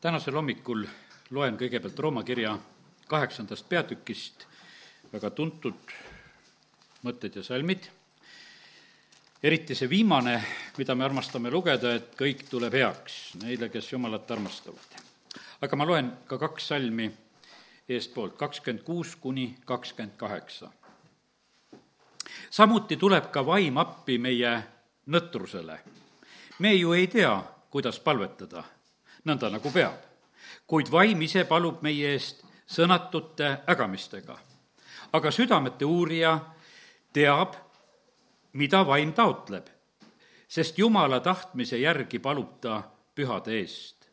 tänasel 0.00 0.34
hommikul 0.34 0.86
loen 1.30 1.58
kõigepealt 1.60 1.98
Rooma 2.00 2.22
kirja 2.24 2.54
kaheksandast 3.08 3.66
peatükist 3.68 4.46
väga 5.12 5.30
tuntud 5.36 5.92
mõtted 7.04 7.36
ja 7.36 7.42
salmid, 7.44 7.84
eriti 9.42 9.76
see 9.76 9.90
viimane, 9.90 10.38
mida 10.78 10.96
me 10.96 11.04
armastame 11.04 11.52
lugeda, 11.52 11.92
et 11.96 12.16
kõik 12.16 12.46
tuleb 12.48 12.78
heaks 12.80 13.18
neile, 13.42 13.68
kes 13.68 13.92
Jumalat 13.92 14.30
armastavad. 14.30 14.96
aga 15.60 15.76
ma 15.76 15.84
loen 15.84 16.10
ka 16.26 16.38
kaks 16.38 16.68
salmi 16.72 17.10
eestpoolt, 17.88 18.36
kakskümmend 18.36 18.84
kuus 18.84 19.16
kuni 19.16 19.56
kakskümmend 19.64 20.16
kaheksa. 20.16 20.72
samuti 22.50 22.96
tuleb 22.96 23.30
ka 23.30 23.46
vaim 23.46 23.76
appi 23.76 24.18
meie 24.18 24.62
nõtrusele. 25.06 25.78
me 26.58 26.74
ju 26.74 26.92
ei 26.92 27.06
tea, 27.06 27.42
kuidas 27.70 28.00
palvetada, 28.00 28.64
nõnda 29.24 29.50
nagu 29.50 29.70
peab. 29.72 29.98
kuid 30.66 30.90
vaim 30.90 31.22
ise 31.22 31.44
palub 31.44 31.82
meie 31.82 32.12
eest 32.12 32.44
sõnatute 32.66 33.62
ägamistega. 33.66 34.38
aga 35.12 35.30
südamete 35.30 35.84
uurija 35.84 36.40
teab, 37.12 37.54
mida 38.52 38.86
vaim 38.86 39.12
taotleb, 39.12 39.66
sest 40.48 40.78
Jumala 40.78 41.20
tahtmise 41.20 41.78
järgi 41.78 42.18
palub 42.18 42.60
ta 42.60 42.82
pühade 43.14 43.58
eest. 43.60 44.08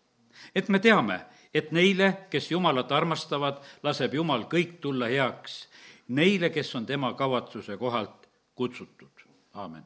et 0.56 0.70
me 0.70 0.80
teame, 0.80 1.26
et 1.54 1.72
neile, 1.72 2.28
kes 2.30 2.52
Jumalat 2.52 2.92
armastavad, 2.92 3.62
laseb 3.84 4.14
Jumal 4.14 4.46
kõik 4.52 4.80
tulla 4.82 5.08
heaks, 5.08 5.68
neile, 6.08 6.50
kes 6.50 6.76
on 6.76 6.86
tema 6.86 7.14
kavatsuse 7.14 7.78
kohalt 7.78 8.28
kutsutud. 8.56 9.26
aamen. 9.54 9.84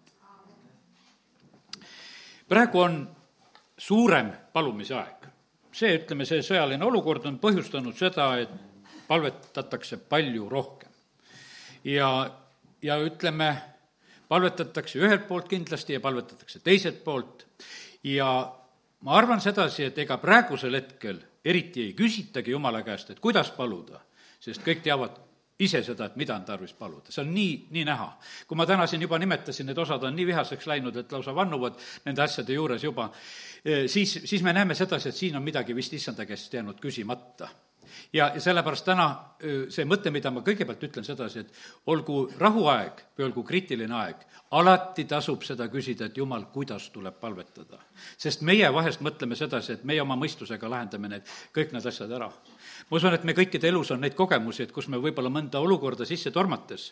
praegu 2.48 2.80
on 2.80 3.21
suurem 3.82 4.32
palumise 4.54 4.96
aeg. 4.96 5.28
see, 5.72 5.96
ütleme, 5.96 6.26
see 6.28 6.44
sõjaline 6.44 6.84
olukord 6.86 7.26
on 7.30 7.40
põhjustanud 7.40 7.96
seda, 7.98 8.28
et 8.44 8.52
palvetatakse 9.08 9.98
palju 10.12 10.50
rohkem. 10.50 10.90
ja, 11.84 12.10
ja 12.82 12.98
ütleme, 13.02 13.50
palvetatakse 14.30 15.00
ühelt 15.00 15.28
poolt 15.28 15.50
kindlasti 15.52 15.98
ja 15.98 16.04
palvetatakse 16.04 16.60
teiselt 16.60 17.04
poolt 17.04 17.48
ja 18.04 18.30
ma 19.02 19.18
arvan 19.18 19.42
sedasi, 19.42 19.90
et 19.90 19.98
ega 19.98 20.18
praegusel 20.22 20.78
hetkel 20.78 21.20
eriti 21.46 21.88
ei 21.88 21.94
küsitagi 21.98 22.54
Jumala 22.54 22.84
käest, 22.86 23.10
et 23.10 23.20
kuidas 23.20 23.50
paluda, 23.56 24.02
sest 24.40 24.62
kõik 24.66 24.84
teavad 24.86 25.18
ise 25.62 25.84
seda, 25.86 26.10
et 26.10 26.20
mida 26.20 26.36
on 26.36 26.46
tarvis 26.46 26.74
paluda, 26.78 27.14
see 27.14 27.24
on 27.24 27.34
nii, 27.34 27.56
nii 27.72 27.86
näha. 27.88 28.10
kui 28.48 28.58
ma 28.60 28.66
täna 28.70 28.88
siin 28.90 29.02
juba 29.06 29.20
nimetasin, 29.22 29.70
need 29.70 29.82
osad 29.82 30.04
on 30.08 30.16
nii 30.16 30.28
vihaseks 30.32 30.68
läinud, 30.68 30.98
et 30.98 31.12
lausa 31.12 31.36
vannuvad 31.36 31.80
nende 32.06 32.24
asjade 32.26 32.54
juures 32.54 32.84
juba, 32.84 33.10
eh, 33.66 33.88
siis, 33.88 34.20
siis 34.26 34.44
me 34.44 34.54
näeme 34.54 34.76
sedasi, 34.76 35.10
et 35.10 35.16
siin 35.16 35.36
on 35.38 35.44
midagi 35.44 35.76
vist 35.76 35.94
issanda 35.94 36.26
käest 36.26 36.54
jäänud 36.54 36.82
küsimata 36.82 37.50
ja, 38.14 38.32
ja 38.36 38.42
sellepärast 38.42 38.86
täna 38.86 39.08
see 39.42 39.86
mõte, 39.90 40.12
mida 40.14 40.32
ma 40.32 40.44
kõigepealt 40.46 40.84
ütlen 40.86 41.06
sedasi, 41.06 41.46
et 41.46 41.88
olgu 41.90 42.28
rahuaeg 42.40 43.02
või 43.18 43.26
olgu 43.26 43.44
kriitiline 43.44 43.96
aeg, 43.98 44.26
alati 44.58 45.06
tasub 45.10 45.44
seda 45.48 45.68
küsida, 45.72 46.10
et 46.10 46.18
jumal, 46.18 46.46
kuidas 46.54 46.90
tuleb 46.94 47.18
palvetada. 47.20 47.80
sest 48.18 48.42
meie 48.42 48.74
vahest 48.74 49.02
mõtleme 49.02 49.36
sedasi, 49.36 49.74
et 49.74 49.84
meie 49.84 50.02
oma 50.02 50.16
mõistusega 50.16 50.70
lahendame 50.70 51.10
need, 51.10 51.34
kõik 51.56 51.74
need 51.74 51.86
asjad 51.86 52.12
ära 52.12 52.32
ma 52.90 52.98
usun, 52.98 53.14
et 53.16 53.24
me 53.28 53.34
kõikide 53.36 53.70
elus 53.70 53.92
on 53.94 54.02
neid 54.04 54.16
kogemusi, 54.18 54.66
et 54.66 54.72
kus 54.76 54.90
me 54.92 55.00
võib-olla 55.02 55.32
mõnda 55.32 55.62
olukorda 55.64 56.06
sisse 56.08 56.32
tormates 56.36 56.90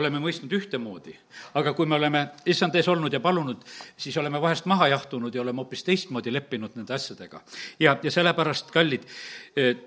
oleme 0.00 0.20
mõistnud 0.22 0.52
ühtemoodi. 0.56 1.14
aga 1.54 1.72
kui 1.76 1.86
me 1.86 1.96
oleme 1.96 2.22
issand 2.46 2.74
ees 2.74 2.88
olnud 2.88 3.12
ja 3.12 3.20
palunud, 3.20 3.64
siis 3.96 4.16
oleme 4.16 4.40
vahest 4.40 4.66
maha 4.66 4.88
jahtunud 4.94 5.34
ja 5.34 5.42
oleme 5.42 5.60
hoopis 5.62 5.84
teistmoodi 5.84 6.32
leppinud 6.32 6.76
nende 6.76 6.94
asjadega. 6.94 7.42
ja, 7.80 7.96
ja 8.02 8.10
sellepärast, 8.10 8.70
kallid, 8.70 9.04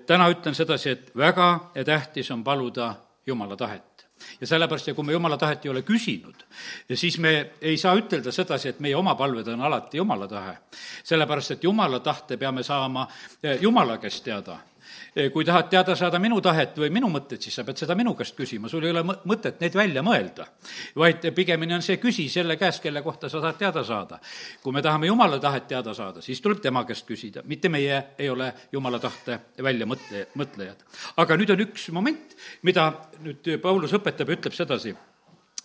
täna 0.06 0.28
ütlen 0.30 0.54
sedasi, 0.56 0.90
et 0.90 1.12
väga 1.16 1.50
tähtis 1.84 2.30
on 2.30 2.44
paluda 2.44 2.94
Jumala 3.26 3.56
tahet 3.56 3.96
ja 4.40 4.46
sellepärast, 4.46 4.88
ja 4.88 4.94
kui 4.94 5.04
me 5.04 5.12
Jumala 5.12 5.36
tahet 5.36 5.64
ei 5.66 5.70
ole 5.70 5.82
küsinud, 5.82 6.44
siis 6.94 7.18
me 7.18 7.32
ei 7.60 7.76
saa 7.76 7.94
ütelda 7.98 8.32
sedasi, 8.32 8.68
et 8.68 8.80
meie 8.80 8.96
oma 8.96 9.14
palved 9.14 9.48
on 9.52 9.60
alati 9.60 10.00
Jumala 10.00 10.28
tahe. 10.28 10.56
sellepärast, 11.04 11.50
et 11.50 11.64
Jumala 11.64 12.00
tahte 12.00 12.36
peame 12.36 12.62
saama 12.62 13.06
eh, 13.42 13.58
Jumala 13.60 13.98
käest 13.98 14.24
teada 14.24 14.58
kui 15.32 15.44
tahad 15.44 15.68
teada 15.72 15.94
saada 15.96 16.18
minu 16.20 16.40
tahet 16.44 16.76
või 16.76 16.90
minu 16.92 17.08
mõtteid, 17.08 17.40
siis 17.40 17.54
sa 17.56 17.64
pead 17.64 17.80
seda 17.80 17.94
minu 17.96 18.12
käest 18.16 18.36
küsima, 18.36 18.68
sul 18.68 18.84
ei 18.84 18.92
ole 18.92 19.02
mõtet 19.06 19.60
neid 19.62 19.76
välja 19.76 20.02
mõelda. 20.04 20.46
vaid 20.96 21.24
pigemini 21.34 21.74
on 21.74 21.82
see, 21.82 21.96
küsi 21.96 22.28
selle 22.28 22.56
käest, 22.60 22.82
kelle 22.82 23.02
kohta 23.02 23.28
sa 23.32 23.40
tahad 23.40 23.56
teada 23.58 23.84
saada. 23.84 24.18
kui 24.62 24.72
me 24.72 24.82
tahame 24.82 25.06
Jumala 25.06 25.38
tahet 25.40 25.68
teada 25.68 25.94
saada, 25.94 26.20
siis 26.20 26.40
tuleb 26.40 26.60
tema 26.60 26.84
käest 26.84 27.06
küsida, 27.08 27.42
mitte 27.44 27.68
meie 27.68 28.02
ei 28.18 28.28
ole 28.30 28.52
Jumala 28.72 28.98
tahte 28.98 29.40
välja 29.62 29.86
mõtle, 29.86 30.26
mõtlejad. 30.36 30.84
aga 31.16 31.36
nüüd 31.36 31.50
on 31.50 31.64
üks 31.64 31.88
moment, 31.92 32.36
mida 32.62 32.92
nüüd 33.20 33.56
Paulus 33.62 33.92
õpetab 33.92 34.28
ja 34.28 34.36
ütleb 34.36 34.52
sedasi, 34.52 34.94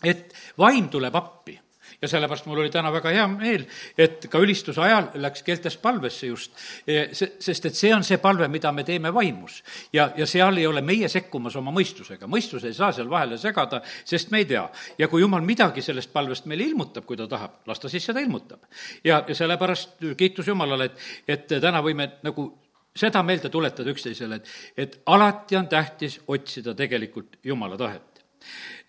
et 0.03 0.33
vaim 0.57 0.87
tuleb 0.89 1.15
appi 1.15 1.59
ja 2.01 2.07
sellepärast 2.07 2.45
mul 2.45 2.59
oli 2.63 2.69
täna 2.73 2.91
väga 2.93 3.11
hea 3.13 3.25
meel, 3.29 3.65
et 3.97 4.25
ka 4.31 4.39
ülistuse 4.41 4.81
ajal 4.81 5.11
läks 5.21 5.43
keeltest 5.45 5.81
palvesse 5.81 6.27
just, 6.27 6.55
e, 6.87 7.11
sest 7.13 7.67
et 7.69 7.77
see 7.77 7.91
on 7.93 8.03
see 8.03 8.17
palve, 8.21 8.47
mida 8.49 8.71
me 8.71 8.83
teeme 8.87 9.13
vaimus. 9.13 9.61
ja, 9.93 10.09
ja 10.17 10.25
seal 10.25 10.57
ei 10.57 10.67
ole 10.67 10.81
meie 10.81 11.09
sekkumas 11.09 11.55
oma 11.55 11.73
mõistusega, 11.75 12.27
mõistus 12.27 12.65
ei 12.65 12.73
saa 12.73 12.91
seal 12.91 13.09
vahele 13.09 13.37
segada, 13.37 13.81
sest 14.05 14.31
me 14.31 14.41
ei 14.41 14.49
tea. 14.49 14.65
ja 14.97 15.07
kui 15.07 15.21
jumal 15.21 15.45
midagi 15.45 15.81
sellest 15.81 16.13
palvest 16.13 16.49
meile 16.49 16.65
ilmutab, 16.71 17.05
kui 17.05 17.17
ta 17.17 17.27
tahab, 17.27 17.61
las 17.67 17.79
ta 17.79 17.89
siis 17.89 18.05
seda 18.05 18.19
ilmutab. 18.19 18.65
ja, 19.03 19.23
ja 19.27 19.35
sellepärast 19.35 20.01
kiitus 20.17 20.47
Jumalale, 20.47 20.89
et, 20.89 20.97
et 21.27 21.47
täna 21.61 21.83
võime 21.85 22.09
nagu 22.25 22.49
seda 22.97 23.21
meelde 23.23 23.49
tuletada 23.49 23.89
üksteisele, 23.93 24.41
et, 24.41 24.49
et 24.77 24.99
alati 25.05 25.55
on 25.55 25.67
tähtis 25.67 26.19
otsida 26.27 26.73
tegelikult 26.75 27.37
Jumala 27.43 27.77
tahet. 27.77 28.23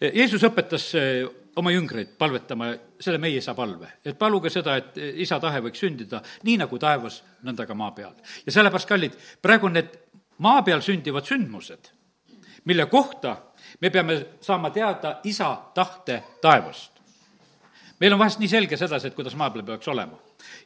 Jeesus 0.01 0.43
õpetas 0.49 0.89
oma 1.57 1.73
jüngreid 1.73 2.15
palvetama 2.19 2.73
selle 3.01 3.19
meie 3.21 3.41
isa 3.41 3.55
palve, 3.55 3.89
et 4.05 4.19
paluge 4.19 4.51
seda, 4.51 4.77
et 4.81 4.97
isa 5.25 5.39
tahe 5.41 5.61
võiks 5.65 5.83
sündida 5.85 6.23
nii 6.47 6.59
nagu 6.63 6.79
taevas, 6.81 7.21
nõnda 7.45 7.67
ka 7.69 7.77
maa 7.77 7.93
peal. 7.97 8.15
ja 8.47 8.53
sellepärast, 8.53 8.89
kallid, 8.89 9.19
praegu 9.43 9.69
on 9.69 9.77
need 9.77 9.93
maa 10.45 10.63
peal 10.63 10.81
sündivad 10.81 11.29
sündmused, 11.29 11.93
mille 12.65 12.87
kohta 12.87 13.37
me 13.81 13.91
peame 13.91 14.19
saama 14.41 14.71
teada 14.71 15.19
isa 15.25 15.55
tahte 15.75 16.23
taevast. 16.43 17.01
meil 18.01 18.13
on 18.13 18.19
vahest 18.19 18.41
nii 18.41 18.49
selge 18.49 18.77
sedasi, 18.77 19.09
et 19.09 19.15
kuidas 19.15 19.37
maa 19.37 19.51
peal 19.51 19.65
peaks 19.65 19.89
olema 19.89 20.19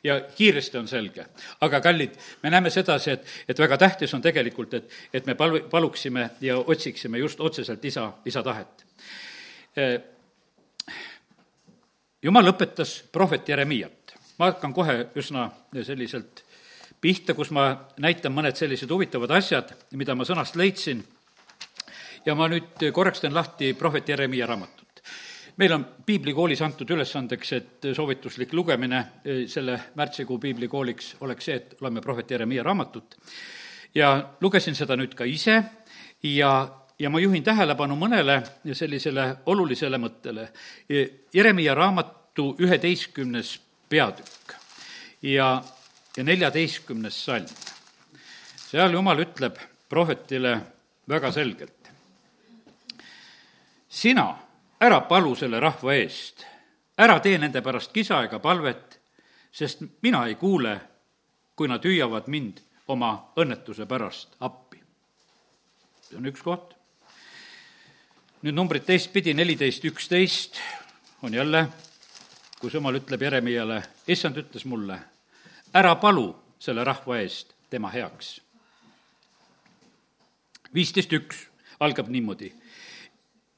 ja 0.04 0.20
kiiresti 0.20 0.78
on 0.78 0.88
selge. 0.88 1.26
aga 1.60 1.80
kallid, 1.80 2.14
me 2.42 2.50
näeme 2.50 2.70
sedasi, 2.70 3.10
et, 3.10 3.26
et 3.48 3.58
väga 3.58 3.78
tähtis 3.78 4.14
on 4.14 4.22
tegelikult, 4.22 4.74
et, 4.74 4.90
et 5.12 5.26
me 5.26 5.34
palu-, 5.34 5.66
paluksime 5.70 6.30
ja 6.40 6.58
otsiksime 6.58 7.18
just 7.18 7.40
otseselt 7.40 7.84
isa, 7.84 8.12
isa 8.24 8.42
tahet 8.42 8.86
jumal 12.22 12.52
õpetas 12.52 13.02
prohvet 13.12 13.48
Jeremiat. 13.48 14.14
ma 14.38 14.50
hakkan 14.50 14.72
kohe 14.74 15.06
üsna 15.16 15.50
selliselt 15.82 16.44
pihta, 17.00 17.34
kus 17.34 17.50
ma 17.50 17.70
näitan 18.02 18.34
mõned 18.34 18.56
sellised 18.56 18.90
huvitavad 18.90 19.30
asjad, 19.38 19.72
mida 19.96 20.14
ma 20.14 20.24
sõnast 20.24 20.56
leidsin. 20.56 21.04
ja 22.26 22.34
ma 22.34 22.48
nüüd 22.48 22.82
korraks 22.92 23.20
teen 23.20 23.34
lahti 23.34 23.74
prohvet 23.74 24.08
Jeremiia 24.08 24.46
raamatut. 24.46 25.02
meil 25.56 25.72
on 25.72 25.86
piiblikoolis 26.06 26.62
antud 26.62 26.90
ülesandeks, 26.90 27.52
et 27.52 27.86
soovituslik 27.94 28.52
lugemine 28.52 29.04
selle 29.46 29.80
märtsikuu 29.94 30.38
piiblikooliks 30.38 31.16
oleks 31.20 31.44
see, 31.44 31.54
et 31.54 31.76
loeme 31.80 32.00
prohvet 32.00 32.30
Jeremiia 32.30 32.62
raamatut. 32.62 33.16
ja 33.94 34.30
lugesin 34.40 34.74
seda 34.74 34.96
nüüd 34.96 35.14
ka 35.14 35.24
ise 35.24 35.62
ja 36.22 36.68
ja 36.98 37.10
ma 37.10 37.20
juhin 37.20 37.44
tähelepanu 37.44 37.96
mõnele 37.96 38.40
sellisele 38.72 39.36
olulisele 39.46 39.98
mõttele. 40.00 40.48
Jeremiah 41.34 41.76
raamatu 41.76 42.54
üheteistkümnes 42.60 43.56
peatükk 43.88 44.56
ja, 45.22 45.62
ja 46.16 46.24
neljateistkümnes 46.24 47.24
salm. 47.24 47.48
seal 48.70 48.92
Jumal 48.92 49.18
ütleb 49.22 49.58
prohvetile 49.88 50.60
väga 51.08 51.32
selgelt. 51.32 51.72
sina 53.88 54.38
ära 54.80 55.00
palu 55.00 55.34
selle 55.36 55.60
rahva 55.60 55.94
eest, 55.94 56.44
ära 56.98 57.20
tee 57.20 57.38
nende 57.38 57.62
pärast 57.62 57.92
kisa 57.92 58.22
ega 58.24 58.38
palvet, 58.38 59.00
sest 59.52 59.82
mina 60.02 60.26
ei 60.26 60.34
kuule, 60.34 60.80
kui 61.56 61.68
nad 61.68 61.84
hüüavad 61.84 62.28
mind 62.28 62.60
oma 62.88 63.32
õnnetuse 63.36 63.86
pärast 63.86 64.36
appi. 64.40 64.80
see 66.00 66.16
on 66.16 66.26
üks 66.26 66.42
koht 66.42 66.75
nüüd 68.42 68.54
numbrid 68.54 68.84
teistpidi, 68.84 69.34
neliteist, 69.34 69.84
üksteist 69.84 70.58
on 71.22 71.34
jälle, 71.34 71.66
kus 72.60 72.74
jumal 72.74 72.98
ütleb 72.98 73.22
Jeremiale, 73.22 73.82
issand 74.08 74.36
ütles 74.36 74.66
mulle, 74.68 74.98
ära 75.74 75.94
palu 76.00 76.28
selle 76.60 76.84
rahva 76.84 77.20
eest 77.22 77.54
tema 77.70 77.88
heaks. 77.90 78.40
viisteist 80.74 81.12
üks 81.12 81.46
algab 81.80 82.08
niimoodi. 82.08 82.52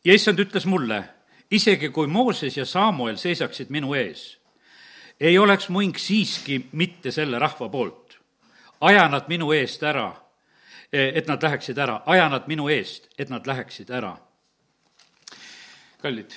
ja 0.04 0.14
issand 0.14 0.38
ütles 0.38 0.66
mulle, 0.66 1.02
isegi 1.50 1.88
kui 1.88 2.06
Mooses 2.06 2.56
ja 2.56 2.64
Samuel 2.64 3.16
seisaksid 3.16 3.70
minu 3.70 3.94
ees, 3.94 4.38
ei 5.20 5.38
oleks 5.38 5.68
mu 5.68 5.80
hing 5.80 5.98
siiski 5.98 6.68
mitte 6.72 7.10
selle 7.10 7.38
rahva 7.38 7.68
poolt. 7.68 8.18
aja 8.80 9.08
nad 9.08 9.28
minu 9.28 9.52
eest 9.52 9.82
ära, 9.82 10.14
et 10.92 11.26
nad 11.26 11.42
läheksid 11.42 11.78
ära, 11.78 12.02
aja 12.06 12.28
nad 12.28 12.46
minu 12.46 12.68
eest, 12.68 13.08
et 13.18 13.28
nad 13.28 13.46
läheksid 13.46 13.90
ära. 13.90 14.27
Kallid, 16.02 16.36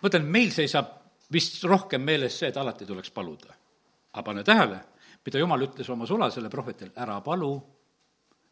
ma 0.00 0.10
ütlen, 0.10 0.26
meil 0.32 0.50
seisab 0.54 0.98
vist 1.32 1.62
rohkem 1.64 2.02
meeles 2.04 2.38
see, 2.38 2.50
et 2.52 2.56
alati 2.60 2.86
tuleks 2.88 3.10
paluda. 3.10 3.54
aga 4.12 4.22
pane 4.22 4.42
tähele, 4.44 4.80
mida 5.24 5.38
jumal 5.38 5.62
ütles 5.64 5.88
oma 5.90 6.06
sulasele 6.06 6.50
prohvetile, 6.50 6.92
ära 6.96 7.20
palu, 7.20 7.54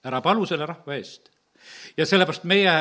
ära 0.04 0.20
palu 0.24 0.46
selle 0.46 0.66
rahva 0.66 0.96
eest. 0.96 1.30
ja 1.96 2.06
sellepärast 2.06 2.44
meie 2.44 2.76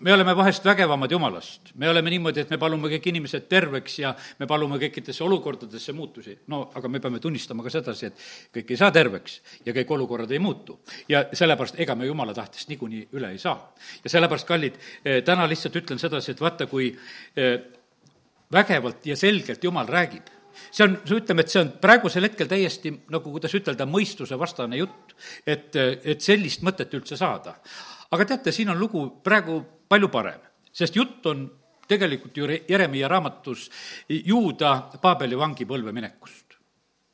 me 0.00 0.12
oleme 0.12 0.36
vahest 0.36 0.64
vägevamad 0.64 1.10
Jumalast. 1.10 1.70
me 1.74 1.88
oleme 1.88 2.10
niimoodi, 2.10 2.40
et 2.40 2.50
me 2.50 2.58
palume 2.58 2.88
kõik 2.88 3.08
inimesed 3.10 3.48
terveks 3.48 3.98
ja 3.98 4.14
me 4.38 4.46
palume 4.46 4.78
kõikidesse 4.80 5.24
olukordadesse 5.24 5.92
muutusi. 5.92 6.38
no 6.46 6.70
aga 6.74 6.88
me 6.88 7.00
peame 7.00 7.20
tunnistama 7.20 7.62
ka 7.62 7.70
sedasi, 7.70 8.06
et 8.06 8.24
kõik 8.54 8.70
ei 8.70 8.76
saa 8.76 8.90
terveks 8.90 9.40
ja 9.66 9.72
kõik 9.76 9.90
olukorrad 9.90 10.30
ei 10.30 10.38
muutu. 10.38 10.80
ja 11.08 11.26
sellepärast, 11.32 11.80
ega 11.80 11.94
me 11.94 12.06
Jumala 12.06 12.34
tahtest 12.34 12.68
niikuinii 12.68 13.08
üle 13.12 13.30
ei 13.30 13.38
saa. 13.38 13.74
ja 14.04 14.10
sellepärast, 14.10 14.46
kallid, 14.46 14.80
eh, 15.04 15.22
täna 15.24 15.48
lihtsalt 15.48 15.76
ütlen 15.76 15.98
sedasi, 15.98 16.30
et 16.30 16.40
vaata, 16.40 16.66
kui 16.66 16.96
eh, 17.36 17.60
vägevalt 18.52 19.06
ja 19.06 19.16
selgelt 19.16 19.64
Jumal 19.64 19.86
räägib, 19.86 20.32
see 20.70 20.84
on, 20.84 20.96
ütleme, 21.12 21.44
et 21.44 21.52
see 21.52 21.60
on 21.62 21.72
praegusel 21.80 22.24
hetkel 22.26 22.48
täiesti 22.48 22.92
nagu, 23.12 23.30
kuidas 23.30 23.54
ütelda, 23.54 23.86
mõistusevastane 23.86 24.80
jutt, 24.80 25.14
et, 25.46 25.76
et 25.76 26.20
sellist 26.20 26.64
mõtet 26.66 26.94
üldse 26.96 27.18
saada. 27.20 27.58
Aga 28.10 28.24
teate, 28.24 28.52
siin 28.52 28.70
on 28.70 28.78
lugu 28.78 29.06
praegu 29.24 29.60
palju 29.88 30.08
parem, 30.08 30.40
sest 30.72 30.96
jutt 30.96 31.26
on 31.26 31.48
tegelikult 31.90 32.36
ju 32.36 32.46
Jeremiah 32.68 33.10
raamatus 33.10 33.70
Juuda 34.08 34.76
Paabeli 35.02 35.38
vangipõlve 35.38 35.92
minekust 35.92 36.50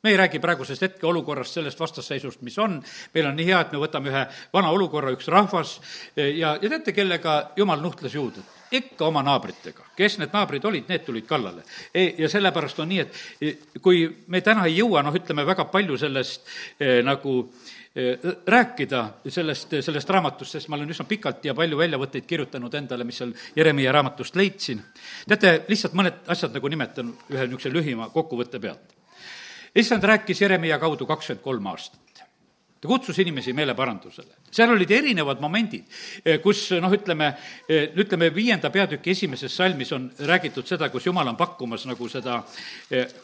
me 0.07 0.11
ei 0.11 0.17
räägi 0.17 0.39
praegusest 0.39 0.81
hetkeolukorrast, 0.81 1.53
sellest 1.53 1.79
vastasseisust, 1.79 2.41
mis 2.41 2.57
on, 2.59 2.77
meil 3.13 3.25
on 3.27 3.35
nii 3.35 3.47
hea, 3.49 3.59
et 3.61 3.73
me 3.73 3.81
võtame 3.81 4.11
ühe 4.11 4.21
vana 4.53 4.69
olukorra, 4.71 5.11
üks 5.11 5.27
rahvas 5.33 5.73
ja, 6.15 6.53
ja 6.61 6.69
teate, 6.69 6.93
kellega 6.95 7.39
jumal 7.57 7.81
nuhtles 7.83 8.15
juudit? 8.15 8.53
ikka 8.71 9.05
oma 9.07 9.21
naabritega. 9.23 9.85
kes 9.95 10.17
need 10.19 10.33
naabrid 10.35 10.65
olid, 10.67 10.89
need 10.91 11.05
tulid 11.05 11.23
kallale. 11.25 11.61
E, 11.95 12.01
ja 12.19 12.27
sellepärast 12.29 12.81
on 12.83 12.89
nii, 12.91 12.99
et 12.99 13.19
e, 13.39 13.53
kui 13.79 14.01
me 14.27 14.41
täna 14.43 14.65
ei 14.67 14.75
jõua, 14.75 15.05
noh, 15.07 15.15
ütleme 15.15 15.45
väga 15.47 15.69
palju 15.71 15.95
sellest 15.97 16.43
eh, 16.79 16.99
nagu 16.99 17.37
Eh, 17.39 17.76
rääkida 18.45 19.01
sellest, 19.29 19.71
sellest 19.81 20.09
raamatust, 20.09 20.51
sest 20.51 20.69
ma 20.69 20.77
olen 20.77 20.91
üsna 20.93 21.05
pikalt 21.09 21.45
ja 21.45 21.55
palju 21.57 21.79
väljavõtteid 21.79 22.27
kirjutanud 22.29 22.73
endale, 22.77 23.07
mis 23.07 23.17
seal 23.17 23.31
Jeremiah 23.55 23.93
raamatust 23.95 24.35
leidsin. 24.37 24.83
teate, 25.27 25.63
lihtsalt 25.67 25.97
mõned 25.97 26.19
asjad 26.27 26.53
nagu 26.53 26.69
nimetan 26.69 27.09
ühe 27.33 27.47
niisuguse 27.47 27.73
lühima 27.73 28.09
kokkuvõtte 28.13 28.59
pealt. 28.59 28.93
issand 29.75 30.03
rääkis 30.03 30.41
Jeremiah 30.41 30.79
kaudu 30.79 31.05
kakskümmend 31.05 31.43
kolm 31.43 31.73
aastat 31.73 32.07
ta 32.81 32.87
kutsus 32.87 33.19
inimesi 33.19 33.53
meeleparandusele. 33.53 34.35
seal 34.51 34.69
olid 34.69 34.91
erinevad 34.91 35.41
momendid, 35.41 35.83
eh, 36.25 36.39
kus 36.41 36.71
noh, 36.81 36.91
ütleme, 36.93 37.33
eh, 37.67 37.89
ütleme 37.95 38.29
viienda 38.35 38.69
peatüki 38.69 39.09
esimeses 39.11 39.55
salmis 39.55 39.91
on 39.91 40.11
räägitud 40.19 40.65
seda, 40.67 40.89
kus 40.89 41.05
Jumal 41.05 41.27
on 41.27 41.35
pakkumas 41.35 41.85
nagu 41.85 42.09
seda 42.09 42.43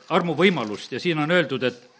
armuvõimalust 0.09 0.91
ja 0.91 0.99
siin 0.99 1.19
on 1.19 1.31
öeldud, 1.31 1.63
et 1.63 1.92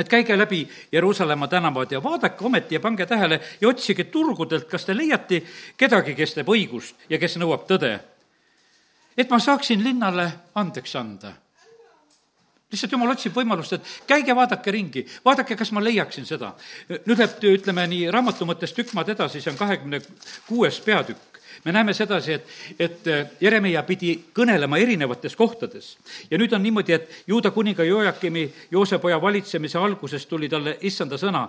et 0.00 0.08
käige 0.08 0.38
läbi 0.38 0.68
Jeruusalemma 0.92 1.48
tänavad 1.48 1.92
ja 1.92 2.02
vaadake 2.02 2.44
ometi 2.44 2.74
ja 2.74 2.80
pange 2.80 3.06
tähele 3.06 3.40
ja 3.60 3.68
otsige 3.68 4.04
turgudelt, 4.04 4.68
kas 4.68 4.84
te 4.84 4.96
leiate 4.96 5.42
kedagi, 5.76 6.14
kes 6.14 6.34
teeb 6.38 6.48
õigust 6.48 7.06
ja 7.10 7.18
kes 7.18 7.36
nõuab 7.36 7.68
tõde. 7.68 7.98
et 9.16 9.30
ma 9.30 9.38
saaksin 9.38 9.84
linnale 9.84 10.32
andeks 10.54 10.96
anda. 10.96 11.32
lihtsalt 12.72 12.92
jumal 12.92 13.10
otsib 13.10 13.34
võimalust, 13.36 13.72
et 13.72 13.82
käige 14.06 14.36
vaadake 14.36 14.70
ringi, 14.70 15.06
vaadake, 15.24 15.56
kas 15.56 15.72
ma 15.72 15.84
leiaksin 15.84 16.26
seda. 16.26 16.54
nüüd 16.88 17.18
läheb, 17.18 17.42
ütleme 17.42 17.86
nii, 17.86 18.10
raamatu 18.10 18.46
mõttes 18.46 18.72
tükk 18.72 18.94
maad 18.94 19.08
edasi, 19.08 19.40
see 19.40 19.52
on 19.52 19.58
kahekümne 19.58 20.00
kuues 20.48 20.80
peatükk 20.80 21.29
me 21.64 21.72
näeme 21.72 21.94
sedasi, 21.94 22.32
et, 22.32 22.46
et 22.78 23.08
äh, 23.08 23.30
Jeremia 23.40 23.82
pidi 23.82 24.14
kõnelema 24.34 24.78
erinevates 24.80 25.36
kohtades. 25.36 25.96
ja 26.30 26.38
nüüd 26.38 26.52
on 26.52 26.62
niimoodi, 26.62 26.92
et 26.92 27.24
Juuda 27.26 27.50
kuninga 27.50 27.84
Joakimi, 27.84 28.50
Joosepoja 28.70 29.20
valitsemise 29.22 29.78
alguses 29.78 30.26
tuli 30.26 30.48
talle 30.48 30.78
issanda 30.80 31.18
sõna 31.18 31.48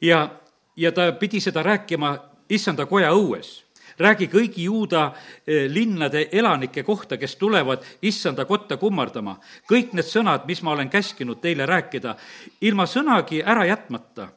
ja, 0.00 0.28
ja 0.76 0.92
ta 0.92 1.12
pidi 1.12 1.40
seda 1.40 1.62
rääkima 1.62 2.16
issanda 2.48 2.86
koja 2.86 3.12
õues 3.12 3.62
räägi 3.98 4.26
kõigi 4.26 4.64
juuda 4.64 5.04
äh, 5.06 5.66
linnade 5.68 6.28
elanike 6.32 6.82
kohta, 6.82 7.16
kes 7.16 7.36
tulevad 7.36 7.84
issanda 8.02 8.44
kotta 8.44 8.76
kummardama. 8.76 9.38
kõik 9.70 9.92
need 9.92 10.08
sõnad, 10.08 10.46
mis 10.46 10.62
ma 10.62 10.72
olen 10.72 10.90
käskinud 10.90 11.40
teile 11.40 11.66
rääkida, 11.66 12.16
ilma 12.60 12.86
sõnagi 12.86 13.42
ära 13.44 13.66
jätmata 13.66 14.28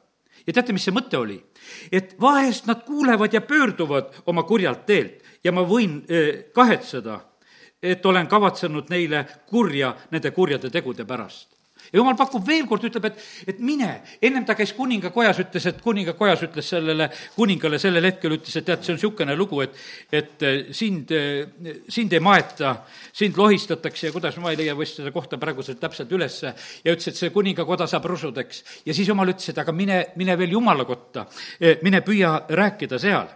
ja 0.47 0.53
teate, 0.53 0.73
mis 0.73 0.85
see 0.85 0.95
mõte 0.95 1.17
oli? 1.17 1.39
et 1.91 2.15
vahest 2.21 2.67
nad 2.67 2.83
kuulevad 2.85 3.33
ja 3.33 3.41
pöörduvad 3.41 4.21
oma 4.25 4.43
kurjalt 4.43 4.85
teelt 4.85 5.23
ja 5.43 5.51
ma 5.51 5.63
võin 5.65 6.01
kahetseda, 6.53 7.19
et 7.81 8.05
olen 8.05 8.27
kavatsenud 8.27 8.89
neile 8.89 9.25
kurja 9.49 9.95
nende 10.11 10.31
kurjade 10.31 10.69
tegude 10.69 11.05
pärast 11.05 11.54
ja 11.95 12.01
jumal 12.01 12.17
pakub 12.19 12.43
veel 12.43 12.65
kord, 12.67 12.83
ütleb, 12.89 13.07
et, 13.07 13.21
et 13.53 13.59
mine. 13.63 13.87
ennem 14.21 14.43
ta 14.45 14.55
käis 14.57 14.73
kuningakojas, 14.75 15.39
ütles, 15.45 15.67
et 15.71 15.79
kuningakojas 15.83 16.43
ütles 16.49 16.67
sellele 16.73 17.07
kuningale 17.37 17.79
sellel 17.79 18.09
hetkel, 18.09 18.35
ütles, 18.35 18.57
et 18.59 18.67
tead, 18.67 18.83
see 18.83 18.91
on 18.93 18.99
niisugune 18.99 19.37
lugu, 19.39 19.61
et, 19.63 19.79
et 20.11 20.43
eh, 20.43 20.57
sind, 20.75 21.13
eh, 21.15 21.79
sind 21.87 22.13
ei 22.13 22.23
maeta, 22.23 22.75
sind 23.15 23.39
lohistatakse 23.39 24.09
ja 24.09 24.15
kuidas, 24.15 24.35
ma 24.43 24.51
ei 24.51 24.59
leia 24.59 24.75
vist 24.75 24.99
seda 24.99 25.13
kohta 25.15 25.39
praeguselt 25.39 25.79
täpselt 25.79 26.11
ülesse, 26.11 26.51
ja 26.83 26.91
ütles, 26.91 27.13
et 27.13 27.21
see 27.21 27.31
kuningakoda 27.31 27.87
saab 27.87 28.11
rusudeks. 28.11 28.63
ja 28.85 28.93
siis 28.93 29.07
jumal 29.07 29.31
ütles, 29.31 29.53
et 29.53 29.63
aga 29.63 29.71
mine, 29.75 30.03
mine 30.19 30.35
veel 30.37 30.59
jumala 30.59 30.87
kotta, 30.87 31.29
eh, 31.61 31.79
mine 31.85 32.03
püüa 32.03 32.37
rääkida 32.51 32.99
seal 32.99 33.31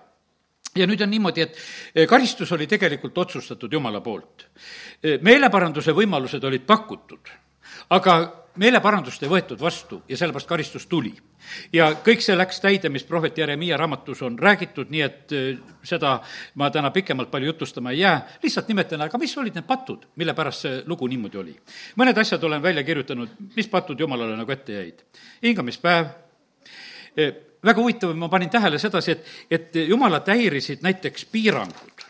ja 0.75 0.85
nüüd 0.85 1.00
on 1.01 1.09
niimoodi, 1.09 1.47
et 1.47 2.07
karistus 2.07 2.51
oli 2.53 2.67
tegelikult 2.69 3.17
otsustatud 3.17 3.71
Jumala 3.73 4.03
poolt. 4.06 4.44
meeleparanduse 5.25 5.95
võimalused 5.97 6.44
olid 6.45 6.67
pakutud 6.67 7.31
aga 7.89 8.19
meeleparandust 8.57 9.23
ei 9.23 9.29
võetud 9.29 9.59
vastu 9.61 10.01
ja 10.09 10.17
sellepärast 10.17 10.47
karistus 10.49 10.85
tuli. 10.87 11.13
ja 11.73 11.91
kõik 12.05 12.21
see 12.21 12.35
läks 12.37 12.59
täide, 12.61 12.89
mis 12.89 13.03
prohvet 13.03 13.37
Jeremiia 13.37 13.77
raamatus 13.77 14.21
on 14.21 14.39
räägitud, 14.39 14.89
nii 14.89 15.01
et 15.01 15.33
äh, 15.35 15.59
seda 15.83 16.19
ma 16.55 16.69
täna 16.69 16.91
pikemalt 16.91 17.31
palju 17.31 17.51
jutustama 17.51 17.91
ei 17.91 17.99
jää, 17.99 18.21
lihtsalt 18.43 18.67
nimetan, 18.67 19.01
aga 19.01 19.17
mis 19.17 19.37
olid 19.37 19.55
need 19.55 19.67
patud, 19.67 20.05
mille 20.15 20.33
pärast 20.33 20.65
see 20.65 20.81
lugu 20.85 21.07
niimoodi 21.07 21.37
oli. 21.37 21.55
mõned 21.99 22.17
asjad 22.19 22.43
olen 22.43 22.63
välja 22.63 22.83
kirjutanud, 22.83 23.37
mis 23.55 23.67
patud 23.67 23.99
Jumalale 23.99 24.37
nagu 24.37 24.51
ette 24.51 24.73
jäid. 24.73 25.06
hingamispäev, 25.44 26.06
äh, 27.18 27.33
väga 27.63 27.81
huvitav, 27.81 28.15
ma 28.15 28.29
panin 28.29 28.49
tähele 28.49 28.79
sedasi, 28.79 29.11
et, 29.11 29.25
et 29.51 29.75
Jumalat 29.87 30.27
häirisid 30.27 30.81
näiteks 30.81 31.25
piirangud, 31.25 32.07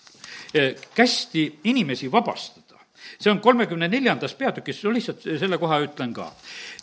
äh, 0.55 0.73
kästi 0.95 1.59
inimesi 1.63 2.11
vabastada 2.11 2.58
see 3.19 3.31
on 3.31 3.39
kolmekümne 3.43 3.87
neljandas 3.87 4.33
peatükis, 4.39 4.83
lihtsalt 4.83 5.25
selle 5.39 5.57
koha 5.57 5.81
ütlen 5.85 6.13
ka. 6.15 6.31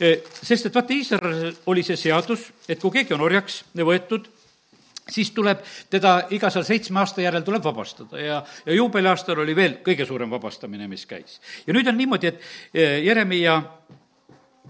E, 0.01 0.19
sest 0.43 0.69
et 0.69 0.75
vaata, 0.75 0.95
Iisraelil 0.95 1.61
oli 1.73 1.85
see 1.87 1.97
seadus, 2.01 2.51
et 2.69 2.81
kui 2.81 2.95
keegi 2.99 3.17
on 3.17 3.25
orjaks 3.27 3.63
võetud, 3.77 4.29
siis 5.11 5.31
tuleb 5.31 5.63
teda 5.91 6.17
iga 6.35 6.51
seal 6.51 6.65
seitsme 6.67 7.01
aasta 7.01 7.23
järel 7.23 7.45
tuleb 7.47 7.65
vabastada 7.65 8.21
ja, 8.21 8.41
ja 8.67 8.75
juubeliaastal 8.75 9.39
oli 9.45 9.55
veel 9.57 9.79
kõige 9.87 10.07
suurem 10.07 10.31
vabastamine, 10.31 10.89
mis 10.91 11.07
käis. 11.07 11.41
ja 11.67 11.75
nüüd 11.77 11.87
on 11.89 11.99
niimoodi, 11.99 12.33
et 12.33 12.41
e, 12.75 12.89
Jeremiah 13.07 13.63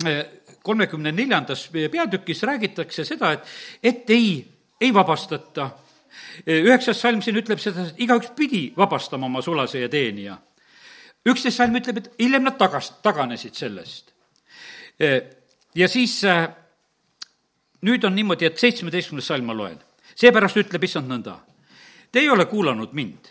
e, 0.04 0.18
kolmekümne 0.66 1.12
neljandas 1.12 1.68
peatükis 1.72 2.42
räägitakse 2.42 3.04
seda, 3.04 3.32
et, 3.32 3.50
et 3.82 4.10
ei, 4.10 4.44
ei 4.80 4.94
vabastata. 4.94 5.70
üheksas 6.46 7.00
salm 7.00 7.22
siin 7.22 7.36
ütleb 7.36 7.60
seda, 7.60 7.86
et 7.86 8.00
igaüks 8.02 8.32
pidi 8.36 8.72
vabastama 8.76 9.26
oma 9.26 9.42
sulase 9.42 9.80
ja 9.80 9.88
teenija 9.88 10.36
üksteist 11.26 11.58
salm 11.58 11.76
ütleb, 11.78 12.00
et 12.00 12.10
hiljem 12.20 12.44
nad 12.46 12.58
tagas, 12.58 12.92
taganesid 13.02 13.54
sellest. 13.54 14.12
ja 15.74 15.88
siis 15.88 16.22
nüüd 17.84 18.04
on 18.04 18.14
niimoodi, 18.16 18.46
et 18.46 18.58
seitsmeteistkümnes 18.58 19.26
salm 19.26 19.44
ma 19.44 19.56
loen. 19.56 19.78
seepärast 20.14 20.56
ütleb 20.56 20.84
issand 20.84 21.10
nõnda. 21.10 21.36
Te 22.12 22.20
ei 22.20 22.30
ole 22.30 22.46
kuulanud 22.46 22.92
mind, 22.92 23.28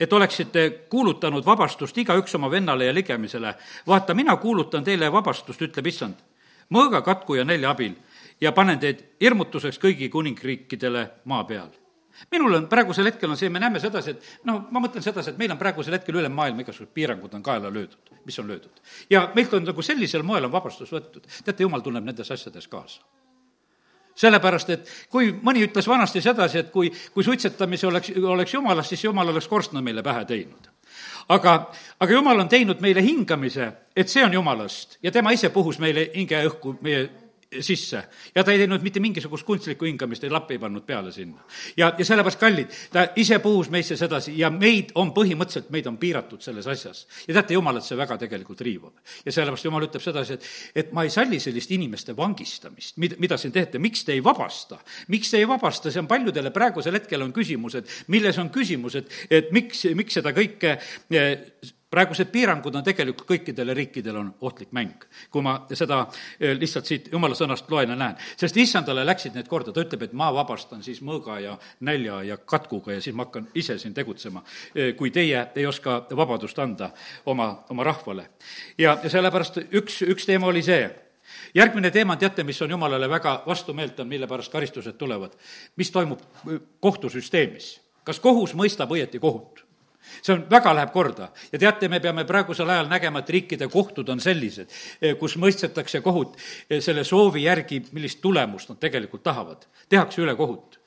et 0.00 0.12
oleksite 0.12 0.68
kuulutanud 0.90 1.46
vabastust 1.46 1.96
igaüks 1.98 2.34
oma 2.34 2.50
vennale 2.50 2.84
ja 2.84 2.94
ligemisele. 2.94 3.54
vaata, 3.86 4.14
mina 4.14 4.36
kuulutan 4.36 4.84
teile 4.84 5.12
vabastust, 5.12 5.62
ütleb 5.62 5.86
issand, 5.86 6.14
mõõga, 6.70 7.02
katku 7.02 7.34
ja 7.34 7.44
nelja 7.44 7.70
abil 7.70 7.94
ja 8.40 8.52
panen 8.52 8.78
teid 8.78 9.04
hirmutuseks 9.20 9.78
kõigi 9.78 10.08
kuningriikidele 10.08 11.10
maa 11.24 11.44
peal 11.44 11.70
minul 12.32 12.54
on 12.54 12.66
praegusel 12.68 13.10
hetkel 13.10 13.30
on 13.30 13.36
see, 13.36 13.50
me 13.52 13.60
näeme 13.62 13.80
sedasi, 13.80 14.16
et 14.16 14.48
noh, 14.48 14.64
ma 14.70 14.82
mõtlen 14.84 15.04
sedasi, 15.04 15.32
et 15.32 15.38
meil 15.40 15.52
on 15.54 15.60
praegusel 15.60 15.98
hetkel 15.98 16.20
üle 16.20 16.28
maailma 16.32 16.64
igasugused 16.64 16.92
piirangud 16.94 17.34
on 17.38 17.44
kaela 17.44 17.70
löödud, 17.72 18.12
mis 18.24 18.38
on 18.38 18.48
löödud. 18.48 18.82
ja 19.10 19.28
meilt 19.34 19.54
on 19.54 19.64
nagu 19.64 19.82
sellisel 19.82 20.22
moel 20.22 20.48
on 20.48 20.52
vabastus 20.52 20.92
võetud. 20.92 21.26
teate, 21.44 21.62
jumal 21.62 21.84
tunneb 21.84 22.04
nendes 22.04 22.30
asjades 22.30 22.68
kaasa 22.68 23.02
sellepärast, 24.18 24.70
et 24.74 24.88
kui 25.10 25.30
mõni 25.42 25.62
ütles 25.66 25.86
vanasti 25.86 26.22
sedasi, 26.22 26.64
et 26.64 26.72
kui, 26.74 26.90
kui 27.14 27.24
suitsetamise 27.24 27.86
oleks, 27.86 28.10
oleks 28.18 28.54
jumalast, 28.54 28.90
siis 28.94 29.04
jumal 29.04 29.30
oleks 29.30 29.46
korstna 29.48 29.82
meile 29.84 30.02
pähe 30.02 30.24
teinud. 30.24 30.68
aga, 31.28 31.70
aga 32.00 32.12
jumal 32.12 32.40
on 32.40 32.48
teinud 32.48 32.80
meile 32.80 33.02
hingamise, 33.04 33.72
et 33.96 34.08
see 34.08 34.24
on 34.24 34.32
jumalast 34.32 34.98
ja 35.02 35.12
tema 35.12 35.30
ise 35.30 35.50
puhus 35.54 35.78
meile 35.78 36.10
hinge 36.14 36.42
õhku 36.48 36.74
meie 36.80 37.08
sisse 37.60 38.02
ja 38.34 38.44
ta 38.44 38.52
ei 38.52 38.58
teinud 38.60 38.82
mitte 38.84 39.00
mingisugust 39.00 39.46
kunstlikku 39.48 39.86
hingamist, 39.88 40.24
ei 40.24 40.32
lappi 40.32 40.56
ei 40.56 40.60
pannud 40.60 40.84
peale 40.86 41.12
sinna. 41.12 41.40
ja, 41.76 41.92
ja 41.98 42.04
sellepärast, 42.04 42.40
kallid, 42.40 42.74
ta 42.92 43.06
ise 43.16 43.38
puhus 43.38 43.70
meisse 43.72 43.96
sedasi 43.96 44.34
ja 44.38 44.50
meid 44.52 44.92
on 45.00 45.14
põhimõtteliselt, 45.16 45.70
meid 45.72 45.88
on 45.88 45.96
piiratud 45.98 46.44
selles 46.44 46.66
asjas. 46.68 47.06
ja 47.28 47.38
teate, 47.38 47.56
jumalat 47.56 47.86
see 47.86 47.96
väga 47.96 48.18
tegelikult 48.20 48.60
riivab. 48.60 49.00
ja 49.24 49.32
sellepärast 49.32 49.64
jumal 49.64 49.88
ütleb 49.88 50.04
sedasi, 50.04 50.36
et, 50.36 50.50
et 50.84 50.92
ma 50.92 51.06
ei 51.06 51.14
salli 51.14 51.40
sellist 51.40 51.72
inimeste 51.72 52.16
vangistamist, 52.16 52.98
mida, 53.00 53.16
mida 53.18 53.40
siin 53.40 53.54
teete, 53.54 53.80
miks 53.80 54.04
te 54.04 54.12
ei 54.12 54.24
vabasta? 54.24 54.80
miks 55.08 55.32
te 55.32 55.40
ei 55.40 55.48
vabasta, 55.48 55.92
see 55.92 56.04
on 56.04 56.10
paljudele 56.10 56.52
praegusel 56.52 57.00
hetkel 57.00 57.24
on 57.24 57.32
küsimused, 57.32 57.88
milles 58.12 58.38
on 58.38 58.52
küsimused, 58.52 59.08
et 59.30 59.52
miks, 59.56 59.86
miks 59.96 60.20
seda 60.20 60.36
kõike 60.36 60.76
praegused 61.90 62.28
piirangud 62.32 62.74
on 62.76 62.84
tegelikult 62.84 63.28
kõikidele 63.28 63.74
riikidele 63.76 64.20
on 64.20 64.28
ohtlik 64.44 64.72
mäng, 64.76 65.06
kui 65.32 65.42
ma 65.44 65.54
seda 65.72 66.02
eh, 66.38 66.52
lihtsalt 66.58 66.88
siit 66.88 67.08
jumala 67.12 67.36
sõnast 67.38 67.70
loen 67.72 67.92
ja 67.94 67.96
näen. 67.96 68.16
sest 68.36 68.56
issandale 68.56 69.06
läksid 69.06 69.36
need 69.36 69.48
korda, 69.48 69.72
ta 69.72 69.84
ütleb, 69.84 70.04
et 70.04 70.12
ma 70.12 70.28
vabastan 70.34 70.82
siis 70.84 71.00
mõõga 71.02 71.38
ja 71.40 71.56
nälja 71.80 72.22
ja 72.22 72.36
katkuga 72.36 72.92
ja 72.92 73.00
siis 73.00 73.16
ma 73.16 73.24
hakkan 73.24 73.48
ise 73.54 73.78
siin 73.78 73.94
tegutsema, 73.94 74.42
eh, 74.74 74.94
kui 74.96 75.10
teie 75.10 75.46
ei 75.54 75.66
oska 75.66 76.02
vabadust 76.16 76.58
anda 76.58 76.90
oma, 77.26 77.64
oma 77.70 77.84
rahvale. 77.84 78.28
ja, 78.78 78.98
ja 79.02 79.10
sellepärast 79.10 79.62
üks, 79.72 80.02
üks 80.02 80.26
teema 80.26 80.46
oli 80.46 80.62
see, 80.62 80.90
järgmine 81.54 81.90
teema, 81.90 82.16
teate, 82.16 82.44
mis 82.44 82.60
on 82.62 82.70
jumalale 82.70 83.08
väga 83.10 83.42
vastumeelt, 83.46 84.00
on, 84.00 84.08
mille 84.08 84.26
pärast 84.26 84.52
karistused 84.52 84.98
tulevad. 84.98 85.32
mis 85.76 85.90
toimub 85.90 86.20
eh, 86.20 86.60
kohtusüsteemis? 86.80 87.78
kas 88.04 88.20
kohus 88.20 88.54
mõistab 88.56 88.92
õieti 88.92 89.20
kohut? 89.20 89.67
See 90.22 90.34
on, 90.34 90.44
väga 90.50 90.74
läheb 90.74 90.92
korda 90.92 91.30
ja 91.52 91.58
teate, 91.58 91.88
me 91.88 92.00
peame 92.00 92.24
praegusel 92.28 92.70
ajal 92.70 92.90
nägema, 92.90 93.22
et 93.22 93.30
riikide 93.30 93.68
kohtud 93.72 94.08
on 94.08 94.20
sellised, 94.20 94.72
eh, 95.00 95.16
kus 95.20 95.36
mõistetakse 95.36 96.02
kohut 96.04 96.36
eh, 96.68 96.80
selle 96.84 97.04
soovi 97.04 97.44
järgi, 97.46 97.82
millist 97.92 98.20
tulemust 98.24 98.72
nad 98.72 98.80
tegelikult 98.80 99.22
tahavad. 99.22 99.66
tehakse 99.88 100.22
ülekohut 100.22 100.77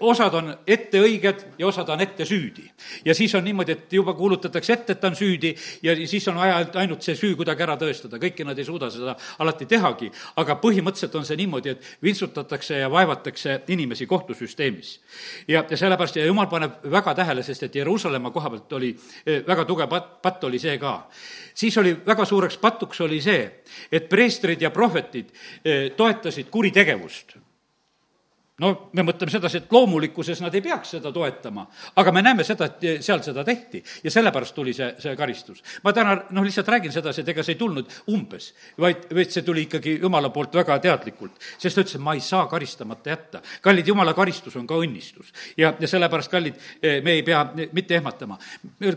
osad 0.00 0.34
on 0.34 0.50
ette 0.66 1.00
õiged 1.00 1.44
ja 1.58 1.66
osad 1.66 1.88
on 1.88 2.00
ette 2.00 2.24
süüdi. 2.24 2.64
ja 3.04 3.14
siis 3.14 3.34
on 3.34 3.44
niimoodi, 3.44 3.72
et 3.72 3.92
juba 3.92 4.14
kuulutatakse 4.14 4.72
ette, 4.72 4.92
et 4.92 5.00
ta 5.00 5.08
on 5.08 5.16
süüdi 5.16 5.54
ja 5.82 5.94
siis 6.06 6.28
on 6.28 6.36
vaja 6.36 6.58
ainult 6.74 7.02
see 7.02 7.14
süü 7.16 7.36
kuidagi 7.36 7.62
ära 7.62 7.76
tõestada, 7.80 8.18
kõiki 8.22 8.44
nad 8.44 8.58
ei 8.58 8.64
suuda 8.64 8.90
seda 8.90 9.16
alati 9.38 9.66
tehagi, 9.66 10.10
aga 10.36 10.58
põhimõtteliselt 10.62 11.14
on 11.14 11.26
see 11.28 11.38
niimoodi, 11.40 11.76
et 11.76 11.88
vintsutatakse 12.02 12.82
ja 12.82 12.90
vaevatakse 12.90 13.60
inimesi 13.68 14.06
kohtusüsteemis. 14.06 15.00
ja, 15.48 15.64
ja 15.70 15.76
sellepärast 15.76 16.16
ja 16.16 16.26
jumal 16.26 16.50
paneb 16.50 16.82
väga 16.90 17.14
tähele, 17.14 17.42
sest 17.42 17.62
et 17.62 17.74
Jeruusalemma 17.74 18.30
koha 18.30 18.50
pealt 18.50 18.72
oli 18.72 18.92
väga 19.46 19.64
tugev 19.64 19.88
patt, 19.88 20.22
patt 20.22 20.44
oli 20.44 20.58
see 20.58 20.78
ka. 20.78 21.08
siis 21.54 21.78
oli 21.78 21.96
väga 22.06 22.24
suureks 22.24 22.58
patuks 22.58 23.00
oli 23.00 23.20
see, 23.20 23.50
et 23.92 24.08
preestrid 24.08 24.62
ja 24.62 24.70
prohvetid 24.70 25.32
toetasid 25.96 26.50
kuritegevust 26.50 27.45
no 28.62 28.70
me 28.96 29.04
mõtleme 29.04 29.32
sedasi, 29.32 29.60
et 29.60 29.72
loomulikkuses 29.72 30.40
nad 30.40 30.54
ei 30.56 30.62
peaks 30.64 30.94
seda 30.96 31.10
toetama, 31.12 31.66
aga 32.00 32.12
me 32.14 32.22
näeme 32.24 32.44
seda, 32.46 32.70
et 32.70 33.04
seal 33.04 33.20
seda 33.24 33.44
tehti 33.44 33.82
ja 34.04 34.12
sellepärast 34.12 34.54
tuli 34.56 34.72
see, 34.76 34.88
see 35.02 35.12
karistus. 35.16 35.60
ma 35.84 35.92
täna 35.92 36.14
noh, 36.30 36.44
lihtsalt 36.44 36.68
räägin 36.72 36.94
sedasi, 36.94 37.20
et 37.20 37.28
ega 37.34 37.44
see 37.44 37.52
ei 37.56 37.60
tulnud 37.60 37.92
umbes, 38.14 38.48
vaid, 38.80 39.04
vaid 39.12 39.34
see 39.34 39.44
tuli 39.44 39.66
ikkagi 39.66 39.98
Jumala 40.00 40.30
poolt 40.32 40.56
väga 40.56 40.78
teadlikult, 40.86 41.36
sest 41.58 41.76
ta 41.76 41.84
ütles, 41.84 41.98
et 41.98 42.04
ma 42.06 42.14
ei 42.16 42.22
saa 42.24 42.46
karistamata 42.48 43.12
jätta. 43.12 43.42
kallid, 43.60 43.90
Jumala 43.92 44.14
karistus 44.16 44.56
on 44.56 44.66
ka 44.66 44.80
õnnistus 44.80 45.34
ja, 45.58 45.74
ja 45.78 45.92
sellepärast, 45.92 46.32
kallid, 46.32 46.56
me 47.04 47.18
ei 47.18 47.22
pea 47.26 47.44
mitte 47.76 48.00
ehmatama. 48.00 48.38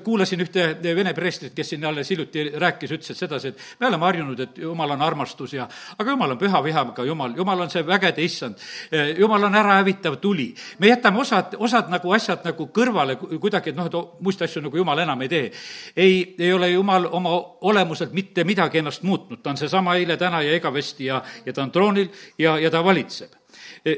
kuulasin 0.03 0.45
ühte 0.47 0.69
vene 0.95 1.13
preestrit, 1.13 1.53
kes 1.55 1.73
siin 1.75 1.83
alles 1.85 2.09
hiljuti 2.15 2.47
rääkis, 2.55 2.95
ütles, 2.95 3.11
et 3.11 3.23
sedasi, 3.25 3.51
et 3.51 3.83
me 3.83 3.91
oleme 3.91 4.07
harjunud, 4.07 4.39
et 4.39 4.63
Jumal 4.63 4.95
on 4.95 5.03
armastus 5.03 5.53
ja 5.59 5.67
aga 5.97 6.15
Jumal 6.15 6.37
on 6.37 6.39
püha 6.39 6.63
vihaga 6.63 7.03
Jumal, 7.03 7.35
Jumal 7.35 7.67
on 7.67 7.75
see 7.75 7.83
vägede 7.85 8.23
issand, 8.23 8.55
Jumal 9.19 9.48
on 9.48 9.48
on 9.49 9.57
ärahävitav 9.59 10.19
tuli. 10.21 10.53
me 10.79 10.87
jätame 10.87 11.19
osad, 11.19 11.57
osad 11.57 11.89
nagu 11.89 12.13
asjad 12.13 12.45
nagu 12.45 12.69
kõrvale 12.73 13.17
kuidagi, 13.17 13.73
et 13.73 13.79
noh, 13.79 13.89
et 13.89 14.21
muist 14.23 14.41
asju 14.41 14.61
nagu 14.65 14.77
jumal 14.77 14.99
enam 15.05 15.21
ei 15.25 15.29
tee. 15.29 15.51
ei, 15.95 16.35
ei 16.39 16.53
ole 16.53 16.69
jumal 16.69 17.09
oma 17.11 17.35
olemuselt 17.61 18.13
mitte 18.13 18.43
midagi 18.43 18.79
ennast 18.79 19.03
muutnud, 19.03 19.41
ta 19.43 19.49
on 19.49 19.57
seesama 19.57 19.95
eile, 19.95 20.17
täna 20.17 20.41
ja 20.41 20.55
igavesti 20.55 21.09
ja, 21.09 21.21
ja 21.45 21.53
ta 21.53 21.63
on 21.63 21.71
troonil 21.71 22.09
ja, 22.37 22.59
ja 22.59 22.71
ta 22.71 22.83
valitseb 22.83 23.38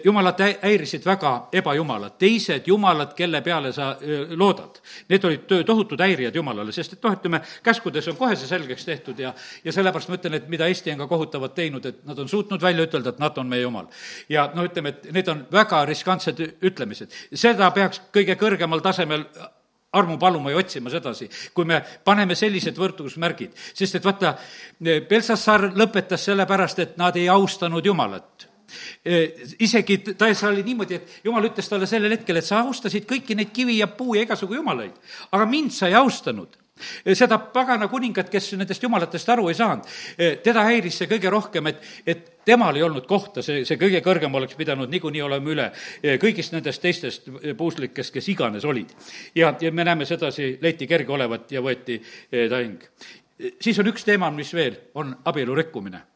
jumalat 0.06 0.40
häirisid 0.62 1.06
väga 1.06 1.34
ebajumalad, 1.54 2.18
teised 2.20 2.68
jumalad, 2.68 3.14
kelle 3.18 3.42
peale 3.42 3.72
sa 3.74 3.96
loodad. 4.36 4.82
Need 5.10 5.26
olid 5.26 5.54
tohutud 5.66 6.02
häirijad 6.02 6.36
Jumalale, 6.36 6.72
sest 6.76 6.98
et 6.98 7.04
noh, 7.04 7.16
ütleme, 7.16 7.42
käskudes 7.64 8.08
on 8.12 8.18
kohe 8.20 8.36
see 8.36 8.50
selgeks 8.50 8.86
tehtud 8.86 9.20
ja, 9.20 9.34
ja 9.64 9.74
sellepärast 9.76 10.12
ma 10.12 10.20
ütlen, 10.20 10.38
et 10.40 10.50
mida 10.52 10.68
Eesti 10.68 10.94
on 10.94 11.04
ka 11.04 11.08
kohutavalt 11.12 11.56
teinud, 11.56 11.86
et 11.86 12.04
nad 12.08 12.20
on 12.20 12.30
suutnud 12.30 12.62
välja 12.62 12.88
ütelda, 12.88 13.14
et 13.14 13.24
NATO 13.24 13.42
on 13.42 13.50
meie 13.52 13.62
Jumal. 13.62 13.88
ja 14.30 14.50
noh, 14.56 14.68
ütleme, 14.68 14.96
et 14.96 15.10
need 15.14 15.32
on 15.32 15.46
väga 15.52 15.86
riskantsed 15.86 16.44
ütlemised. 16.62 17.12
seda 17.34 17.72
peaks 17.72 18.02
kõige 18.14 18.38
kõrgemal 18.40 18.84
tasemel 18.84 19.26
armu 19.94 20.18
paluma 20.18 20.52
ja 20.52 20.58
otsima 20.58 20.90
sedasi, 20.90 21.30
kui 21.54 21.66
me 21.66 21.82
paneme 22.06 22.36
sellised 22.36 22.78
võrdlusmärgid, 22.80 23.58
sest 23.74 24.00
et 24.00 24.06
vaata, 24.06 24.36
Belsassar 25.10 25.72
lõpetas 25.76 26.30
sellepärast, 26.30 26.80
et 26.80 26.98
nad 27.02 27.18
ei 27.20 27.28
austanud 27.30 27.86
Jumalat 27.86 28.51
isegi 29.60 29.98
Taesa 30.18 30.50
oli 30.50 30.64
niimoodi, 30.64 31.00
et 31.00 31.20
jumal 31.26 31.50
ütles 31.50 31.70
talle 31.70 31.90
sellel 31.90 32.18
hetkel, 32.18 32.40
et 32.40 32.48
sa 32.48 32.62
austasid 32.66 33.08
kõiki 33.10 33.38
neid 33.38 33.54
kivi 33.56 33.80
ja 33.80 33.88
puu 33.88 34.16
ja 34.16 34.26
igasugu 34.26 34.60
jumalaid, 34.60 34.98
aga 35.32 35.48
mind 35.50 35.76
sa 35.76 35.90
ei 35.92 35.98
austanud 36.00 36.62
seda 37.14 37.38
pagana 37.54 37.88
kuningat, 37.92 38.30
kes 38.32 38.52
nendest 38.58 38.84
jumalatest 38.84 39.30
aru 39.30 39.50
ei 39.52 39.58
saanud, 39.58 39.88
teda 40.44 40.66
häiris 40.68 41.02
see 41.02 41.10
kõige 41.12 41.32
rohkem, 41.34 41.70
et, 41.72 41.82
et 42.06 42.28
temal 42.48 42.78
ei 42.78 42.86
olnud 42.86 43.06
kohta, 43.10 43.44
see, 43.46 43.64
see 43.68 43.80
kõige 43.82 44.02
kõrgem 44.06 44.36
oleks 44.38 44.58
pidanud 44.60 44.92
niikuinii 44.92 45.24
olema 45.26 45.54
üle 45.54 45.68
kõigist 46.22 46.56
nendest 46.56 46.82
teistest 46.84 47.30
puuslikest, 47.58 48.14
kes 48.14 48.30
iganes 48.34 48.66
olid. 48.66 48.94
ja, 49.36 49.54
ja 49.62 49.72
me 49.72 49.86
näeme 49.88 50.08
sedasi, 50.10 50.56
leiti 50.62 50.90
kerge 50.90 51.14
olevat 51.14 51.52
ja 51.52 51.62
võeti 51.62 52.00
ta 52.32 52.62
hing. 52.64 52.82
siis 53.62 53.80
on 53.80 53.92
üks 53.94 54.08
teema, 54.08 54.32
mis 54.34 54.54
veel, 54.54 54.80
on 54.96 55.14
abielu 55.26 55.56
rikkumine 55.56 56.11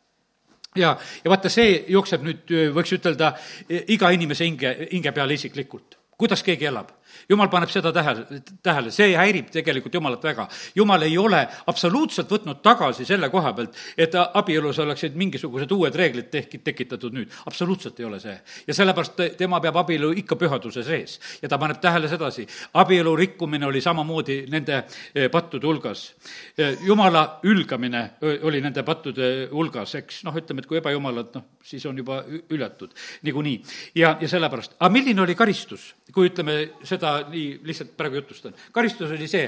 ja, 0.76 0.96
ja 1.24 1.32
vaata, 1.32 1.52
see 1.52 1.84
jookseb 1.92 2.26
nüüd, 2.26 2.56
võiks 2.76 2.96
ütelda, 2.98 3.34
iga 3.70 4.12
inimese 4.16 4.48
hinge, 4.48 4.76
hinge 4.92 5.12
peale 5.16 5.38
isiklikult. 5.38 6.00
kuidas 6.18 6.44
keegi 6.44 6.66
elab 6.66 6.94
jumal 7.30 7.50
paneb 7.50 7.72
seda 7.72 7.92
tähele, 7.96 8.42
tähele, 8.64 8.92
see 8.92 9.16
häirib 9.18 9.52
tegelikult 9.54 9.94
Jumalat 9.96 10.24
väga. 10.24 10.48
Jumal 10.76 11.06
ei 11.08 11.18
ole 11.18 11.42
absoluutselt 11.68 12.32
võtnud 12.32 12.62
tagasi 12.66 13.06
selle 13.06 13.30
koha 13.34 13.54
pealt, 13.58 13.78
et 13.98 14.16
abielus 14.16 14.80
oleksid 14.84 15.16
mingisugused 15.20 15.72
uued 15.72 15.96
reeglid 15.96 16.30
tehki-, 16.34 16.62
tekitatud 16.64 17.16
nüüd. 17.16 17.32
absoluutselt 17.46 18.00
ei 18.00 18.06
ole 18.06 18.20
see. 18.20 18.36
ja 18.68 18.74
sellepärast 18.74 19.22
tema 19.38 19.60
peab 19.62 19.78
abielu 19.84 20.12
ikka 20.22 20.36
pühaduse 20.36 20.84
sees. 20.84 21.20
ja 21.42 21.50
ta 21.50 21.58
paneb 21.58 21.82
tähele 21.82 22.10
sedasi, 22.12 22.48
abielu 22.74 23.16
rikkumine 23.16 23.66
oli 23.66 23.82
samamoodi 23.82 24.46
nende 24.52 24.84
e, 25.14 25.30
pattude 25.30 25.68
hulgas. 25.68 26.14
E, 26.58 26.76
jumala 26.86 27.40
ülgamine 27.44 28.04
oli 28.22 28.62
nende 28.62 28.84
pattude 28.84 29.50
hulgas, 29.52 29.96
eks 30.02 30.24
noh, 30.28 30.36
ütleme, 30.36 30.64
et 30.64 30.70
kui 30.70 30.80
ebajumalad, 30.80 31.32
noh, 31.36 31.46
siis 31.64 31.86
on 31.86 31.98
juba 31.98 32.22
ületud 32.50 32.94
niikuinii. 33.24 33.62
ja, 33.96 34.16
ja 34.22 34.28
sellepärast, 34.30 34.78
aga 34.80 34.92
milline 34.94 35.22
oli 35.22 35.36
karistus, 35.36 35.94
kui 36.14 36.30
ütleme 36.30 36.58
seda 36.84 37.05
nii 37.30 37.60
lihtsalt 37.64 37.96
praegu 37.98 38.22
jutustan. 38.22 38.56
karistus 38.72 39.12
oli 39.12 39.28
see, 39.28 39.46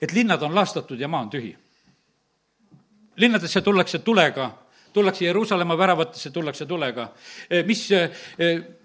et 0.00 0.12
linnad 0.12 0.42
on 0.42 0.54
laastatud 0.54 1.00
ja 1.00 1.08
maa 1.08 1.24
on 1.26 1.30
tühi. 1.30 1.56
linnadesse 3.16 3.60
tullakse 3.60 3.98
tulega 3.98 4.66
tullakse 4.96 5.24
Jeruusalemma 5.24 5.78
väravatesse, 5.78 6.30
tullakse 6.30 6.66
tulega. 6.66 7.10
Eh, 7.50 7.64
mis 7.68 7.82
eh, 7.92 8.10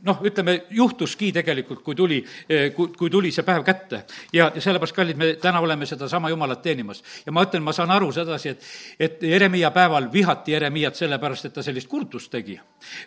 noh, 0.04 0.20
ütleme, 0.28 0.58
juhtuski 0.76 1.32
tegelikult, 1.32 1.84
kui 1.86 1.96
tuli, 1.96 2.20
eh, 2.50 2.68
kui, 2.76 2.92
kui 2.98 3.10
tuli 3.10 3.32
see 3.32 3.46
päev 3.48 3.64
kätte. 3.64 4.04
ja, 4.34 4.50
ja 4.56 4.62
sellepärast, 4.62 4.96
kallid, 4.96 5.20
me 5.20 5.34
täna 5.40 5.62
oleme 5.64 5.88
sedasama 5.88 6.30
Jumalat 6.30 6.62
teenimas. 6.62 7.04
ja 7.26 7.32
ma 7.32 7.46
ütlen, 7.48 7.64
ma 7.64 7.72
saan 7.74 7.92
aru 7.96 8.12
sedasi, 8.12 8.50
et, 8.50 8.68
et 9.00 9.24
Jeremiia 9.24 9.72
päeval 9.72 10.12
vihati 10.12 10.52
Jeremiat 10.52 11.00
sellepärast, 11.00 11.48
et 11.48 11.54
ta 11.54 11.64
sellist 11.64 11.88
kurtust 11.88 12.32
tegi. 12.32 12.60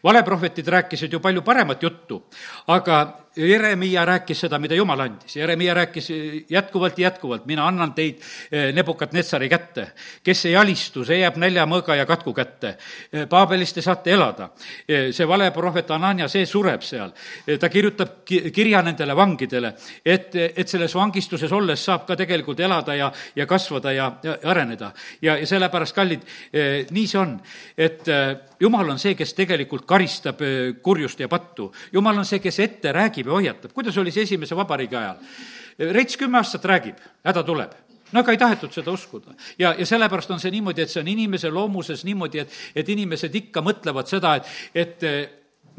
valeprohvetid 0.05 0.69
rääkisid 0.69 1.13
ju 1.13 1.21
palju 1.21 1.43
paremat 1.43 1.83
juttu, 1.83 2.23
aga 2.67 3.24
Jeremiia 3.37 4.05
rääkis 4.05 4.41
seda, 4.41 4.59
mida 4.59 4.75
Jumal 4.75 5.01
andis. 5.01 5.37
Jeremiia 5.37 5.75
rääkis 5.75 6.09
jätkuvalt 6.51 6.99
ja 6.99 7.09
jätkuvalt, 7.09 7.47
mina 7.47 7.67
annan 7.67 7.93
teid 7.95 8.21
Nebukat-Netsari 8.73 9.49
kätte. 9.49 9.87
kes 10.23 10.47
ei 10.47 10.57
alistu, 10.57 11.05
see 11.05 11.19
jääb 11.19 11.37
nälja, 11.37 11.67
mõõga 11.67 11.97
ja 11.99 12.07
katku 12.07 12.33
kätte. 12.35 12.77
Paabelis 13.29 13.73
te 13.73 13.83
saate 13.83 14.13
elada. 14.13 14.49
see 15.11 15.29
valeprohvet 15.29 15.91
Anania, 15.91 16.29
see 16.29 16.47
sureb 16.47 16.83
seal. 16.83 17.11
ta 17.61 17.69
kirjutab 17.69 18.25
kirja 18.25 18.83
nendele 18.83 19.17
vangidele, 19.17 19.75
et, 20.05 20.35
et 20.35 20.69
selles 20.69 20.95
vangistuses 20.95 21.53
olles 21.53 21.85
saab 21.85 22.07
ka 22.07 22.17
tegelikult 22.17 22.61
elada 22.61 22.95
ja, 22.95 23.13
ja 23.37 23.47
kasvada 23.47 23.93
ja, 23.93 24.13
ja 24.23 24.39
areneda. 24.45 24.93
ja, 25.23 25.37
ja 25.37 25.47
sellepärast, 25.47 25.95
kallid, 25.95 26.23
nii 26.91 27.07
see 27.07 27.19
on, 27.19 27.41
et 27.77 28.07
jumal 28.61 28.91
on 28.91 28.99
see, 28.99 29.15
kes 29.15 29.35
tegelikult 29.35 29.87
karistab 29.87 30.39
kurjust 30.83 31.21
ja 31.21 31.29
pattu. 31.29 31.73
jumal 31.93 32.19
on 32.19 32.25
see, 32.25 32.39
kes 32.39 32.59
ette 32.61 32.93
räägib 32.93 33.24
ja 33.27 33.39
hoiatab. 33.39 33.73
kuidas 33.73 33.99
oli 33.99 34.13
see 34.15 34.27
esimese 34.29 34.57
vabariigi 34.57 34.97
ajal? 34.97 35.17
Reits 35.95 36.17
kümme 36.17 36.39
aastat 36.39 36.65
räägib, 36.71 37.01
häda 37.25 37.43
tuleb 37.43 37.73
no 38.15 38.23
aga 38.23 38.35
ei 38.35 38.39
tahetud 38.39 38.75
seda 38.75 38.93
uskuda. 38.95 39.35
ja, 39.59 39.75
ja 39.79 39.87
sellepärast 39.87 40.31
on 40.31 40.43
see 40.43 40.53
niimoodi, 40.55 40.85
et 40.85 40.93
see 40.93 41.03
on 41.03 41.09
inimese 41.11 41.51
loomuses 41.51 42.05
niimoodi, 42.05 42.45
et, 42.45 42.61
et 42.77 42.93
inimesed 42.95 43.35
ikka 43.43 43.65
mõtlevad 43.65 44.11
seda, 44.11 44.37
et, 44.39 44.55
et 44.75 45.09
eh, 45.09 45.19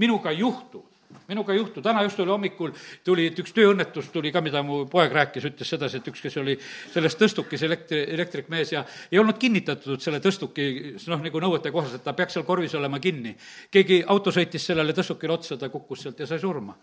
minuga 0.01 0.33
ei 0.33 0.43
juhtu 0.43 0.83
minuga 1.29 1.53
ei 1.53 1.57
juhtu, 1.57 1.81
täna 1.81 2.03
just 2.05 2.19
oli 2.19 2.29
hommikul, 2.29 2.71
tuli, 3.05 3.27
et 3.31 3.39
üks 3.41 3.53
tööõnnetus 3.55 4.11
tuli 4.13 4.29
ka, 4.33 4.41
mida 4.45 4.61
mu 4.65 4.83
poeg 4.89 5.13
rääkis, 5.15 5.47
ütles 5.49 5.69
sedasi, 5.73 5.97
et 6.01 6.09
üks, 6.11 6.21
kes 6.21 6.37
oli 6.41 6.53
selles 6.93 7.17
tõstukis 7.17 7.63
elektri, 7.65 8.03
elektrikmees 8.13 8.73
ja 8.75 8.83
ei 9.09 9.21
olnud 9.21 9.39
kinnitatud 9.41 10.03
selle 10.03 10.19
tõstuki 10.21 10.67
noh, 11.07 11.23
nagu 11.25 11.41
nõuete 11.41 11.71
kohaselt, 11.73 12.03
ta 12.05 12.13
peaks 12.17 12.37
seal 12.37 12.45
korvis 12.45 12.75
olema 12.77 12.99
kinni. 13.01 13.33
keegi 13.71 14.03
auto 14.05 14.33
sõitis 14.35 14.67
sellele 14.69 14.93
tõstukile 14.93 15.33
otsa, 15.33 15.57
ta 15.57 15.71
kukkus 15.73 16.05
sealt 16.05 16.21
ja 16.21 16.29
sai 16.29 16.41
surma 16.41 16.77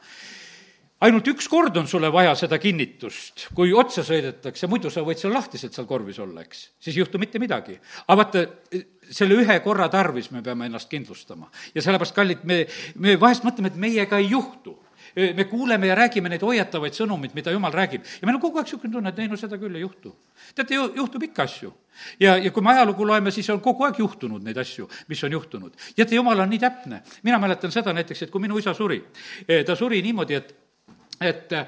ainult 1.02 1.28
üks 1.32 1.48
kord 1.50 1.76
on 1.80 1.88
sulle 1.90 2.10
vaja 2.14 2.34
seda 2.38 2.58
kinnitust, 2.62 3.48
kui 3.56 3.72
otsa 3.74 4.04
sõidetakse, 4.06 4.68
muidu 4.70 4.90
sa 4.92 5.04
võid 5.06 5.20
seal 5.20 5.34
lahtiselt 5.34 5.74
seal 5.74 5.88
korvis 5.90 6.20
olla, 6.22 6.44
eks. 6.46 6.68
siis 6.78 6.94
ei 6.94 7.02
juhtu 7.02 7.20
mitte 7.22 7.42
midagi. 7.42 7.78
aga 8.06 8.18
vaata, 8.22 8.44
selle 9.10 9.40
ühe 9.42 9.58
korra 9.64 9.88
tarvis 9.92 10.30
me 10.30 10.42
peame 10.42 10.70
ennast 10.70 10.90
kindlustama. 10.92 11.50
ja 11.74 11.82
sellepärast, 11.82 12.14
kallid, 12.16 12.46
me, 12.48 12.64
me 12.94 13.18
vahest 13.20 13.46
mõtleme, 13.46 13.72
et 13.72 13.82
meiega 13.88 14.22
ei 14.22 14.30
juhtu 14.30 14.78
me 15.16 15.44
kuuleme 15.44 15.86
ja 15.86 15.94
räägime 15.94 16.30
neid 16.32 16.42
hoiatavaid 16.42 16.94
sõnumeid, 16.96 17.34
mida 17.34 17.52
jumal 17.52 17.72
räägib. 17.72 18.04
ja 18.04 18.26
meil 18.26 18.38
on 18.38 18.40
kogu 18.40 18.58
aeg 18.58 18.66
niisugune 18.66 18.92
tunne, 18.92 19.10
et 19.12 19.18
ei 19.18 19.28
no 19.28 19.36
seda 19.36 19.58
küll 19.60 19.74
ei 19.76 19.82
juhtu. 19.82 20.14
teate, 20.54 20.74
juhtub 20.74 21.22
ikka 21.22 21.42
asju. 21.42 21.72
ja, 22.20 22.36
ja 22.36 22.50
kui 22.50 22.62
me 22.62 22.72
ajalugu 22.72 23.06
loeme, 23.06 23.30
siis 23.30 23.50
on 23.50 23.60
kogu 23.60 23.84
aeg 23.84 23.98
juhtunud 23.98 24.42
neid 24.42 24.56
asju, 24.56 24.88
mis 25.08 25.24
on 25.24 25.32
juhtunud. 25.32 25.76
teate, 25.96 26.14
jumal 26.14 26.40
on 26.40 26.48
nii 26.48 26.58
täpne. 26.58 27.02
mina 27.22 27.38
mäletan 27.38 27.72
seda 27.72 27.92
näiteks, 27.92 28.22
et 28.22 28.30
kui 28.30 28.40
minu 28.40 28.58
isa 28.58 28.74
suri, 28.74 29.02
ta 29.66 29.76
suri 29.76 30.02
niimoodi, 30.02 30.34
et 30.34 30.54
et 31.20 31.52
eh, 31.52 31.64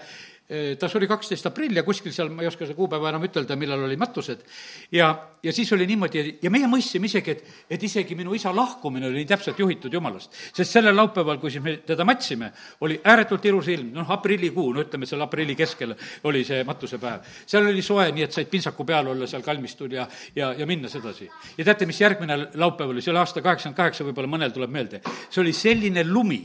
ta 0.78 0.88
suri 0.92 1.06
kaksteist 1.08 1.46
aprill 1.48 1.76
ja 1.78 1.82
kuskil 1.86 2.12
seal, 2.12 2.28
ma 2.28 2.42
ei 2.44 2.48
oska 2.50 2.66
seda 2.66 2.76
kuupäeva 2.76 3.08
enam 3.08 3.22
ütelda, 3.24 3.56
millal 3.56 3.86
olid 3.86 4.00
matused, 4.00 4.42
ja, 4.92 5.08
ja 5.42 5.52
siis 5.56 5.70
oli 5.72 5.86
niimoodi, 5.88 6.24
ja 6.42 6.50
meie 6.52 6.68
mõistsime 6.68 7.08
isegi, 7.08 7.32
et, 7.32 7.46
et 7.72 7.86
isegi 7.88 8.16
minu 8.18 8.34
isa 8.36 8.52
lahkumine 8.52 9.08
oli 9.08 9.24
täpselt 9.28 9.58
juhitud 9.58 9.92
jumalast. 9.92 10.36
sest 10.52 10.76
sellel 10.76 10.96
laupäeval, 10.96 11.38
kui 11.40 11.50
siis 11.50 11.64
me 11.64 11.78
teda 11.86 12.04
matsime, 12.04 12.50
oli 12.84 12.98
ääretult 13.04 13.44
ilus 13.48 13.70
ilm, 13.72 13.88
noh, 13.96 14.10
aprillikuu, 14.12 14.66
no 14.76 14.84
ütleme, 14.84 15.08
seal 15.08 15.24
aprilli 15.24 15.56
keskel 15.56 15.94
oli 16.28 16.44
see 16.44 16.60
matusepäev. 16.68 17.24
seal 17.46 17.70
oli 17.70 17.82
soe, 17.82 18.10
nii 18.12 18.26
et 18.28 18.36
said 18.36 18.52
pintsaku 18.52 18.84
peal 18.84 19.08
olla 19.14 19.26
seal 19.30 19.42
kalmistul 19.42 19.96
ja, 19.96 20.06
ja, 20.36 20.52
ja 20.52 20.66
minna 20.68 20.92
sedasi. 20.92 21.30
ja 21.56 21.64
teate, 21.64 21.88
mis 21.88 22.00
järgmine 22.00 22.38
laupäev 22.60 22.92
oli, 22.92 23.00
see 23.00 23.14
oli 23.14 23.22
aasta 23.22 23.40
kaheksakümmend 23.40 23.80
kaheksa, 23.80 24.04
võib-olla 24.04 24.34
mõnel 24.36 24.52
tuleb 24.52 24.76
meelde. 24.76 25.00
see 25.30 25.40
oli 25.40 25.56
selline 25.56 26.04
lumi, 26.04 26.42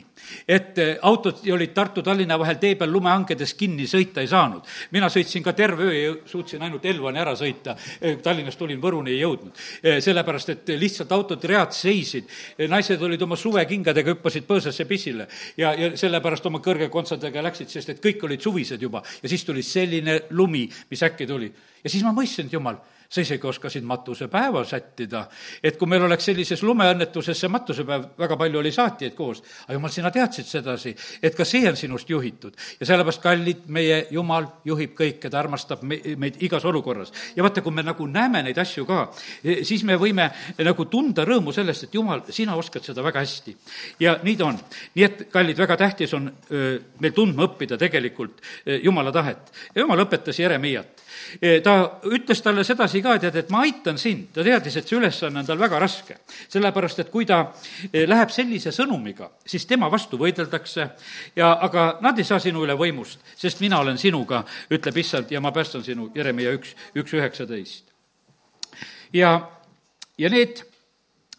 et 0.47 0.79
eh, 0.79 0.95
autod 1.01 1.43
olid 1.51 1.75
Tartu-Tallinna 1.75 2.39
vahel 2.39 2.63
tee 2.63 2.79
peal 2.79 2.95
lumehangedes 2.95 3.53
kinni, 3.59 3.88
sõita 3.89 4.23
ei 4.23 4.29
saanud. 4.29 4.67
mina 4.91 5.09
sõitsin 5.09 5.43
ka 5.43 5.53
terve 5.53 5.83
öö 5.83 5.93
ja 5.93 6.13
suutsin 6.25 6.61
ainult 6.61 6.85
Elvani 6.85 7.19
ära 7.19 7.33
sõita, 7.35 7.75
eh, 8.01 8.17
Tallinnast 8.23 8.59
tulin 8.59 8.81
Võruni, 8.81 9.11
ei 9.11 9.23
jõudnud. 9.23 9.51
Eh, 9.83 9.99
sellepärast, 10.01 10.49
et 10.49 10.67
lihtsalt 10.79 11.11
autod 11.11 11.43
read 11.43 11.73
seisid, 11.73 12.29
naised 12.69 13.01
olid 13.01 13.21
oma 13.21 13.35
suvekingadega, 13.35 14.15
hüppasid 14.15 14.47
põõsasse 14.47 14.85
pissile 14.85 15.27
ja, 15.57 15.73
ja 15.73 15.91
sellepärast 15.97 16.45
oma 16.45 16.59
kõrgekontsadega 16.59 17.43
läksid, 17.49 17.69
sest 17.69 17.89
et 17.89 18.03
kõik 18.03 18.23
olid 18.23 18.41
suvised 18.41 18.81
juba 18.81 19.03
ja 19.23 19.29
siis 19.29 19.43
tuli 19.43 19.63
selline 19.63 20.21
lumi, 20.29 20.67
mis 20.89 21.03
äkki 21.03 21.27
tuli. 21.27 21.51
ja 21.83 21.89
siis 21.89 22.03
ma 22.03 22.13
mõistsin, 22.15 22.47
et 22.47 22.53
jumal 22.53 22.79
sa 23.09 23.21
isegi 23.21 23.47
oskasid 23.47 23.83
matusepäeva 23.83 24.63
sättida. 24.63 25.27
et 25.63 25.77
kui 25.77 25.87
meil 25.89 26.03
oleks 26.05 26.25
sellises 26.29 26.61
lumeõnnetuses 26.63 27.39
see 27.41 27.49
matusepäev, 27.49 28.03
väga 28.19 28.37
palju 28.37 28.59
oli 28.59 28.71
saatjaid 28.71 29.15
koos, 29.17 29.41
aga 29.65 29.73
jumal, 29.73 29.89
sina 29.89 30.11
teadsid 30.13 30.45
sedasi, 30.45 30.93
et 31.23 31.35
ka 31.35 31.45
see 31.45 31.65
on 31.69 31.77
sinust 31.77 32.09
juhitud. 32.09 32.53
ja 32.79 32.85
sellepärast, 32.85 33.21
kallid, 33.21 33.65
meie 33.67 34.05
Jumal 34.11 34.45
juhib 34.65 34.93
kõike, 34.97 35.29
ta 35.29 35.39
armastab 35.39 35.81
me, 35.81 35.97
meid 36.17 36.37
igas 36.45 36.65
olukorras. 36.65 37.11
ja 37.35 37.43
vaata, 37.43 37.65
kui 37.65 37.73
me 37.73 37.83
nagu 37.83 38.07
näeme 38.07 38.43
neid 38.45 38.57
asju 38.57 38.85
ka, 38.85 39.01
e, 39.43 39.63
siis 39.65 39.83
me 39.83 39.97
võime 39.97 40.29
nagu 40.61 40.85
tunda 40.85 41.25
rõõmu 41.25 41.53
sellest, 41.53 41.89
et 41.89 41.97
Jumal, 41.97 42.21
sina 42.29 42.55
oskad 42.55 42.85
seda 42.85 43.01
väga 43.01 43.25
hästi. 43.25 43.57
ja 43.99 44.19
nii 44.23 44.37
ta 44.37 44.45
on. 44.45 44.61
nii 44.95 45.03
et, 45.03 45.27
kallid, 45.33 45.57
väga 45.57 45.77
tähtis 45.77 46.13
on 46.13 46.29
öö, 46.51 46.77
meil 46.99 47.13
tundma 47.13 47.49
õppida 47.49 47.77
tegelikult 47.77 48.41
Jumala 48.83 49.11
tahet. 49.11 49.49
Jumal 49.75 50.05
õpetas 50.05 50.37
Jeremiat 50.39 51.08
ta 51.63 51.75
ütles 52.09 52.41
talle 52.41 52.63
sedasi 52.63 53.01
ka, 53.03 53.17
tead, 53.21 53.35
et 53.41 53.49
ma 53.53 53.63
aitan 53.65 53.97
sind, 54.01 54.29
ta 54.33 54.43
teadis, 54.45 54.77
et 54.79 54.87
see 54.87 54.97
ülesanne 54.97 55.41
on 55.41 55.47
tal 55.47 55.59
väga 55.59 55.79
raske. 55.79 56.17
sellepärast, 56.49 56.99
et 56.99 57.11
kui 57.11 57.25
ta 57.25 57.39
eh, 57.91 58.07
läheb 58.07 58.31
sellise 58.33 58.71
sõnumiga, 58.75 59.29
siis 59.45 59.65
tema 59.65 59.89
vastu 59.91 60.17
võideldakse 60.17 60.89
ja 61.35 61.51
aga 61.61 61.99
nad 62.01 62.17
ei 62.19 62.27
saa 62.27 62.39
sinu 62.39 62.63
üle 62.65 62.75
võimust, 62.77 63.19
sest 63.35 63.61
mina 63.61 63.79
olen 63.79 63.97
sinuga, 63.97 64.43
ütleb 64.71 64.97
issand, 64.97 65.31
ja 65.31 65.41
ma 65.41 65.51
päästan 65.51 65.83
sinu, 65.83 66.09
Jeremiah 66.15 66.55
üks, 66.57 66.75
üks 66.95 67.13
üheksateist. 67.13 67.85
ja, 69.13 69.49
ja 70.17 70.29
need 70.29 70.68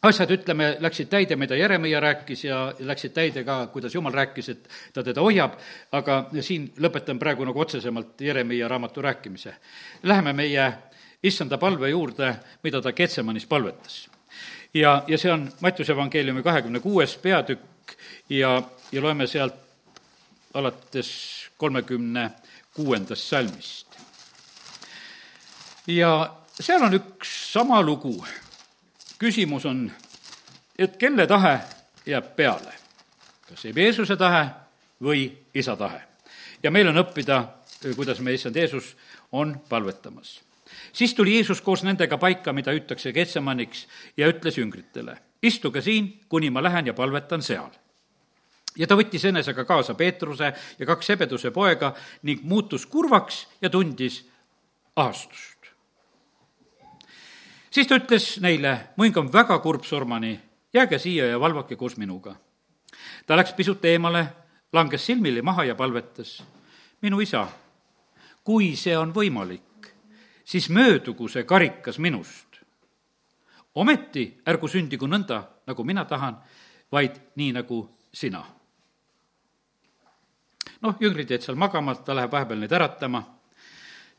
asjad, 0.02 0.30
ütleme, 0.30 0.76
läksid 0.80 1.08
täide, 1.12 1.36
mida 1.36 1.56
Jeremiah 1.56 2.00
rääkis 2.02 2.44
ja 2.44 2.60
läksid 2.78 3.12
täide 3.12 3.44
ka, 3.44 3.66
kuidas 3.72 3.94
Jumal 3.94 4.12
rääkis, 4.12 4.48
et 4.48 4.68
ta 4.92 5.04
teda 5.04 5.20
hoiab, 5.20 5.58
aga 5.92 6.22
siin 6.40 6.70
lõpetan 6.80 7.18
praegu 7.20 7.44
nagu 7.44 7.60
otsesemalt 7.60 8.20
Jeremiah 8.20 8.70
raamatu 8.70 9.02
rääkimise. 9.02 9.54
Läheme 10.02 10.32
meie 10.32 10.72
issanda 11.22 11.58
palve 11.58 11.90
juurde, 11.90 12.34
mida 12.62 12.80
ta 12.80 12.92
Ketsemanis 12.92 13.46
palvetas. 13.46 14.08
ja, 14.74 15.02
ja 15.06 15.18
see 15.18 15.32
on 15.32 15.52
Mattiuse 15.60 15.92
evangeeliumi 15.92 16.42
kahekümne 16.42 16.80
kuues 16.80 17.16
peatükk 17.16 17.96
ja, 18.28 18.62
ja 18.92 19.02
loeme 19.02 19.26
sealt 19.26 19.54
alates 20.54 21.10
kolmekümne 21.56 22.30
kuuendast 22.74 23.28
salmist. 23.28 23.86
ja 25.86 26.36
seal 26.60 26.82
on 26.82 26.94
üks 26.94 27.52
sama 27.52 27.82
lugu 27.82 28.24
küsimus 29.20 29.66
on, 29.66 29.84
et 30.78 30.96
kelle 30.96 31.26
tahe 31.26 31.58
jääb 32.06 32.36
peale? 32.36 32.74
kas 33.48 33.64
Jeesuse 33.64 34.16
tahe 34.16 34.46
või 35.02 35.26
isa 35.54 35.76
tahe? 35.76 36.00
ja 36.62 36.70
meil 36.70 36.88
on 36.88 37.02
õppida, 37.02 37.42
kuidas 37.96 38.20
meie 38.24 38.38
issand 38.40 38.56
Jeesus 38.56 38.94
on 39.32 39.58
palvetamas. 39.68 40.40
siis 40.92 41.14
tuli 41.14 41.34
Jeesus 41.34 41.60
koos 41.60 41.84
nendega 41.84 42.18
paika, 42.18 42.52
mida 42.52 42.72
hüütakse 42.72 43.12
Ketsemaniks, 43.12 43.86
ja 44.16 44.28
ütles 44.32 44.56
jüngritele, 44.58 45.18
istuge 45.42 45.82
siin, 45.82 46.20
kuni 46.28 46.50
ma 46.50 46.62
lähen 46.62 46.86
ja 46.86 46.94
palvetan 46.94 47.42
seal 47.42 47.70
ja 48.76 48.86
ta 48.86 48.96
võttis 48.96 49.24
enesega 49.28 49.64
kaasa 49.64 49.94
Peetruse 49.94 50.52
ja 50.78 50.86
kaks 50.86 51.12
sebeduse 51.12 51.50
poega 51.50 51.92
ning 52.22 52.40
muutus 52.42 52.86
kurvaks 52.86 53.46
ja 53.60 53.70
tundis 53.70 54.22
ahastust 54.96 55.49
siis 57.70 57.86
ta 57.86 57.98
ütles 57.98 58.38
neile, 58.42 58.92
muing 58.96 59.16
on 59.16 59.32
väga 59.32 59.58
kurb 59.58 59.84
surmani, 59.84 60.34
jääge 60.74 60.98
siia 60.98 61.26
ja 61.26 61.40
valvake 61.40 61.76
koos 61.76 61.96
minuga. 61.96 62.34
ta 63.26 63.36
läks 63.36 63.52
pisut 63.52 63.84
eemale, 63.84 64.26
langes 64.72 65.06
silmili 65.06 65.42
maha 65.42 65.64
ja 65.64 65.74
palvetas, 65.74 66.42
minu 67.02 67.20
isa, 67.20 67.48
kui 68.44 68.76
see 68.76 68.96
on 68.98 69.14
võimalik, 69.14 69.92
siis 70.44 70.68
möödugu 70.70 71.28
see 71.28 71.44
karikas 71.44 71.98
minust. 71.98 72.46
ometi 73.74 74.40
ärgu 74.46 74.68
sündigu 74.68 75.06
nõnda, 75.06 75.42
nagu 75.66 75.84
mina 75.84 76.04
tahan, 76.04 76.36
vaid 76.92 77.20
nii, 77.36 77.52
nagu 77.52 77.88
sina. 78.12 78.44
noh, 80.80 80.96
jüngrid 81.00 81.30
jäid 81.30 81.42
seal 81.42 81.56
magama, 81.56 81.94
ta 81.94 82.14
läheb 82.14 82.32
vahepeal 82.32 82.58
neid 82.58 82.72
äratama 82.72 83.39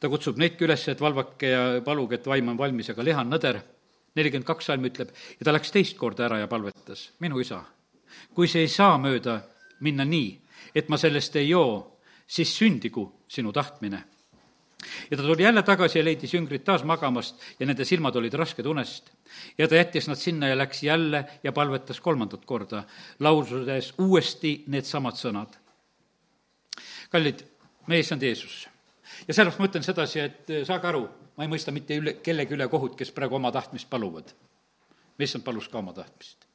ta 0.01 0.09
kutsub 0.09 0.39
neidki 0.41 0.65
üles, 0.65 0.87
et 0.89 1.01
valvake 1.01 1.51
ja 1.51 1.61
paluge, 1.85 2.17
et 2.17 2.27
vaim 2.27 2.49
on 2.49 2.57
valmis, 2.57 2.89
aga 2.89 3.05
liha 3.05 3.21
on 3.21 3.31
nõder. 3.35 3.61
nelikümmend 4.11 4.43
kaks 4.43 4.65
salm 4.67 4.83
ütleb, 4.83 5.13
ja 5.39 5.45
ta 5.47 5.53
läks 5.53 5.71
teist 5.71 5.95
korda 5.95 6.25
ära 6.25 6.41
ja 6.41 6.47
palvetas, 6.51 7.13
minu 7.23 7.39
isa, 7.39 7.61
kui 8.35 8.49
see 8.51 8.65
ei 8.65 8.67
saa 8.67 8.97
mööda 8.99 9.37
minna 9.87 10.03
nii, 10.03 10.33
et 10.75 10.89
ma 10.91 10.97
sellest 10.99 11.37
ei 11.39 11.47
joo, 11.49 12.01
siis 12.27 12.51
sündigu 12.57 13.05
sinu 13.31 13.53
tahtmine 13.55 14.01
ja 15.11 15.17
ta 15.17 15.23
tuli 15.23 15.43
jälle 15.43 15.63
tagasi 15.63 15.99
ja 15.99 16.05
leidis 16.05 16.33
jüngrid 16.33 16.65
taas 16.65 16.83
magamast 16.83 17.39
ja 17.59 17.65
nende 17.65 17.85
silmad 17.85 18.15
olid 18.15 18.33
rasked 18.33 18.65
unest. 18.65 19.11
ja 19.57 19.67
ta 19.67 19.75
jättis 19.75 20.07
nad 20.07 20.17
sinna 20.17 20.47
ja 20.47 20.57
läks 20.57 20.83
jälle 20.83 21.25
ja 21.43 21.51
palvetas 21.51 22.01
kolmandat 22.01 22.45
korda, 22.45 22.83
lausudes 23.19 23.93
uuesti 23.97 24.63
needsamad 24.67 25.15
sõnad. 25.15 25.55
kallid, 27.09 27.45
meie 27.87 27.99
issand 27.99 28.23
Jeesus 28.23 28.70
ja 29.27 29.33
sellepärast 29.33 29.59
ma 29.59 29.69
ütlen 29.69 29.85
sedasi, 29.85 30.19
et 30.19 30.49
eh, 30.49 30.63
saage 30.67 30.87
aru, 30.87 31.03
ma 31.37 31.45
ei 31.45 31.51
mõista 31.51 31.73
mitte 31.75 31.97
üle, 31.97 32.17
kellegi 32.23 32.57
üle 32.57 32.67
kohut, 32.71 32.95
kes 32.99 33.13
praegu 33.15 33.37
oma 33.39 33.51
tahtmist 33.51 33.89
paluvad. 33.89 34.33
meissand 35.17 35.43
palus 35.43 35.67
ka 35.69 35.77
oma 35.77 35.93
tahtmist. 35.93 36.47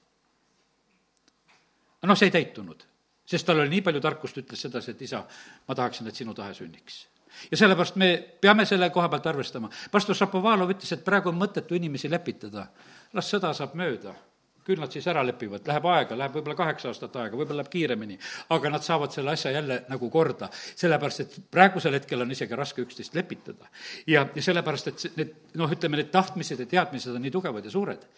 noh, 2.02 2.16
see 2.16 2.28
ei 2.30 2.38
täitunud, 2.38 2.86
sest 3.26 3.46
tal 3.46 3.60
oli 3.60 3.68
nii 3.68 3.82
palju 3.82 4.00
tarkust, 4.00 4.38
ütles 4.38 4.60
sedasi, 4.62 4.90
et 4.90 5.02
isa, 5.02 5.26
ma 5.68 5.74
tahaksin, 5.74 6.06
et 6.06 6.14
sinu 6.14 6.34
tahe 6.34 6.54
sünniks 6.54 7.06
ja 7.50 7.56
sellepärast 7.56 7.96
me 7.96 8.10
peame 8.40 8.64
selle 8.66 8.90
koha 8.90 9.08
pealt 9.08 9.26
arvestama. 9.26 9.70
pastor 9.90 10.16
Šapovalov 10.16 10.70
ütles, 10.72 10.92
et 10.92 11.04
praegu 11.04 11.28
on 11.28 11.38
mõttetu 11.38 11.76
inimesi 11.76 12.10
lepitada. 12.10 12.66
las 13.12 13.32
sõda 13.32 13.52
saab 13.54 13.74
mööda. 13.74 14.14
Küll 14.66 14.80
nad 14.82 14.92
siis 14.92 15.06
ära 15.10 15.22
lepivad, 15.26 15.64
läheb 15.68 15.86
aega, 15.92 16.18
läheb 16.18 16.36
võib-olla 16.36 16.56
kaheksa 16.58 16.90
aastat 16.90 17.16
aega, 17.22 17.38
võib-olla 17.38 17.62
läheb 17.62 17.72
kiiremini, 17.72 18.18
aga 18.56 18.72
nad 18.74 18.84
saavad 18.86 19.14
selle 19.14 19.34
asja 19.36 19.52
jälle 19.54 19.80
nagu 19.88 20.10
korda, 20.10 20.50
sellepärast 20.52 21.24
et 21.24 21.36
praegusel 21.50 21.94
hetkel 21.98 22.24
on 22.24 22.34
isegi 22.34 22.58
raske 22.58 22.82
üksteist 22.82 23.14
lepitada. 23.14 23.70
ja, 24.06 24.26
ja 24.34 24.42
sellepärast, 24.42 24.92
et 24.92 25.18
need 25.20 25.34
noh, 25.60 25.70
ütleme, 25.72 26.00
need 26.02 26.10
tahtmised 26.14 26.60
ja 26.64 26.66
teadmised 26.76 27.14
on 27.14 27.22
nii 27.22 27.34
tugevad 27.34 27.64
ja 27.64 27.70
suured. 27.70 28.08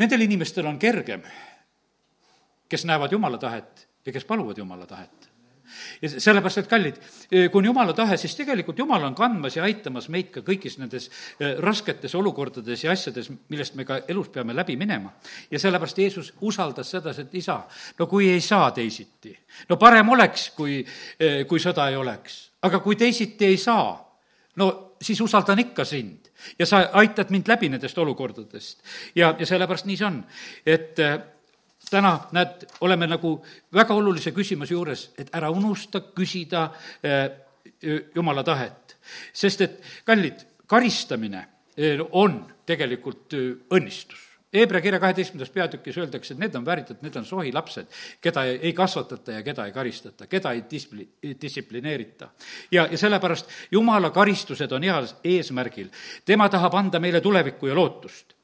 Nendel 0.00 0.26
inimestel 0.26 0.66
on 0.70 0.78
kergem, 0.78 1.26
kes 2.70 2.86
näevad 2.86 3.12
Jumala 3.12 3.38
tahet 3.38 3.88
ja 4.06 4.12
kes 4.14 4.24
paluvad 4.24 4.58
Jumala 4.58 4.86
tahet 4.86 5.19
ja 6.02 6.10
sellepärast, 6.12 6.62
et 6.62 6.70
kallid, 6.70 6.98
kui 7.30 7.60
on 7.60 7.68
jumala 7.70 7.94
tahe, 7.96 8.16
siis 8.20 8.34
tegelikult 8.38 8.78
jumal 8.78 9.04
on 9.06 9.14
kandmas 9.14 9.56
ja 9.56 9.64
aitamas 9.66 10.08
meid 10.12 10.30
ka 10.34 10.42
kõigis 10.46 10.78
nendes 10.80 11.08
eh, 11.38 11.56
rasketes 11.62 12.14
olukordades 12.18 12.84
ja 12.84 12.92
asjades, 12.94 13.30
millest 13.52 13.76
me 13.78 13.86
ka 13.88 14.02
elus 14.08 14.30
peame 14.32 14.54
läbi 14.56 14.76
minema. 14.80 15.12
ja 15.50 15.58
sellepärast 15.58 15.98
Jeesus 15.98 16.32
usaldas 16.40 16.90
sedasi, 16.90 17.26
et 17.26 17.34
isa, 17.42 17.62
no 17.98 18.06
kui 18.06 18.30
ei 18.30 18.40
saa 18.40 18.70
teisiti, 18.70 19.34
no 19.68 19.76
parem 19.76 20.08
oleks, 20.08 20.50
kui, 20.56 20.84
eh, 21.18 21.44
kui 21.46 21.60
sõda 21.60 21.88
ei 21.90 21.96
oleks, 21.96 22.40
aga 22.62 22.80
kui 22.80 22.96
teisiti 22.96 23.46
ei 23.46 23.56
saa, 23.56 23.92
no 24.56 24.96
siis 25.00 25.20
usaldan 25.20 25.58
ikka 25.58 25.84
sind 25.84 26.30
ja 26.58 26.66
sa 26.66 26.86
aitad 26.92 27.30
mind 27.30 27.48
läbi 27.48 27.68
nendest 27.68 27.98
olukordadest. 27.98 28.82
ja, 29.14 29.34
ja 29.38 29.46
sellepärast 29.46 29.86
nii 29.86 29.96
see 29.96 30.06
on, 30.06 30.24
et 30.66 30.98
eh, 30.98 31.18
täna, 31.90 32.14
näed, 32.36 32.66
oleme 32.80 33.08
nagu 33.10 33.36
väga 33.74 33.94
olulise 33.96 34.32
küsimuse 34.36 34.74
juures, 34.74 35.08
et 35.18 35.30
ära 35.36 35.50
unusta 35.50 36.02
küsida 36.14 36.68
eh, 37.02 37.30
jumala 38.14 38.44
tahet. 38.44 38.96
sest 39.32 39.60
et, 39.60 39.78
kallid, 40.04 40.44
karistamine 40.66 41.46
eh, 41.76 42.00
on 42.12 42.42
tegelikult 42.66 43.34
eh, 43.34 43.54
õnnistus. 43.70 44.26
Hebra 44.50 44.80
kirja 44.82 44.98
kaheteistkümnendas 44.98 45.52
peatükis 45.54 45.98
öeldakse, 45.98 46.34
et 46.34 46.40
need 46.42 46.54
on 46.58 46.64
vääritud, 46.66 46.98
need 47.06 47.14
on 47.16 47.24
sohi 47.24 47.52
lapsed, 47.54 47.86
keda 48.20 48.42
ei 48.50 48.72
kasvatata 48.74 49.36
ja 49.36 49.44
keda 49.46 49.68
ei 49.68 49.72
karistata, 49.72 50.26
keda 50.26 50.50
ei 50.56 50.64
displi-, 50.70 51.06
distsiplineerita. 51.22 52.28
ja, 52.70 52.88
ja 52.90 52.98
sellepärast 52.98 53.46
jumala 53.70 54.10
karistused 54.10 54.72
on 54.72 54.82
heal 54.82 55.06
eesmärgil. 55.24 55.88
tema 56.24 56.48
tahab 56.48 56.74
anda 56.74 56.98
meile 56.98 57.20
tulevikku 57.20 57.66
ja 57.66 57.74
lootust 57.74 58.34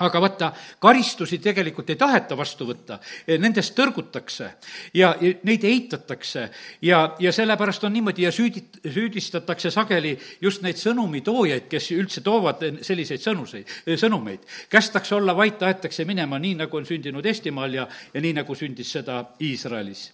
aga 0.00 0.20
vaata, 0.22 0.50
karistusi 0.80 1.38
tegelikult 1.42 1.90
ei 1.92 1.98
taheta 2.00 2.36
vastu 2.38 2.66
võtta, 2.68 2.98
nendest 3.40 3.74
tõrgutakse 3.78 4.50
ja 4.96 5.12
neid 5.20 5.64
eitatakse 5.64 6.46
ja, 6.86 7.02
ja 7.20 7.32
sellepärast 7.32 7.84
on 7.84 7.94
niimoodi 7.96 8.26
ja 8.26 8.32
süüdit-, 8.34 8.80
süüdistatakse 8.84 9.70
sageli 9.74 10.16
just 10.40 10.64
neid 10.66 10.80
sõnumitoojaid, 10.80 11.68
kes 11.70 11.90
üldse 11.96 12.24
toovad 12.26 12.64
selliseid 12.86 13.24
sõnuseid, 13.24 13.74
sõnumeid. 14.00 14.46
kästakse 14.70 15.14
olla 15.14 15.36
vait, 15.36 15.62
aetakse 15.62 16.04
minema 16.08 16.38
nii, 16.38 16.56
nagu 16.64 16.76
on 16.76 16.86
sündinud 16.88 17.26
Eestimaal 17.26 17.74
ja, 17.74 17.88
ja 18.14 18.20
nii, 18.20 18.34
nagu 18.40 18.54
sündis 18.54 18.92
seda 18.92 19.22
Iisraelis. 19.40 20.10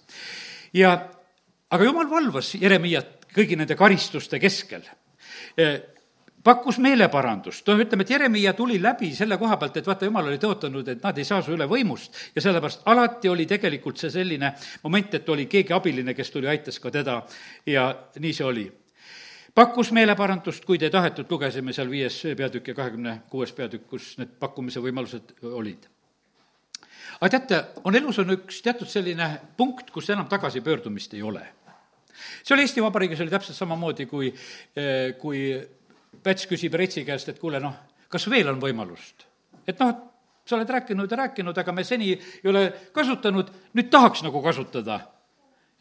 ja 0.75 0.97
aga 1.71 1.85
jumal 1.85 2.11
valvas 2.11 2.55
Jeremiat 2.61 3.27
kõigi 3.37 3.57
nende 3.59 3.77
karistuste 3.77 4.41
keskel 4.41 4.83
pakkus 6.47 6.79
meeleparandust, 6.83 7.67
noh, 7.67 7.81
ütleme, 7.83 8.05
et 8.07 8.11
Jeremiah 8.15 8.55
tuli 8.55 8.79
läbi 8.83 9.11
selle 9.17 9.39
koha 9.41 9.59
pealt, 9.59 9.81
et 9.81 9.87
vaata, 9.87 10.07
jumal 10.07 10.29
oli 10.31 10.39
tõotanud, 10.43 10.89
et 10.93 11.03
nad 11.03 11.19
ei 11.19 11.27
saa 11.27 11.43
su 11.43 11.57
üle 11.57 11.67
võimust 11.71 12.15
ja 12.37 12.45
sellepärast 12.45 12.87
alati 12.93 13.31
oli 13.33 13.49
tegelikult 13.51 13.99
see 13.99 14.13
selline 14.15 14.53
moment, 14.85 15.15
et 15.19 15.29
oli 15.35 15.49
keegi 15.51 15.75
abiline, 15.75 16.15
kes 16.15 16.31
tuli, 16.31 16.49
aitas 16.51 16.79
ka 16.83 16.93
teda 16.95 17.19
ja 17.67 17.89
nii 18.23 18.35
see 18.37 18.47
oli 18.47 18.67
pakkus 19.57 19.91
meeleparandust, 19.97 20.65
kuid 20.69 20.85
ei 20.85 20.93
tahetud, 20.93 21.27
lugesime 21.31 21.75
seal 21.75 21.91
viies 21.91 22.19
peatükk 22.39 22.73
ja 22.73 22.79
kahekümne 22.79 23.19
kuues 23.33 23.55
peatükk, 23.57 23.87
kus 23.91 24.11
need 24.21 24.37
pakkumise 24.41 24.83
võimalused 24.85 25.33
olid. 25.51 25.89
aga 27.17 27.31
teate, 27.33 27.63
on 27.89 27.97
elus 27.97 28.21
on 28.23 28.35
üks 28.37 28.61
teatud 28.63 28.91
selline 28.93 29.31
punkt, 29.57 29.91
kus 29.91 30.11
enam 30.13 30.29
tagasipöördumist 30.29 31.15
ei 31.15 31.23
ole. 31.23 31.43
see 32.43 32.55
oli 32.55 32.69
Eesti 32.69 32.85
Vabariigis, 32.85 33.21
oli 33.25 33.35
täpselt 33.35 33.57
samamoodi, 33.57 34.07
kui, 34.07 34.29
eh, 34.77 35.17
kui 35.19 35.41
Päts 36.23 36.47
küsib 36.51 36.75
Reitsi 36.75 37.05
käest, 37.07 37.29
et 37.31 37.39
kuule, 37.39 37.61
noh, 37.63 37.75
kas 38.11 38.29
veel 38.31 38.49
on 38.51 38.61
võimalust? 38.63 39.27
et 39.67 39.79
noh, 39.83 39.93
sa 40.47 40.55
oled 40.57 40.71
rääkinud 40.71 41.11
ja 41.11 41.19
rääkinud, 41.25 41.59
aga 41.59 41.73
me 41.75 41.85
seni 41.85 42.13
ei 42.15 42.51
ole 42.51 42.69
kasutanud, 42.95 43.51
nüüd 43.75 43.91
tahaks 43.91 44.23
nagu 44.27 44.43
kasutada. 44.43 45.01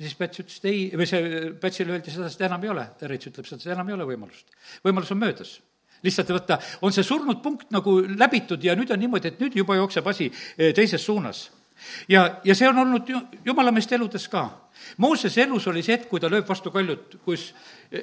siis 0.02 0.16
Päts 0.18 0.42
ütles, 0.42 0.58
et 0.58 0.66
ei, 0.72 0.90
või 0.98 1.08
see, 1.10 1.54
Pätsile 1.62 1.96
öeldi 1.96 2.12
seda, 2.12 2.28
et 2.28 2.42
enam 2.50 2.64
ei 2.64 2.74
ole. 2.74 2.90
Reits 3.02 3.30
ütleb 3.30 3.48
seda, 3.48 3.62
et 3.62 3.78
enam 3.78 3.90
ei 3.90 3.98
ole 3.98 4.10
võimalust. 4.10 4.52
võimalus 4.84 5.12
on 5.14 5.22
möödas 5.22 5.60
lihtsalt 6.06 6.30
vaata, 6.30 6.60
on 6.86 6.94
see 6.94 7.06
surnud 7.06 7.42
punkt 7.42 7.72
nagu 7.74 7.98
läbitud 8.06 8.64
ja 8.64 8.76
nüüd 8.78 8.92
on 8.94 9.00
niimoodi, 9.02 9.32
et 9.32 9.40
nüüd 9.42 9.56
juba 9.58 9.78
jookseb 9.80 10.08
asi 10.12 10.30
eh, 10.30 10.74
teises 10.76 11.02
suunas. 11.02 11.48
Ja, 12.10 12.40
ja 12.44 12.56
see 12.56 12.70
on 12.70 12.78
olnud 12.78 13.10
ju 13.10 13.20
jumalameeste 13.46 13.96
eludes 13.96 14.28
ka. 14.30 14.48
Moosese 14.98 15.44
elus 15.44 15.68
oli 15.68 15.84
see 15.84 15.96
hetk, 15.96 16.10
kui 16.10 16.20
ta 16.20 16.30
lööb 16.30 16.48
vastu 16.48 16.72
kaljut, 16.72 17.18
kus 17.26 17.54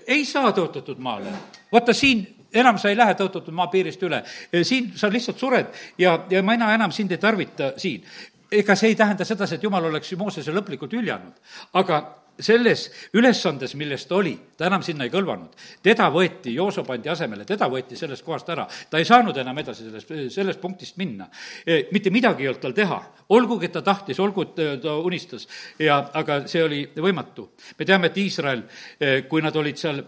ei 0.07 0.25
saa 0.25 0.53
tõotatud 0.53 0.99
maale. 0.99 1.33
vaata 1.73 1.93
siin 1.95 2.27
enam 2.53 2.79
sa 2.79 2.89
ei 2.89 2.97
lähe 2.97 3.15
tõotatud 3.17 3.55
maa 3.57 3.67
piirist 3.73 4.03
üle, 4.03 4.23
siin 4.63 4.93
sa 4.97 5.09
lihtsalt 5.13 5.39
sured 5.39 5.73
ja, 5.99 6.19
ja 6.31 6.43
mina 6.43 6.73
enam 6.75 6.93
sind 6.93 7.13
ei 7.13 7.19
tarvita 7.19 7.73
siin. 7.77 8.05
ega 8.53 8.75
see 8.77 8.93
ei 8.93 8.97
tähenda 8.97 9.25
sedasi, 9.25 9.55
et 9.55 9.63
jumal 9.63 9.85
oleks 9.89 10.13
Moosese 10.21 10.53
lõplikult 10.53 10.93
hüljanud, 10.93 11.39
aga 11.73 12.03
selles 12.39 12.87
ülesandes, 13.15 13.75
milles 13.79 14.07
ta 14.09 14.17
oli, 14.17 14.33
ta 14.57 14.67
enam 14.67 14.83
sinna 14.83 15.05
ei 15.05 15.13
kõlvanud. 15.13 15.57
teda 15.83 16.09
võeti, 16.11 16.55
Jooso 16.55 16.85
pandi 16.85 17.09
asemele, 17.09 17.45
teda 17.45 17.69
võeti 17.69 17.97
sellest 17.97 18.25
kohast 18.25 18.49
ära. 18.49 18.67
ta 18.91 18.99
ei 18.99 19.05
saanud 19.05 19.37
enam 19.37 19.59
edasi 19.59 19.85
sellest, 19.85 20.13
sellest 20.35 20.61
punktist 20.61 20.97
minna. 20.97 21.29
E, 21.67 21.89
mitte 21.93 22.11
midagi 22.11 22.43
ei 22.43 22.49
olnud 22.49 22.63
tal 22.63 22.73
teha, 22.73 23.01
olgugi 23.29 23.67
et 23.67 23.73
ta 23.73 23.83
tahtis, 23.83 24.21
olgu 24.21 24.43
et 24.43 24.83
ta 24.83 24.97
unistas 24.97 25.47
ja, 25.79 26.11
aga 26.15 26.47
see 26.47 26.65
oli 26.65 26.87
võimatu. 26.97 27.51
me 27.79 27.85
teame, 27.85 28.07
et 28.07 28.17
Iisrael, 28.17 28.65
e, 28.99 29.23
kui 29.29 29.43
nad 29.43 29.57
olid 29.57 29.77
seal 29.77 30.03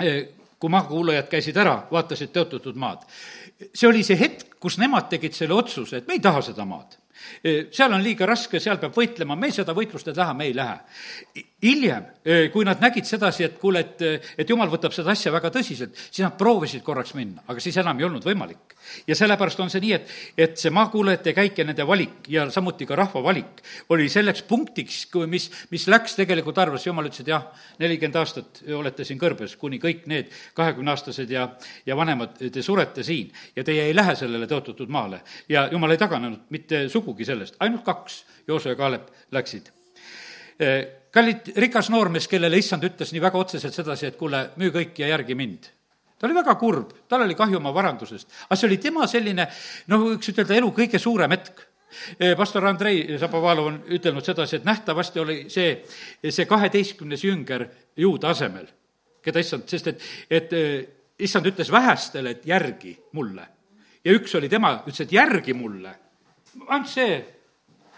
e, 0.00 0.28
kui 0.58 0.70
maakuulajad 0.70 1.28
käisid 1.28 1.56
ära, 1.56 1.86
vaatasid 1.90 2.32
tõotatud 2.32 2.76
maad. 2.76 3.06
see 3.72 3.88
oli 3.88 4.02
see 4.02 4.18
hetk, 4.18 4.58
kus 4.60 4.78
nemad 4.78 5.08
tegid 5.08 5.32
selle 5.32 5.54
otsuse, 5.54 5.96
et 5.96 6.08
me 6.08 6.14
ei 6.14 6.20
taha 6.20 6.42
seda 6.42 6.64
maad 6.64 6.98
seal 7.44 7.92
on 7.92 8.02
liiga 8.04 8.26
raske, 8.28 8.60
seal 8.62 8.80
peab 8.82 8.94
võitlema, 8.96 9.36
me 9.38 9.50
seda 9.54 9.74
võitlust 9.76 10.08
ei 10.10 10.16
taha, 10.16 10.34
me 10.34 10.48
ei 10.48 10.54
lähe. 10.56 10.78
hiljem, 11.66 12.04
kui 12.52 12.66
nad 12.68 12.80
nägid 12.84 13.06
sedasi, 13.08 13.44
et 13.46 13.54
kuule, 13.58 13.80
et, 13.80 14.24
et 14.38 14.50
jumal 14.50 14.68
võtab 14.70 14.92
seda 14.94 15.10
asja 15.10 15.32
väga 15.32 15.50
tõsiselt, 15.50 15.96
siis 15.96 16.22
nad 16.22 16.36
proovisid 16.38 16.82
korraks 16.84 17.14
minna, 17.16 17.42
aga 17.48 17.62
siis 17.62 17.76
enam 17.80 17.98
ei 17.98 18.06
olnud 18.06 18.24
võimalik. 18.26 18.74
ja 19.06 19.16
sellepärast 19.18 19.60
on 19.60 19.70
see 19.70 19.80
nii, 19.82 19.92
et, 19.96 20.12
et 20.38 20.58
see 20.60 20.70
maakuulajate 20.70 21.32
käik 21.34 21.58
ja 21.58 21.64
nende 21.66 21.86
valik 21.86 22.28
ja 22.30 22.44
samuti 22.50 22.86
ka 22.86 22.94
rahva 22.96 23.22
valik 23.24 23.62
oli 23.90 24.08
selleks 24.08 24.44
punktiks, 24.46 25.06
mis, 25.26 25.48
mis 25.70 25.86
läks 25.90 26.14
tegelikult 26.20 26.58
arvesse, 26.58 26.88
jumal 26.90 27.08
ütles, 27.08 27.24
et 27.24 27.32
jah, 27.32 27.48
nelikümmend 27.82 28.20
aastat 28.20 28.62
olete 28.76 29.04
siin 29.04 29.18
kõrbes, 29.18 29.56
kuni 29.58 29.80
kõik 29.82 30.06
need 30.06 30.30
kahekümneaastased 30.54 31.30
ja, 31.30 31.48
ja 31.86 31.96
vanemad, 31.98 32.36
te 32.52 32.62
surete 32.62 33.02
siin 33.06 33.32
ja 33.56 33.64
teie 33.64 33.88
ei 33.88 33.96
lähe 33.96 34.14
sellele 34.18 34.46
tõotatud 34.50 34.92
maale. 34.92 35.22
ja 35.48 35.68
jumal 35.72 35.90
ei 35.90 35.98
taganenud 36.00 36.46
mitte 36.50 36.86
sugugi 36.92 37.15
sellest, 37.24 37.56
ainult 37.60 37.84
kaks, 37.84 38.24
Joosua 38.48 38.74
ja 38.74 38.76
Kaalep, 38.76 39.08
läksid. 39.32 39.70
Kallid 41.16 41.54
rikas 41.56 41.88
noormees, 41.88 42.28
kellele 42.28 42.58
issand 42.60 42.84
ütles 42.84 43.12
nii 43.14 43.22
väga 43.24 43.38
otseselt 43.40 43.74
sedasi, 43.74 44.10
et 44.10 44.18
kuule, 44.20 44.50
müü 44.60 44.68
kõik 44.74 44.98
ja 45.00 45.08
järgi 45.14 45.36
mind. 45.38 45.70
Ta 46.16 46.26
oli 46.28 46.36
väga 46.36 46.54
kurb, 46.60 46.92
tal 47.08 47.24
oli 47.24 47.36
kahju 47.36 47.56
oma 47.56 47.72
varandusest, 47.76 48.28
aga 48.48 48.56
see 48.56 48.68
oli 48.68 48.78
tema 48.80 49.06
selline, 49.08 49.46
noh, 49.92 50.04
võiks 50.10 50.32
ütelda, 50.32 50.56
elu 50.56 50.70
kõige 50.76 51.00
suurem 51.00 51.32
hetk. 51.32 51.64
Pastor 52.36 52.66
Andrei 52.68 53.18
Zapovalov 53.20 53.68
on 53.70 53.76
ütelnud 53.96 54.24
sedasi, 54.24 54.58
et 54.58 54.66
nähtavasti 54.68 55.20
oli 55.22 55.36
see, 55.52 55.78
see 56.28 56.48
kaheteistkümnes 56.48 57.22
jünger 57.24 57.64
juuda 57.96 58.32
asemel, 58.34 58.66
keda 59.24 59.40
issand, 59.40 59.68
sest 59.70 59.92
et, 59.92 60.08
et 60.28 60.56
issand 61.24 61.48
ütles 61.48 61.70
vähestele, 61.72 62.36
et 62.36 62.48
järgi 62.48 62.96
mulle. 63.16 63.46
ja 64.04 64.12
üks 64.12 64.34
oli 64.36 64.48
tema, 64.52 64.74
ütles, 64.84 65.06
et 65.06 65.12
järgi 65.16 65.54
mulle 65.56 65.94
ainult 66.68 66.88
see 66.90 67.18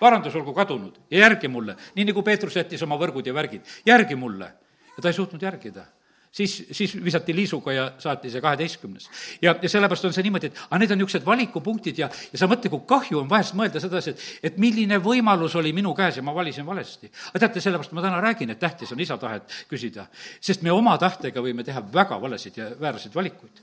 varandus 0.01 0.35
olgu 0.39 0.55
kadunud. 0.55 0.99
Ja 1.11 1.27
järgi 1.27 1.49
mulle, 1.49 1.77
nii 1.97 2.09
nagu 2.11 2.23
Peetrus 2.23 2.57
jättis 2.57 2.83
oma 2.87 2.99
võrgud 3.01 3.27
ja 3.27 3.35
värgid, 3.35 3.67
järgi 3.87 4.17
mulle. 4.17 4.53
ja 4.97 5.03
ta 5.03 5.09
ei 5.09 5.15
suutnud 5.15 5.43
järgida 5.43 5.85
siis, 6.33 6.67
siis 6.71 6.95
visati 7.05 7.35
liisuga 7.37 7.73
ja 7.73 7.85
saati 7.99 8.31
see 8.31 8.41
kaheteistkümnes. 8.41 9.09
ja, 9.43 9.55
ja 9.63 9.69
sellepärast 9.69 10.05
on 10.05 10.15
see 10.15 10.25
niimoodi, 10.27 10.51
et 10.51 10.61
aga 10.69 10.81
need 10.83 10.93
on 10.95 11.01
niisugused 11.01 11.27
valikupunktid 11.27 11.99
ja, 12.03 12.11
ja 12.33 12.41
sa 12.41 12.49
mõtle, 12.51 12.71
kui 12.73 12.85
kahju 12.89 13.23
on 13.23 13.31
vahest 13.31 13.57
mõelda 13.59 13.81
sedasi, 13.83 14.15
et, 14.15 14.25
et 14.51 14.59
milline 14.61 15.01
võimalus 15.05 15.57
oli 15.59 15.73
minu 15.77 15.95
käes 15.99 16.21
ja 16.21 16.25
ma 16.27 16.35
valisin 16.37 16.67
valesti. 16.67 17.11
aga 17.31 17.45
teate, 17.45 17.63
sellepärast 17.65 17.97
ma 17.97 18.05
täna 18.05 18.21
räägin, 18.25 18.53
et 18.55 18.61
tähtis 18.63 18.93
on 18.93 19.01
isa 19.01 19.19
tahet 19.19 19.59
küsida, 19.71 20.07
sest 20.41 20.63
me 20.67 20.73
oma 20.75 20.97
tahtega 20.99 21.43
võime 21.45 21.65
teha 21.67 21.83
väga 21.95 22.21
valesid 22.21 22.61
ja 22.61 22.71
vääraseid 22.81 23.15
valikuid. 23.15 23.63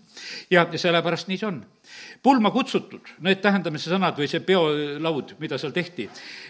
ja, 0.50 0.68
ja 0.72 0.80
sellepärast 0.80 1.32
nii 1.32 1.42
see 1.42 1.50
on. 1.50 1.64
pulma 2.24 2.52
kutsutud, 2.52 3.14
need 3.22 3.42
tähendamise 3.42 3.92
sõnad 3.92 4.18
või 4.18 4.28
see 4.30 4.42
peolaud, 4.42 5.36
mida 5.40 5.58
seal 5.62 5.74
tehti, 5.76 6.10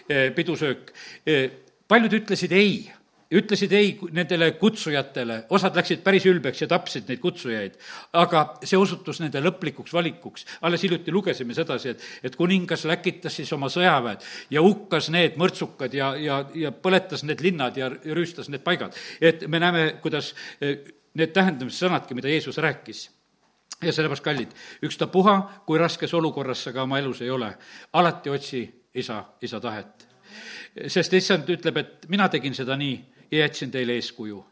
eh, 0.09 0.29
pidusöök, 0.35 0.93
eh, 1.25 1.49
paljud 1.87 2.13
ütlesid 2.21 2.53
ei 2.55 2.85
ütlesid 3.33 3.71
ei 3.73 3.93
nendele 4.13 4.51
kutsujatele, 4.59 5.39
osad 5.49 5.77
läksid 5.77 6.03
päris 6.05 6.25
ülbeks 6.29 6.61
ja 6.61 6.67
tapsid 6.69 7.07
neid 7.09 7.21
kutsujaid. 7.23 7.77
aga 8.13 8.43
see 8.63 8.77
osutus 8.77 9.19
nende 9.19 9.41
lõplikuks 9.41 9.93
valikuks. 9.93 10.45
alles 10.61 10.83
hiljuti 10.83 11.11
lugesime 11.11 11.53
sedasi, 11.53 11.89
et, 11.89 12.03
et 12.23 12.35
kuningas 12.35 12.85
läkitas 12.85 13.35
siis 13.35 13.51
oma 13.53 13.69
sõjaväed 13.69 14.21
ja 14.49 14.61
hukkas 14.61 15.09
need 15.09 15.39
mõrtsukad 15.41 15.93
ja, 15.93 16.13
ja, 16.15 16.43
ja 16.53 16.71
põletas 16.71 17.23
need 17.23 17.41
linnad 17.41 17.77
ja 17.77 17.89
rüüstas 17.89 18.49
need 18.49 18.63
paigad. 18.63 18.93
et 19.21 19.47
me 19.47 19.59
näeme, 19.59 19.97
kuidas 20.01 20.35
eh, 20.61 20.85
need 21.15 21.33
tähendamissõnadki, 21.33 22.13
mida 22.13 22.29
Jeesus 22.29 22.57
rääkis 22.57 23.09
ja 23.81 23.93
sellepärast, 23.93 24.23
kallid, 24.23 24.53
ükstapuha, 24.85 25.63
kui 25.65 25.79
raskes 25.81 26.13
olukorras 26.13 26.63
sa 26.63 26.73
ka 26.73 26.85
oma 26.85 26.99
elus 26.99 27.21
ei 27.21 27.29
ole, 27.29 27.49
alati 27.93 28.29
otsi 28.29 28.61
isa, 28.95 29.23
isa 29.41 29.59
tahet. 29.59 30.07
sest 30.87 31.13
issand 31.13 31.49
ütleb, 31.49 31.77
et 31.77 32.07
mina 32.11 32.29
tegin 32.29 32.53
seda 32.55 32.75
nii 32.77 33.14
ja 33.31 33.45
jätsin 33.45 33.71
teile 33.71 33.93
eeskuju. 33.93 34.45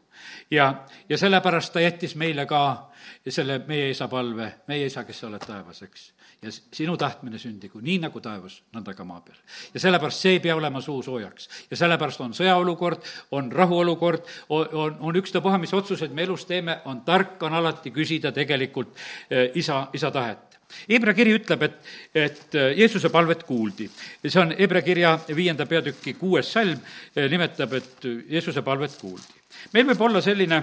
ja, 0.51 0.85
ja 1.09 1.17
sellepärast 1.17 1.73
ta 1.73 1.81
jättis 1.81 2.15
meile 2.15 2.45
ka 2.45 2.93
selle 3.29 3.59
meie 3.67 3.89
isa 3.89 4.07
palve, 4.07 4.53
meie 4.67 4.85
isa, 4.85 5.03
kes 5.03 5.19
sa 5.19 5.27
oled 5.27 5.43
taevas, 5.43 5.81
eks. 5.83 6.05
ja 6.41 6.51
sinu 6.51 6.97
tahtmine 6.97 7.39
sündigu 7.39 7.79
nii 7.81 7.97
nagu 8.03 8.21
taevas, 8.21 8.59
nõnda 8.75 8.93
ka 8.95 9.03
maa 9.07 9.21
peal. 9.25 9.37
ja 9.73 9.79
sellepärast 9.79 10.25
see 10.25 10.37
ei 10.37 10.39
pea 10.43 10.55
olema 10.55 10.81
suu 10.81 11.01
soojaks. 11.03 11.49
ja 11.71 11.77
sellepärast 11.77 12.21
on 12.21 12.33
sõjaolukord, 12.37 13.03
on 13.31 13.51
rahuolukord, 13.51 14.25
on, 14.49 14.97
on, 14.99 15.15
ükstapuha, 15.15 15.57
mis 15.57 15.73
otsuseid 15.73 16.11
me 16.13 16.23
elus 16.23 16.45
teeme, 16.45 16.79
on 16.85 17.01
tark, 17.01 17.41
on 17.43 17.53
alati 17.53 17.91
küsida 17.91 18.31
tegelikult 18.31 18.95
eh, 19.29 19.51
isa, 19.55 19.87
isa 19.93 20.11
tahet 20.11 20.52
Hebra 20.89 21.13
kiri 21.15 21.35
ütleb, 21.37 21.67
et, 21.67 21.75
et 22.15 22.55
äh, 22.55 22.71
Jeesuse 22.77 23.09
palvet 23.13 23.43
kuuldi. 23.47 23.89
see 24.25 24.41
on 24.41 24.55
Hebra 24.57 24.81
kirja 24.81 25.17
viienda 25.35 25.65
peatüki 25.65 26.15
kuues 26.19 26.51
salm, 26.53 26.79
äh, 27.15 27.29
nimetab, 27.31 27.73
et 27.73 28.09
Jeesuse 28.29 28.61
palvet 28.61 28.97
kuuldi. 29.01 29.43
meil 29.73 29.87
võib 29.91 30.01
olla 30.01 30.21
selline 30.21 30.61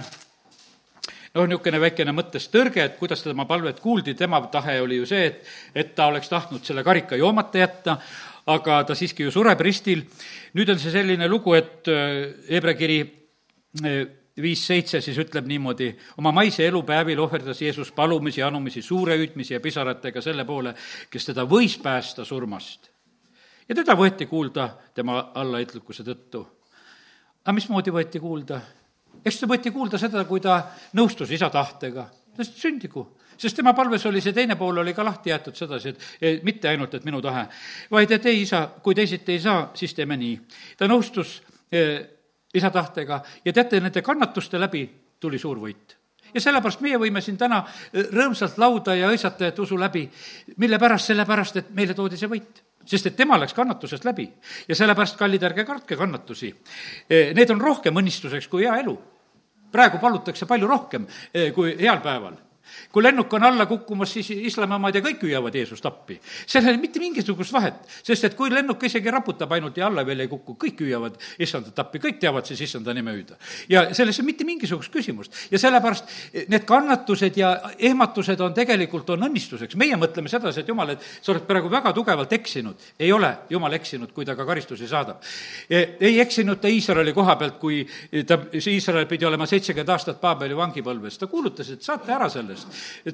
noh, 1.35 1.47
niisugune 1.47 1.79
väikene 1.79 2.13
mõttes 2.15 2.49
tõrge, 2.51 2.83
et 2.83 2.97
kuidas 2.99 3.23
tema 3.23 3.45
palvet 3.49 3.79
kuuldi, 3.79 4.15
tema 4.19 4.41
tahe 4.51 4.79
oli 4.81 4.99
ju 5.01 5.07
see, 5.09 5.25
et, 5.31 5.43
et 5.75 5.95
ta 5.95 6.09
oleks 6.11 6.29
tahtnud 6.29 6.65
selle 6.67 6.83
karika 6.83 7.15
joomata 7.15 7.61
jätta, 7.61 7.97
aga 8.51 8.83
ta 8.83 8.95
siiski 8.97 9.23
ju 9.23 9.31
sureb 9.31 9.59
ristil. 9.61 10.03
nüüd 10.53 10.69
on 10.69 10.79
see 10.79 10.91
selline 10.91 11.27
lugu, 11.27 11.55
et 11.55 11.87
äh, 11.87 12.33
Hebra 12.49 12.73
kiri 12.75 13.03
viis 14.39 14.61
seitse 14.67 15.01
siis 15.01 15.17
ütleb 15.19 15.47
niimoodi, 15.49 15.89
oma 16.17 16.31
maise 16.31 16.65
elupäevil 16.67 17.19
ohverdas 17.19 17.61
Jeesus 17.61 17.91
palumisi, 17.91 18.43
anumisi, 18.43 18.81
suure 18.81 19.17
hüüdmisi 19.19 19.53
ja 19.53 19.59
pisaratega 19.59 20.21
selle 20.21 20.45
poole, 20.45 20.73
kes 21.11 21.31
teda 21.31 21.45
võis 21.49 21.77
päästa 21.81 22.25
surmast. 22.25 22.89
ja 23.67 23.75
teda 23.75 23.95
võeti 23.95 24.25
kuulda 24.25 24.69
tema 24.93 25.31
allaheitlikkuse 25.35 26.03
tõttu. 26.03 26.45
aga 27.43 27.53
mismoodi 27.53 27.91
võeti 27.91 28.19
kuulda? 28.19 28.61
eks 29.25 29.39
ta 29.39 29.47
võeti 29.47 29.71
kuulda 29.71 29.97
seda, 29.97 30.25
kui 30.25 30.39
ta 30.39 30.63
nõustus 30.93 31.31
isa 31.31 31.49
tahtega, 31.49 32.09
sest 32.37 32.57
sündigu 32.57 33.07
sest 33.41 33.55
tema 33.55 33.73
palves 33.73 34.05
oli 34.05 34.21
see 34.21 34.33
teine 34.33 34.55
pool 34.55 34.77
oli 34.77 34.93
ka 34.93 35.03
lahti 35.05 35.29
jäetud 35.29 35.55
sedasi, 35.57 35.95
et 36.21 36.43
mitte 36.43 36.69
ainult, 36.69 36.93
et 36.93 37.05
minu 37.05 37.21
tahe, 37.21 37.47
vaid 37.91 38.11
et 38.11 38.25
ei, 38.25 38.41
isa, 38.45 38.67
kui 38.83 38.95
teisiti 38.95 39.33
ei 39.33 39.39
saa, 39.39 39.71
siis 39.73 39.95
teeme 39.97 40.17
nii. 40.17 40.35
ta 40.77 40.87
nõustus 40.87 41.41
eh, 41.71 42.20
isa 42.53 42.69
tahtega 42.69 43.21
ja 43.45 43.53
teate, 43.53 43.79
nende 43.79 44.01
kannatuste 44.01 44.59
läbi 44.59 44.85
tuli 45.19 45.39
suur 45.39 45.59
võit 45.59 45.97
ja 46.33 46.41
sellepärast 46.41 46.81
meie 46.81 46.99
võime 46.99 47.21
siin 47.21 47.37
täna 47.37 47.61
äh, 47.63 48.09
rõõmsalt 48.11 48.59
lauda 48.61 48.95
ja 48.95 49.11
hõisata, 49.11 49.47
et 49.47 49.59
usu 49.59 49.79
läbi. 49.79 50.09
mille 50.57 50.79
pärast, 50.79 51.11
sellepärast, 51.11 51.57
et 51.57 51.71
meile 51.75 51.93
toodi 51.93 52.17
see 52.17 52.29
võit. 52.31 52.63
sest 52.85 53.05
et 53.05 53.15
tema 53.15 53.37
läks 53.39 53.53
kannatusest 53.53 54.05
läbi. 54.05 54.29
ja 54.67 54.75
sellepärast, 54.75 55.17
kallid, 55.17 55.43
ärge 55.43 55.65
kartke 55.65 55.95
kannatusi. 55.95 56.55
Äh, 57.11 57.33
need 57.35 57.49
on 57.49 57.61
rohkem 57.61 57.97
õnnistuseks 57.97 58.47
kui 58.47 58.63
hea 58.63 58.77
elu. 58.83 58.97
praegu 59.71 59.99
palutakse 59.99 60.45
palju 60.45 60.67
rohkem 60.67 61.07
äh, 61.07 61.51
kui 61.53 61.75
heal 61.79 61.99
päeval 61.99 62.37
kui 62.91 63.03
lennuk 63.03 63.33
on 63.33 63.43
alla 63.43 63.65
kukkumas, 63.65 64.13
siis 64.13 64.31
islamimaad 64.51 64.95
ja 64.95 65.01
kõik 65.05 65.23
hüüavad 65.25 65.55
Jeesust 65.55 65.85
appi. 65.85 66.19
seal 66.45 66.65
ei 66.65 66.73
ole 66.73 66.81
mitte 66.81 66.99
mingisugust 66.99 67.53
vahet, 67.53 67.81
sest 68.03 68.23
et 68.29 68.35
kui 68.35 68.51
lennuk 68.51 68.83
isegi 68.83 69.11
raputab 69.11 69.51
ainult 69.51 69.77
ja 69.77 69.87
alla 69.87 70.05
veel 70.05 70.25
ei 70.25 70.31
kuku, 70.31 70.55
kõik 70.59 70.83
hüüavad 70.85 71.17
issandat 71.39 71.79
appi, 71.79 71.99
kõik 71.99 72.19
teavad 72.19 72.45
siis 72.45 72.61
issanda 72.67 72.93
nime 72.93 73.13
hüüda. 73.15 73.37
ja 73.69 73.93
selles 73.93 74.19
ei 74.19 74.23
ole 74.23 74.31
mitte 74.31 74.47
mingisugust 74.47 74.91
küsimust 74.93 75.35
ja 75.51 75.59
sellepärast 75.59 76.05
need 76.47 76.65
kannatused 76.65 77.37
ja 77.37 77.53
ehmatused 77.79 78.39
on 78.39 78.53
tegelikult, 78.53 79.09
on 79.09 79.27
õnnistuseks. 79.29 79.75
meie 79.75 79.95
mõtleme 79.95 80.29
sedasi, 80.29 80.61
et 80.61 80.67
jumal, 80.67 80.89
et 80.95 81.07
sa 81.21 81.31
oled 81.33 81.45
praegu 81.47 81.69
väga 81.71 81.93
tugevalt 81.93 82.33
eksinud. 82.33 82.75
ei 82.99 83.11
ole 83.11 83.31
jumal 83.49 83.73
eksinud, 83.73 84.11
kui 84.11 84.25
ta 84.25 84.35
ka 84.35 84.45
karistusi 84.45 84.87
saadab. 84.87 85.21
E, 85.69 85.97
ei 85.99 86.19
eksinud 86.19 86.59
ta 86.61 86.67
Iisraeli 86.67 87.13
koha 87.13 87.35
pealt, 87.35 87.57
kui 87.59 87.87
ta, 88.27 88.37
Iisrael 88.53 89.05
pidi 89.05 89.25
olema 89.25 89.45
seitsekümmend 89.45 89.89
aastat 89.89 90.21
Paabeli 90.21 90.55
vangipõlves, 90.55 91.17
ta 91.19 91.27
kuulutas, 91.27 91.69
et 91.69 91.83
saate 91.83 92.13
ära 92.13 92.29
sellest 92.29 92.60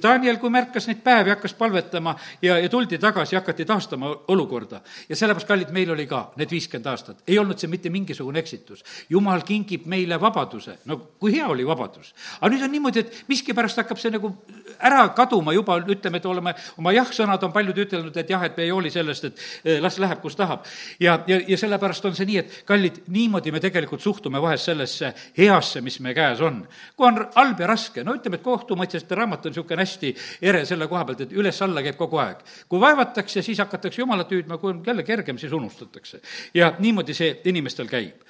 Daniel, 0.04 0.38
kui 0.42 0.50
märkas 0.54 0.88
neid 0.88 1.02
päevi, 1.04 1.34
hakkas 1.36 1.54
palvetama 1.58 2.16
ja, 2.42 2.58
ja 2.60 2.70
tuldi 2.70 2.98
tagasi, 2.98 3.36
hakati 3.36 3.66
taastama 3.66 4.12
olukorda. 4.28 4.82
ja 5.10 5.16
sellepärast, 5.16 5.48
kallid, 5.48 5.72
meil 5.76 5.92
oli 5.92 6.08
ka 6.08 6.32
need 6.38 6.52
viiskümmend 6.52 6.88
aastat, 6.92 7.24
ei 7.28 7.40
olnud 7.40 7.60
see 7.60 7.70
mitte 7.72 7.90
mingisugune 7.90 8.40
eksitus. 8.40 8.84
jumal 9.10 9.42
kingib 9.48 9.86
meile 9.86 10.20
vabaduse, 10.22 10.80
no 10.86 10.98
kui 11.20 11.34
hea 11.36 11.48
oli 11.48 11.66
vabadus. 11.68 12.14
aga 12.42 12.52
nüüd 12.54 12.64
on 12.64 12.72
niimoodi, 12.72 13.00
et 13.06 13.24
miskipärast 13.28 13.78
hakkab 13.84 14.00
see 14.02 14.12
nagu 14.12 14.34
ära 14.80 15.08
kaduma 15.16 15.54
juba, 15.54 15.78
ütleme, 15.80 16.18
et 16.18 16.26
oleme 16.26 16.54
oma 16.78 16.94
jah-sõnad 16.96 17.44
on 17.44 17.54
paljud 17.54 17.78
ütelnud, 17.86 18.18
et 18.18 18.30
jah, 18.30 18.44
et 18.44 18.58
me 18.58 18.66
ei 18.66 18.74
hooli 18.74 18.92
sellest, 18.94 19.30
et 19.30 19.42
eh, 19.64 19.80
las 19.82 19.98
läheb, 20.02 20.22
kus 20.22 20.36
tahab. 20.36 20.66
ja, 21.00 21.20
ja, 21.28 21.40
ja 21.48 21.58
sellepärast 21.58 22.06
on 22.06 22.16
see 22.18 22.28
nii, 22.30 22.38
et 22.44 22.62
kallid, 22.68 23.02
niimoodi 23.14 23.52
me 23.52 23.62
tegelikult 23.64 24.02
suhtume 24.02 24.42
vahest 24.42 24.70
sellesse 24.70 25.14
heasse, 25.38 25.82
mis 25.82 26.00
meie 26.04 26.16
käes 26.18 26.42
on. 26.42 26.64
kui 26.96 27.08
on 27.08 27.22
halb 27.36 27.60
ja 27.60 27.68
raske, 27.68 28.04
no 28.04 28.16
ütleme, 28.18 28.40
et 28.40 28.46
kohtumõistjate 28.46 29.16
raamat 29.18 29.37
on 29.46 29.54
niisugune 29.54 29.82
hästi 29.82 30.14
ere 30.42 30.66
selle 30.66 30.88
koha 30.88 31.04
pealt, 31.06 31.22
et 31.28 31.36
üles-alla 31.38 31.84
käib 31.86 31.98
kogu 32.00 32.20
aeg. 32.24 32.44
kui 32.70 32.80
vaevatakse, 32.82 33.42
siis 33.42 33.60
hakatakse 33.60 34.02
jumalat 34.02 34.32
hüüdma, 34.32 34.58
kui 34.58 34.72
on 34.74 34.84
jälle 34.86 35.04
kergem, 35.04 35.38
siis 35.38 35.54
unustatakse. 35.54 36.22
ja 36.54 36.74
niimoodi 36.80 37.14
see 37.14 37.42
inimestel 37.46 37.88
käib. 37.88 38.26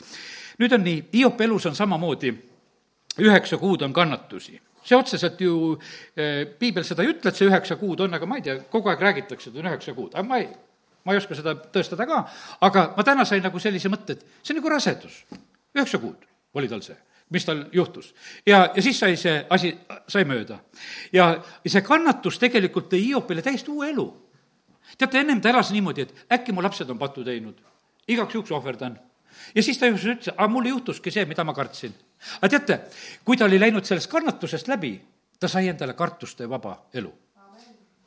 nüüd 0.60 0.74
on 0.74 0.84
nii, 0.84 1.04
Hiopi 1.13 1.43
elus 1.43 1.65
on 1.65 1.76
samamoodi, 1.76 2.34
üheksa 3.20 3.58
kuud 3.58 3.82
on 3.82 3.93
kannatusi 3.93 4.62
see 4.88 4.96
otseselt 4.96 5.41
ju, 5.41 5.80
eh, 6.15 6.46
piibel 6.60 6.86
seda 6.88 7.04
ei 7.04 7.12
ütle, 7.12 7.28
et 7.28 7.36
see 7.36 7.48
üheksa 7.50 7.76
kuud 7.76 8.00
on, 8.06 8.13
aga 8.13 8.26
ma 8.26 8.38
ei 8.39 8.46
tea, 8.46 8.62
kogu 8.72 8.88
aeg 8.88 9.04
räägitakse, 9.04 9.50
et 9.52 9.60
on 9.60 9.67
üheksa 9.67 9.93
kuud, 9.98 10.13
aga 10.13 10.24
ma 10.24 10.39
ei, 10.39 10.48
ma 11.04 11.12
ei 11.12 11.20
oska 11.20 11.36
seda 11.36 11.58
tõestada 11.74 12.08
ka, 12.08 12.22
aga 12.63 12.86
ma 12.96 13.04
täna 13.04 13.26
sain 13.28 13.43
nagu 13.43 13.60
sellise 13.60 13.91
mõtte, 13.91 14.15
et 14.15 14.24
see 14.41 14.56
on 14.56 14.62
nagu 14.62 14.72
rasedus. 14.72 15.26
üheksa 15.76 16.00
kuud 16.00 16.24
oli 16.56 16.72
tal 16.72 16.82
see 16.82 16.96
mis 17.30 17.46
tal 17.46 17.66
juhtus. 17.72 18.13
ja, 18.46 18.70
ja 18.76 18.82
siis 18.82 19.00
sai 19.00 19.18
see 19.18 19.46
asi, 19.50 19.74
sai 20.08 20.26
mööda. 20.26 20.60
ja, 21.13 21.30
see 21.66 21.82
kannatus 21.82 22.40
tegelikult 22.40 22.90
tõi 22.94 23.04
Hiopile 23.06 23.42
täiesti 23.42 23.72
uue 23.72 23.90
elu. 23.92 24.08
teate, 24.98 25.20
ennem 25.20 25.42
ta 25.42 25.50
elas 25.50 25.72
niimoodi, 25.72 26.08
et 26.08 26.34
äkki 26.40 26.56
mu 26.56 26.63
lapsed 26.63 26.90
on 26.90 26.98
patu 26.98 27.24
teinud, 27.24 27.60
igaks 28.08 28.34
juhuks 28.34 28.52
ohverdan. 28.52 29.00
ja 29.56 29.63
siis 29.63 29.78
ta 29.78 29.90
ütles, 29.92 30.32
aga 30.36 30.48
mul 30.48 30.72
juhtuski 30.74 31.12
see, 31.12 31.26
mida 31.26 31.44
ma 31.44 31.54
kartsin. 31.54 31.94
aga 32.42 32.50
teate, 32.50 32.82
kui 33.24 33.38
ta 33.38 33.46
oli 33.46 33.60
läinud 33.60 33.86
sellest 33.86 34.12
kannatusest 34.12 34.68
läbi, 34.68 34.98
ta 35.40 35.48
sai 35.48 35.68
endale 35.68 35.94
kartuste 35.94 36.50
vaba 36.50 36.78
elu 36.94 37.13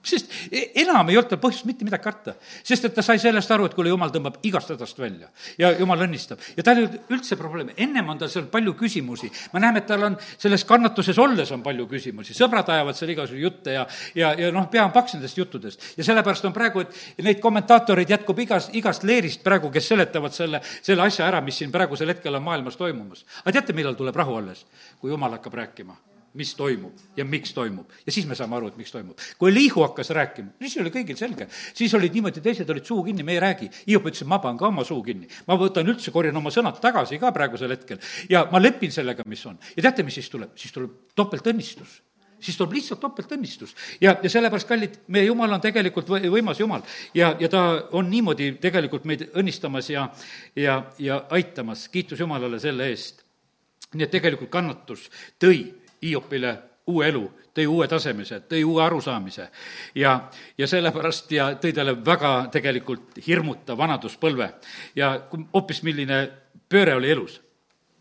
sest 0.02 0.30
e-, 0.50 0.70
enam 0.82 1.08
ei 1.10 1.18
olnud 1.18 1.30
tal 1.30 1.40
põhjust 1.42 1.66
mitte 1.68 1.84
midagi 1.84 2.04
karta, 2.04 2.34
sest 2.64 2.86
et 2.88 2.94
ta 2.96 3.02
sai 3.04 3.18
sellest 3.20 3.50
aru, 3.52 3.66
et 3.68 3.76
kuule, 3.76 3.90
jumal 3.92 4.12
tõmbab 4.14 4.38
igast 4.48 4.72
hädast 4.72 4.98
välja 5.00 5.28
ja 5.60 5.72
jumal 5.78 6.00
õnnistab. 6.06 6.40
ja 6.56 6.64
tal 6.64 6.80
ei 6.80 6.86
olnud 6.86 7.14
üldse 7.16 7.36
probleemi, 7.40 7.76
ennem 7.76 8.08
on 8.08 8.20
tal 8.20 8.30
seal 8.32 8.48
palju 8.52 8.74
küsimusi. 8.78 9.30
me 9.52 9.60
näeme, 9.60 9.82
et 9.82 9.88
tal 9.90 10.06
on 10.08 10.18
selles 10.38 10.64
kannatuses 10.64 11.18
olles 11.18 11.52
on 11.52 11.62
palju 11.62 11.86
küsimusi, 11.90 12.36
sõbrad 12.36 12.68
ajavad 12.72 12.96
seal 12.96 13.14
igasugu 13.14 13.40
jutte 13.44 13.76
ja, 13.76 13.86
ja, 14.14 14.32
ja 14.38 14.52
noh, 14.54 14.68
pea 14.72 14.84
on 14.86 14.94
paks 14.96 15.18
nendest 15.18 15.38
juttudest. 15.38 15.92
ja 15.96 16.04
sellepärast 16.04 16.48
on 16.48 16.56
praegu, 16.56 16.84
et 16.86 17.24
neid 17.24 17.40
kommentaatoreid 17.44 18.16
jätkub 18.16 18.38
igas, 18.46 18.70
igast 18.72 19.04
leerist 19.04 19.44
praegu, 19.44 19.70
kes 19.70 19.92
seletavad 19.92 20.36
selle, 20.36 20.62
selle 20.82 21.04
asja 21.04 21.28
ära, 21.28 21.42
mis 21.44 21.60
siin 21.60 21.72
praegusel 21.72 22.14
hetkel 22.14 22.40
on 22.40 22.46
maailmas 22.46 22.80
toimumas. 22.80 23.26
aga 23.44 23.58
teate, 23.58 23.76
millal 23.76 23.98
tuleb 23.98 24.16
rahu 24.16 24.40
alles? 24.40 24.64
kui 25.00 25.12
jumal 25.12 25.36
hakkab 25.36 25.54
rääkima 25.54 26.09
mis 26.34 26.52
toimub 26.54 26.98
ja 27.16 27.24
miks 27.24 27.52
toimub. 27.54 27.88
ja 28.06 28.12
siis 28.12 28.26
me 28.26 28.34
saame 28.38 28.56
aru, 28.56 28.70
et 28.70 28.76
miks 28.76 28.92
toimub. 28.92 29.18
kui 29.38 29.54
Liihu 29.54 29.82
hakkas 29.82 30.10
rääkima, 30.16 30.54
siis 30.62 30.76
oli 30.82 30.92
kõigil 30.94 31.16
selge. 31.18 31.48
siis 31.74 31.94
olid 31.94 32.14
niimoodi, 32.14 32.40
teised 32.40 32.70
olid 32.70 32.86
suu 32.86 33.02
kinni, 33.04 33.22
me 33.22 33.32
ei 33.32 33.40
räägi. 33.40 33.70
Hiop 33.86 34.06
ütles, 34.10 34.26
ma 34.26 34.38
panen 34.38 34.58
ka 34.58 34.68
oma 34.68 34.84
suu 34.84 35.02
kinni. 35.02 35.28
ma 35.46 35.58
võtan 35.60 35.88
üldse, 35.88 36.10
korjan 36.10 36.36
oma 36.36 36.50
sõnad 36.54 36.80
tagasi 36.80 37.18
ka 37.18 37.32
praegusel 37.32 37.70
hetkel 37.70 37.98
ja 38.30 38.46
ma 38.52 38.62
lepin 38.62 38.92
sellega, 38.92 39.26
mis 39.26 39.46
on. 39.46 39.58
ja 39.76 39.82
teate, 39.82 40.06
mis 40.06 40.14
siis 40.20 40.30
tuleb? 40.30 40.54
siis 40.58 40.72
tuleb 40.72 40.94
topeltõnnistus 41.14 42.00
siis 42.40 42.56
tuleb 42.56 42.72
lihtsalt 42.78 43.00
topeltõnnistus. 43.00 43.74
ja, 44.00 44.16
ja 44.22 44.30
sellepärast, 44.30 44.68
kallid, 44.68 44.96
meie 45.08 45.26
Jumal 45.28 45.52
on 45.52 45.60
tegelikult 45.60 46.08
võimas 46.08 46.60
Jumal 46.60 46.82
ja, 47.14 47.34
ja 47.40 47.48
ta 47.48 47.64
on 47.96 48.10
niimoodi 48.10 48.52
tegelikult 48.60 49.04
meid 49.04 49.26
õnnistamas 49.34 49.90
ja, 49.90 50.08
ja, 50.56 50.82
ja 50.98 51.24
aitamas, 51.30 51.88
kiitus 51.88 52.20
Jumalale 52.20 52.60
selle 52.60 52.88
eest. 52.90 53.24
nii 53.94 54.06
et 54.06 54.12
tegelikult 54.14 54.50
kannatus 54.50 55.08
tõi 55.42 55.64
Hiopile 56.02 56.56
uue 56.90 57.08
elu, 57.08 57.22
tõi 57.54 57.66
uue 57.66 57.88
tasemise, 57.88 58.40
tõi 58.48 58.62
uue 58.64 58.82
arusaamise 58.82 59.48
ja, 59.94 60.16
ja 60.58 60.66
sellepärast 60.66 61.32
ja 61.32 61.50
tõi 61.60 61.74
talle 61.76 61.94
väga 62.04 62.32
tegelikult 62.52 63.20
hirmuta 63.26 63.76
vanaduspõlve 63.78 64.50
ja 64.96 65.12
hoopis 65.54 65.82
milline 65.86 66.22
pööre 66.70 66.94
oli 66.98 67.10
elus. 67.10 67.40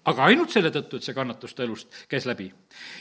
Aga 0.08 0.30
ainult 0.30 0.52
selle 0.54 0.70
tõttu, 0.72 0.98
et 0.98 1.04
see 1.04 1.16
kannatus 1.16 1.54
ta 1.56 1.64
elust 1.66 1.96
käis 2.10 2.26
läbi. 2.26 2.48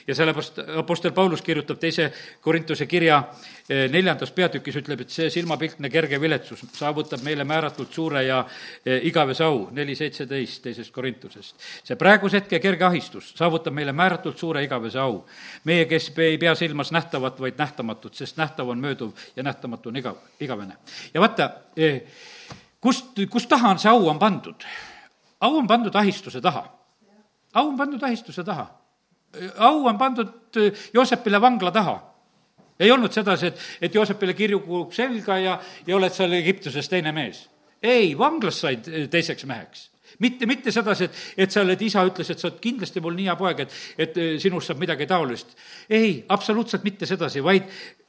ja 0.06 0.14
sellepärast 0.14 0.58
Apostel 0.76 1.12
Paulus 1.12 1.42
kirjutab 1.42 1.78
teise 1.78 2.12
Korintuse 2.40 2.86
kirja 2.86 3.22
eh, 3.68 3.86
neljandas 3.90 4.32
peatükis, 4.34 4.76
ütleb, 4.80 5.04
et 5.04 5.10
see 5.10 5.30
silmapiltne 5.30 5.90
kerge 5.90 6.20
viletsus 6.20 6.64
saavutab 6.72 7.22
meile 7.22 7.44
määratult 7.44 7.92
suure 7.94 8.24
ja 8.24 8.40
eh, 8.84 9.06
igavese 9.06 9.44
au, 9.44 9.68
neli 9.72 9.94
seitseteist 9.94 10.62
teisest 10.62 10.92
Korintusest. 10.92 11.54
see 11.84 11.96
praeguse 11.96 12.40
hetke 12.40 12.58
kerge 12.58 12.84
ahistus 12.84 13.30
saavutab 13.38 13.74
meile 13.74 13.92
määratult 13.92 14.38
suure 14.38 14.64
igavese 14.64 14.98
au. 14.98 15.24
meie, 15.64 15.84
kes 15.84 16.10
ei 16.18 16.38
pea 16.38 16.54
silmas 16.54 16.92
nähtavat, 16.92 17.40
vaid 17.40 17.54
nähtamatut, 17.58 18.14
sest 18.14 18.36
nähtav 18.36 18.68
on 18.68 18.78
mööduv 18.78 19.14
ja 19.36 19.42
nähtamatu 19.42 19.88
on 19.88 19.96
igav, 19.96 20.16
igavene. 20.40 20.76
ja 21.14 21.20
vaata, 21.20 21.50
eh, 21.76 22.02
kust, 22.80 23.14
kust 23.30 23.48
taha 23.48 23.70
on 23.70 23.78
see 23.78 23.90
au 23.90 24.08
on 24.08 24.18
pandud? 24.18 24.66
au 25.40 25.56
on 25.56 25.66
pandud 25.66 25.94
ahistuse 25.94 26.40
taha 26.40 26.77
au 27.54 27.68
on 27.68 27.76
pandud 27.76 28.02
ahistuse 28.02 28.44
taha. 28.44 28.66
au 29.58 29.86
on 29.86 29.98
pandud 29.98 30.28
äh, 30.56 30.72
Joosepile 30.94 31.40
vangla 31.40 31.70
taha. 31.70 32.02
ei 32.80 32.90
olnud 32.90 33.12
sedasi, 33.12 33.46
et, 33.46 33.60
et 33.80 33.94
Joosepile 33.94 34.34
kirju 34.34 34.60
kuulub 34.60 34.92
selga 34.92 35.38
ja, 35.38 35.60
ja 35.86 35.96
oled 35.96 36.12
seal 36.12 36.32
Egiptuses 36.32 36.88
teine 36.88 37.12
mees. 37.12 37.48
ei, 37.82 38.18
vanglas 38.18 38.60
said 38.60 38.88
äh, 38.88 39.08
teiseks 39.08 39.44
meheks 39.44 39.90
mitte, 40.18 40.46
mitte 40.46 40.72
sedasi, 40.72 41.04
et, 41.04 41.22
et 41.36 41.52
sa 41.52 41.62
oled, 41.62 41.82
isa 41.82 42.02
ütles, 42.06 42.30
et 42.30 42.40
sa 42.40 42.48
oled 42.48 42.60
kindlasti 42.62 43.00
mul 43.04 43.14
nii 43.14 43.28
hea 43.28 43.36
poeg, 43.38 43.60
et, 43.64 43.78
et 43.98 44.18
äh, 44.18 44.34
sinust 44.42 44.70
saab 44.70 44.80
midagi 44.82 45.06
taolist. 45.06 45.56
ei, 45.90 46.24
absoluutselt 46.28 46.84
mitte 46.84 47.06
sedasi, 47.06 47.42
vaid 47.44 47.68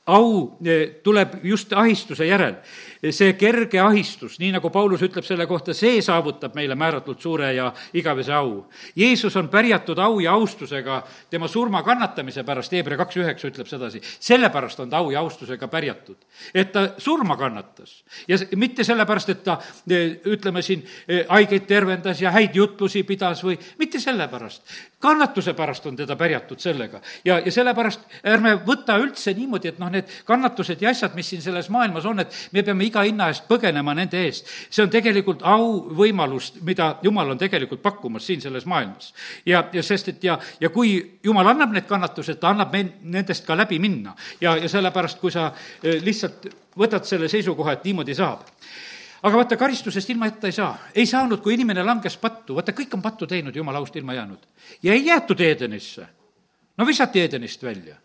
au 0.09 0.57
tuleb 1.03 1.35
just 1.45 1.73
ahistuse 1.77 2.25
järel 2.25 2.55
see 2.99 3.33
kerge 3.39 3.79
ahistus, 3.79 4.35
nii 4.41 4.51
nagu 4.57 4.69
Paulus 4.73 5.01
ütleb 5.05 5.23
selle 5.23 5.45
kohta, 5.47 5.73
see 5.77 6.01
saavutab 6.03 6.55
meile 6.57 6.75
määratult 6.75 7.21
suure 7.23 7.53
ja 7.55 7.69
igavese 7.95 8.33
au. 8.35 8.65
Jeesus 8.95 9.35
on 9.39 9.47
pärjatud 9.49 9.99
au 10.03 10.19
ja 10.19 10.33
austusega 10.35 10.99
tema 11.31 11.47
surma 11.47 11.81
kannatamise 11.83 12.43
pärast, 12.43 12.75
Hebra 12.75 12.97
kaks 12.99 13.19
üheksa 13.21 13.47
ütleb 13.47 13.69
sedasi, 13.71 14.01
sellepärast 14.03 14.83
on 14.83 14.91
ta 14.91 14.99
au 14.99 15.13
ja 15.13 15.23
austusega 15.23 15.67
pärjatud. 15.71 16.17
et 16.53 16.71
ta 16.71 16.89
surma 16.97 17.37
kannatas 17.37 18.03
ja 18.27 18.37
mitte 18.55 18.83
sellepärast, 18.83 19.29
et 19.29 19.43
ta 19.43 19.59
ütleme 20.25 20.61
siin, 20.61 20.83
haigeid 21.29 21.67
tervendas 21.67 22.21
ja 22.21 22.31
häid 22.31 22.55
jutlusi 22.55 23.03
pidas 23.03 23.43
või 23.43 23.57
mitte 23.79 23.99
sellepärast. 23.99 24.61
kannatuse 24.99 25.53
pärast 25.53 25.85
on 25.85 25.95
teda 25.95 26.15
pärjatud 26.15 26.59
sellega 26.59 27.01
ja, 27.25 27.39
ja 27.39 27.51
sellepärast 27.51 28.01
ärme 28.23 28.57
võta 28.65 28.99
üldse 28.99 29.33
niimoodi, 29.33 29.71
et 29.71 29.79
noh, 29.79 29.89
need 29.89 30.11
kannatused 30.25 30.81
ja 30.81 30.89
asjad, 30.89 31.15
mis 31.15 31.29
siin 31.29 31.41
selles 31.41 31.69
maailmas 31.69 32.05
on, 32.05 32.19
et 32.19 32.35
me 32.51 32.63
peame 32.63 32.88
iga 32.89 33.03
hinna 33.05 33.29
eest 33.31 33.47
põgenema 33.49 33.95
nende 33.97 34.19
eest. 34.25 34.49
see 34.69 34.83
on 34.83 34.91
tegelikult 34.91 35.43
auvõimalus, 35.47 36.51
mida 36.65 36.95
Jumal 37.03 37.31
on 37.35 37.37
tegelikult 37.37 37.81
pakkumas 37.81 38.25
siin 38.25 38.41
selles 38.41 38.65
maailmas. 38.65 39.13
ja, 39.45 39.63
ja 39.73 39.83
sest, 39.83 40.09
et 40.13 40.23
ja, 40.23 40.39
ja 40.59 40.69
kui 40.69 41.19
Jumal 41.23 41.47
annab 41.47 41.73
need 41.75 41.87
kannatused, 41.87 42.39
ta 42.39 42.53
annab 42.53 42.73
meil 42.73 42.91
nendest 43.03 43.45
ka 43.45 43.57
läbi 43.57 43.79
minna. 43.79 44.15
ja, 44.41 44.57
ja 44.57 44.69
sellepärast, 44.69 45.19
kui 45.19 45.31
sa 45.31 45.51
eh, 45.83 46.01
lihtsalt 46.03 46.49
võtad 46.77 47.05
selle 47.05 47.29
seisukoha, 47.29 47.77
et 47.77 47.89
niimoodi 47.89 48.15
saab 48.15 48.45
aga 49.23 49.35
vaata, 49.35 49.57
karistusest 49.59 50.09
ilma 50.09 50.29
jätta 50.29 50.47
ei 50.47 50.55
saa. 50.55 50.77
ei 50.95 51.05
saanud, 51.05 51.41
kui 51.43 51.53
inimene 51.53 51.83
langes 51.83 52.17
pattu, 52.17 52.55
vaata, 52.55 52.75
kõik 52.75 52.93
on 52.95 53.01
pattu 53.01 53.27
teinud, 53.27 53.55
jumala 53.55 53.79
aust 53.79 53.95
ilma 53.95 54.13
jäänud. 54.13 54.45
ja 54.83 54.93
ei 54.93 55.05
jäetud 55.05 55.39
Edenisse. 55.39 56.07
no 56.77 56.85
visati 56.85 57.21
Edenist 57.21 57.63
välja 57.63 57.95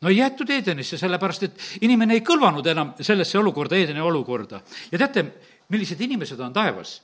no 0.00 0.08
ei 0.08 0.16
jäetud 0.16 0.50
Edenisse, 0.50 0.98
sellepärast 0.98 1.42
et 1.42 1.66
inimene 1.80 2.14
ei 2.14 2.24
kõlvanud 2.24 2.66
enam 2.70 2.94
sellesse 3.00 3.38
olukorda, 3.38 3.76
Edeni 3.76 4.00
olukorda. 4.00 4.60
ja 4.92 4.98
teate, 4.98 5.24
millised 5.68 6.00
inimesed 6.00 6.40
on 6.40 6.52
taevas? 6.52 7.00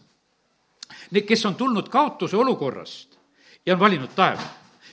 Need, 1.10 1.24
kes 1.24 1.44
on 1.46 1.54
tulnud 1.54 1.88
kaotuse 1.88 2.36
olukorrast 2.36 3.16
ja 3.66 3.74
on 3.74 3.80
valinud 3.80 4.12
taeva. 4.14 4.44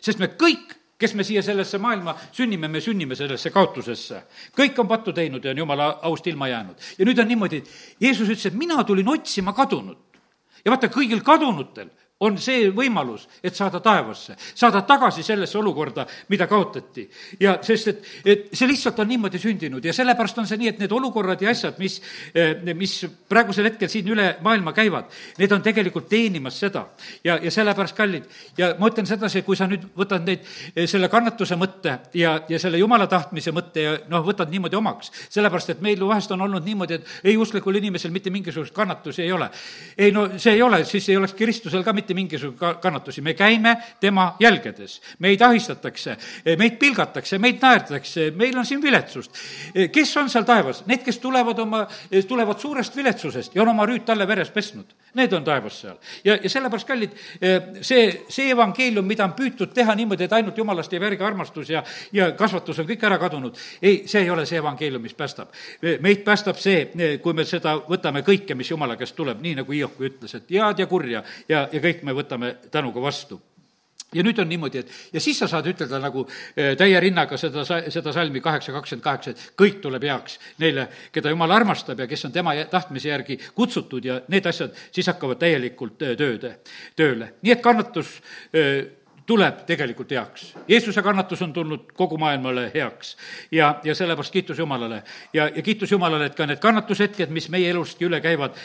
sest 0.02 0.20
me 0.20 0.32
kõik, 0.40 0.76
kes 1.00 1.14
me 1.14 1.24
siia 1.24 1.42
sellesse 1.44 1.78
maailma 1.78 2.16
sünnime, 2.32 2.68
me 2.68 2.82
sünnime 2.82 3.16
sellesse 3.16 3.50
kaotusesse. 3.50 4.24
kõik 4.56 4.80
on 4.80 4.88
pattu 4.88 5.14
teinud 5.14 5.46
ja 5.46 5.52
on 5.52 5.58
jumala 5.58 6.00
aust 6.02 6.28
ilma 6.28 6.48
jäänud. 6.48 6.76
ja 7.00 7.06
nüüd 7.06 7.20
on 7.20 7.28
niimoodi, 7.28 7.64
Jeesus 8.00 8.30
ütles, 8.30 8.46
et 8.46 8.54
mina 8.54 8.84
tulin 8.84 9.08
otsima 9.08 9.54
kadunut. 9.54 10.18
ja 10.66 10.72
vaata, 10.72 10.88
kõigil 10.88 11.22
kadunutel 11.24 11.90
on 12.20 12.38
see 12.42 12.68
võimalus, 12.76 13.24
et 13.44 13.56
saada 13.56 13.80
taevasse, 13.84 14.36
saada 14.58 14.82
tagasi 14.88 15.24
sellesse 15.24 15.58
olukorda, 15.58 16.06
mida 16.30 16.48
kaotati. 16.48 17.06
ja 17.40 17.58
sest, 17.64 17.88
et, 17.88 18.10
et 18.26 18.50
see 18.54 18.68
lihtsalt 18.68 19.00
on 19.00 19.08
niimoodi 19.08 19.40
sündinud 19.40 19.86
ja 19.86 19.94
sellepärast 19.96 20.42
on 20.42 20.48
see 20.48 20.60
nii, 20.60 20.74
et 20.74 20.82
need 20.84 20.92
olukorrad 20.96 21.42
ja 21.42 21.54
asjad, 21.54 21.80
mis, 21.80 22.00
eh, 22.34 22.60
mis 22.76 22.96
praegusel 23.30 23.70
hetkel 23.70 23.92
siin 23.92 24.12
üle 24.12 24.34
maailma 24.44 24.74
käivad, 24.76 25.08
need 25.40 25.56
on 25.56 25.64
tegelikult 25.64 26.10
teenimas 26.12 26.60
seda. 26.60 26.88
ja, 27.24 27.38
ja 27.42 27.52
sellepärast 27.52 27.96
kallid. 27.96 28.28
ja 28.58 28.74
ma 28.80 28.92
ütlen 28.92 29.08
sedasi, 29.08 29.42
kui 29.48 29.56
sa 29.56 29.70
nüüd 29.72 29.88
võtad 29.96 30.28
neid, 30.28 30.44
eh, 30.76 30.88
selle 30.88 31.08
kannatuse 31.10 31.56
mõtte 31.56 32.00
ja, 32.14 32.36
ja 32.50 32.60
selle 32.60 32.84
jumala 32.84 33.08
tahtmise 33.08 33.56
mõtte 33.56 33.86
ja 33.86 33.96
noh, 34.12 34.26
võtad 34.28 34.52
niimoodi 34.52 34.76
omaks, 34.76 35.14
sellepärast 35.30 35.76
et 35.76 35.82
meil 35.86 36.04
vahest 36.04 36.36
on 36.36 36.42
olnud 36.42 36.68
niimoodi, 36.68 37.00
et 37.00 37.32
ei 37.32 37.38
usklikul 37.40 37.80
inimesel 37.80 38.12
mitte 38.12 38.30
mingisuguseid 38.30 38.76
kannatusi 38.76 39.24
ei 39.24 39.32
ole. 39.32 39.50
ei 39.98 40.12
no 40.12 40.28
see 40.38 40.58
ei 40.58 40.62
ole, 40.62 40.84
siis 40.86 41.10
ei 41.10 41.18
oleks 41.18 41.34
Kristusel 41.40 41.84
ka 41.84 41.94
mitte 41.94 42.09
mitte 42.14 42.38
mingisuguseid 42.38 42.82
kannatusi, 42.82 43.22
me 43.22 43.34
käime 43.34 43.78
tema 44.00 44.36
jälgedes. 44.40 45.02
meid 45.20 45.42
ahistatakse, 45.42 46.18
meid 46.58 46.78
pilgatakse, 46.80 47.38
meid 47.38 47.62
naertakse, 47.62 48.32
meil 48.32 48.58
on 48.58 48.66
siin 48.66 48.82
viletsust. 48.82 49.32
kes 49.92 50.18
on 50.18 50.30
seal 50.30 50.44
taevas? 50.44 50.86
Need, 50.86 51.04
kes 51.04 51.20
tulevad 51.20 51.60
oma, 51.60 51.88
tulevad 52.28 52.60
suurest 52.60 52.96
viletsusest 52.96 53.56
ja 53.56 53.62
on 53.62 53.70
oma 53.70 53.86
rüüt 53.86 54.06
talle 54.06 54.28
veres 54.28 54.50
pesnud. 54.52 54.86
Need 55.18 55.34
on 55.34 55.44
taevas 55.44 55.80
seal. 55.82 55.98
ja, 56.24 56.38
ja 56.44 56.50
sellepärast, 56.50 56.88
kallid, 56.88 57.16
see, 57.82 58.04
see 58.30 58.52
evangeelium, 58.54 59.08
mida 59.08 59.26
on 59.26 59.34
püütud 59.38 59.74
teha 59.74 59.96
niimoodi, 59.98 60.28
et 60.28 60.36
ainult 60.38 60.58
jumalast 60.58 60.94
jääb 60.94 61.08
järgi 61.08 61.26
armastus 61.26 61.74
ja, 61.74 61.84
ja 62.14 62.32
kasvatus 62.38 62.80
on 62.84 62.90
kõik 62.90 63.06
ära 63.10 63.18
kadunud, 63.22 63.58
ei, 63.82 64.04
see 64.10 64.24
ei 64.24 64.30
ole 64.30 64.46
see 64.50 64.62
evangeelium, 64.62 65.04
mis 65.04 65.18
päästab. 65.18 65.54
meid 66.06 66.24
päästab 66.28 66.62
see, 66.62 67.18
kui 67.24 67.34
me 67.34 67.46
seda 67.50 67.76
võtame 67.90 68.24
kõike, 68.28 68.58
mis 68.58 68.72
jumala 68.72 68.98
käest 69.00 69.18
tuleb, 69.18 69.42
nii 69.42 69.60
nagu 69.64 69.76
Hiopi 69.76 70.12
ütles, 70.12 70.36
et 70.38 70.52
head 70.54 70.84
ja 70.84 70.88
kurja 70.88 71.24
ja, 71.50 71.68
ja 71.72 71.84
kõik 71.84 72.04
me 72.04 72.16
võtame 72.18 72.56
tänuga 72.72 73.02
vastu 73.02 73.42
ja 74.14 74.26
nüüd 74.26 74.40
on 74.42 74.50
niimoodi, 74.50 74.82
et 74.82 75.14
ja 75.14 75.22
siis 75.22 75.38
sa 75.40 75.48
saad 75.50 75.68
ütelda 75.70 76.00
nagu 76.02 76.26
eh, 76.56 76.74
täie 76.80 77.00
rinnaga 77.02 77.38
seda, 77.38 77.64
seda 77.66 78.14
salmi 78.16 78.42
kaheksa 78.42 78.74
kakskümmend 78.74 79.06
kaheksa, 79.06 79.34
et 79.36 79.58
kõik 79.60 79.82
tuleb 79.84 80.06
heaks 80.10 80.40
neile, 80.62 80.88
keda 81.14 81.34
jumal 81.34 81.54
armastab 81.54 82.02
ja 82.02 82.08
kes 82.10 82.26
on 82.30 82.36
tema 82.36 82.56
tahtmise 82.72 83.12
järgi 83.12 83.40
kutsutud 83.56 84.06
ja 84.06 84.22
need 84.34 84.50
asjad 84.50 84.74
siis 84.92 85.10
hakkavad 85.12 85.42
täielikult 85.42 86.02
eh, 86.08 86.16
tööde, 86.20 86.56
tööle. 86.98 87.36
nii 87.44 87.54
et 87.54 87.62
kannatus 87.66 88.18
eh, 88.54 88.96
tuleb 89.30 89.62
tegelikult 89.70 90.10
heaks. 90.10 90.48
Jeesuse 90.68 91.04
kannatus 91.06 91.44
on 91.46 91.54
tulnud 91.54 91.92
kogu 91.94 92.18
maailmale 92.18 92.72
heaks 92.74 93.12
ja, 93.54 93.76
ja 93.86 93.94
sellepärast 93.96 94.34
kiitus 94.34 94.58
Jumalale. 94.58 95.04
ja, 95.34 95.52
ja 95.54 95.62
kiitus 95.62 95.92
Jumalale, 95.92 96.32
et 96.32 96.36
ka 96.38 96.50
need 96.50 96.58
kannatushetked, 96.64 97.30
mis 97.30 97.50
meie 97.54 97.70
elustki 97.70 98.10
üle 98.10 98.24
käivad, 98.26 98.58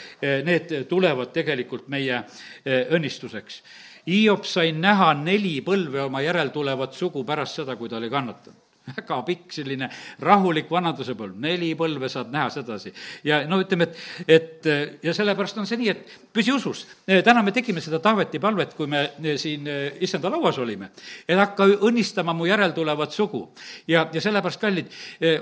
need 0.47 0.73
tulevad 0.89 1.29
tegelikult 1.37 1.85
meie 1.93 2.23
õnnistuseks. 2.65 3.61
Hiop 4.07 4.45
sai 4.45 4.71
näha 4.71 5.13
neli 5.17 5.59
põlve 5.65 6.05
oma 6.05 6.21
järeltulevat 6.21 6.93
sugu 6.93 7.23
pärast 7.25 7.61
seda, 7.61 7.75
kui 7.75 7.89
ta 7.89 7.97
oli 7.97 8.09
kannatanud 8.09 8.65
väga 8.85 9.21
pikk 9.25 9.53
selline 9.55 9.87
rahulik 10.25 10.69
vanaduse 10.71 11.15
põlv, 11.17 11.37
neli 11.41 11.71
põlve 11.77 12.09
saad 12.11 12.31
näha 12.33 12.49
sedasi. 12.53 12.93
ja 13.25 13.41
no 13.49 13.59
ütleme, 13.61 13.87
et, 13.87 13.97
et 14.27 14.69
ja 15.03 15.13
sellepärast 15.13 15.57
on 15.61 15.67
see 15.67 15.79
nii, 15.81 15.89
et 15.89 16.13
püsi 16.33 16.53
usus. 16.53 16.85
täna 17.25 17.43
me 17.43 17.53
tegime 17.55 17.81
seda 17.81 17.99
Taaveti 17.99 18.39
palvet, 18.39 18.75
kui 18.77 18.87
me 18.87 19.07
siin 19.41 19.67
issanda 20.05 20.29
lauas 20.29 20.59
olime, 20.61 20.91
et 21.27 21.37
hakka 21.39 21.67
õnnistama 21.87 22.33
mu 22.33 22.45
järeltulevat 22.49 23.11
sugu. 23.11 23.47
ja, 23.87 24.07
ja 24.13 24.21
sellepärast, 24.21 24.61
kallid, 24.61 24.93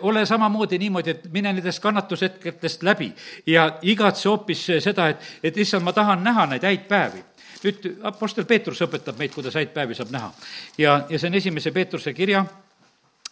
ole 0.02 0.26
samamoodi 0.26 0.80
niimoodi, 0.80 1.18
et 1.18 1.28
mine 1.32 1.54
nendest 1.54 1.84
kannatushetketest 1.84 2.84
läbi 2.84 3.12
ja 3.48 3.68
igatse 3.82 4.30
hoopis 4.30 4.66
seda, 4.80 5.10
et, 5.10 5.30
et 5.44 5.58
issand, 5.58 5.84
ma 5.84 5.94
tahan 5.94 6.24
näha 6.24 6.48
neid 6.54 6.64
häid 6.64 6.88
päevi 6.88 7.33
nüüd 7.64 7.88
Apostel 8.04 8.46
Peetrus 8.46 8.82
õpetab 8.84 9.18
meid, 9.20 9.32
kuidas 9.34 9.56
häid 9.56 9.72
päevi 9.76 9.96
saab 9.96 10.12
näha. 10.12 10.34
ja, 10.78 11.06
ja 11.10 11.20
see 11.20 11.30
on 11.30 11.40
esimese 11.40 11.72
Peetruse 11.72 12.14
kirja 12.14 12.46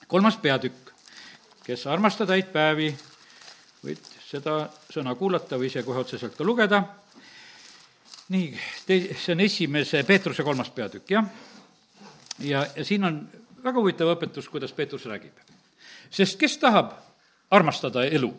kolmas 0.08 0.38
peatükk, 0.38 0.92
kes 1.66 1.86
armastada 1.88 2.36
häid 2.36 2.50
päevi, 2.52 2.90
võid 3.84 4.10
seda 4.24 4.66
sõna 4.92 5.16
kuulata 5.16 5.60
või 5.60 5.70
ise 5.72 5.84
kohe 5.88 6.04
otseselt 6.04 6.36
ka 6.38 6.48
lugeda. 6.48 6.84
nii, 8.32 8.50
te-, 8.88 9.16
see 9.16 9.36
on 9.36 9.46
esimese 9.48 10.04
Peetruse 10.08 10.44
kolmas 10.44 10.70
peatükk, 10.70 11.12
jah. 11.12 11.26
ja, 12.40 12.66
ja 12.76 12.86
siin 12.86 13.04
on 13.04 13.22
väga 13.64 13.80
huvitav 13.80 14.12
õpetus, 14.16 14.50
kuidas 14.50 14.74
Peetrus 14.74 15.06
räägib. 15.06 15.36
sest 16.10 16.40
kes 16.40 16.58
tahab 16.58 16.94
armastada 17.52 18.06
elu 18.06 18.34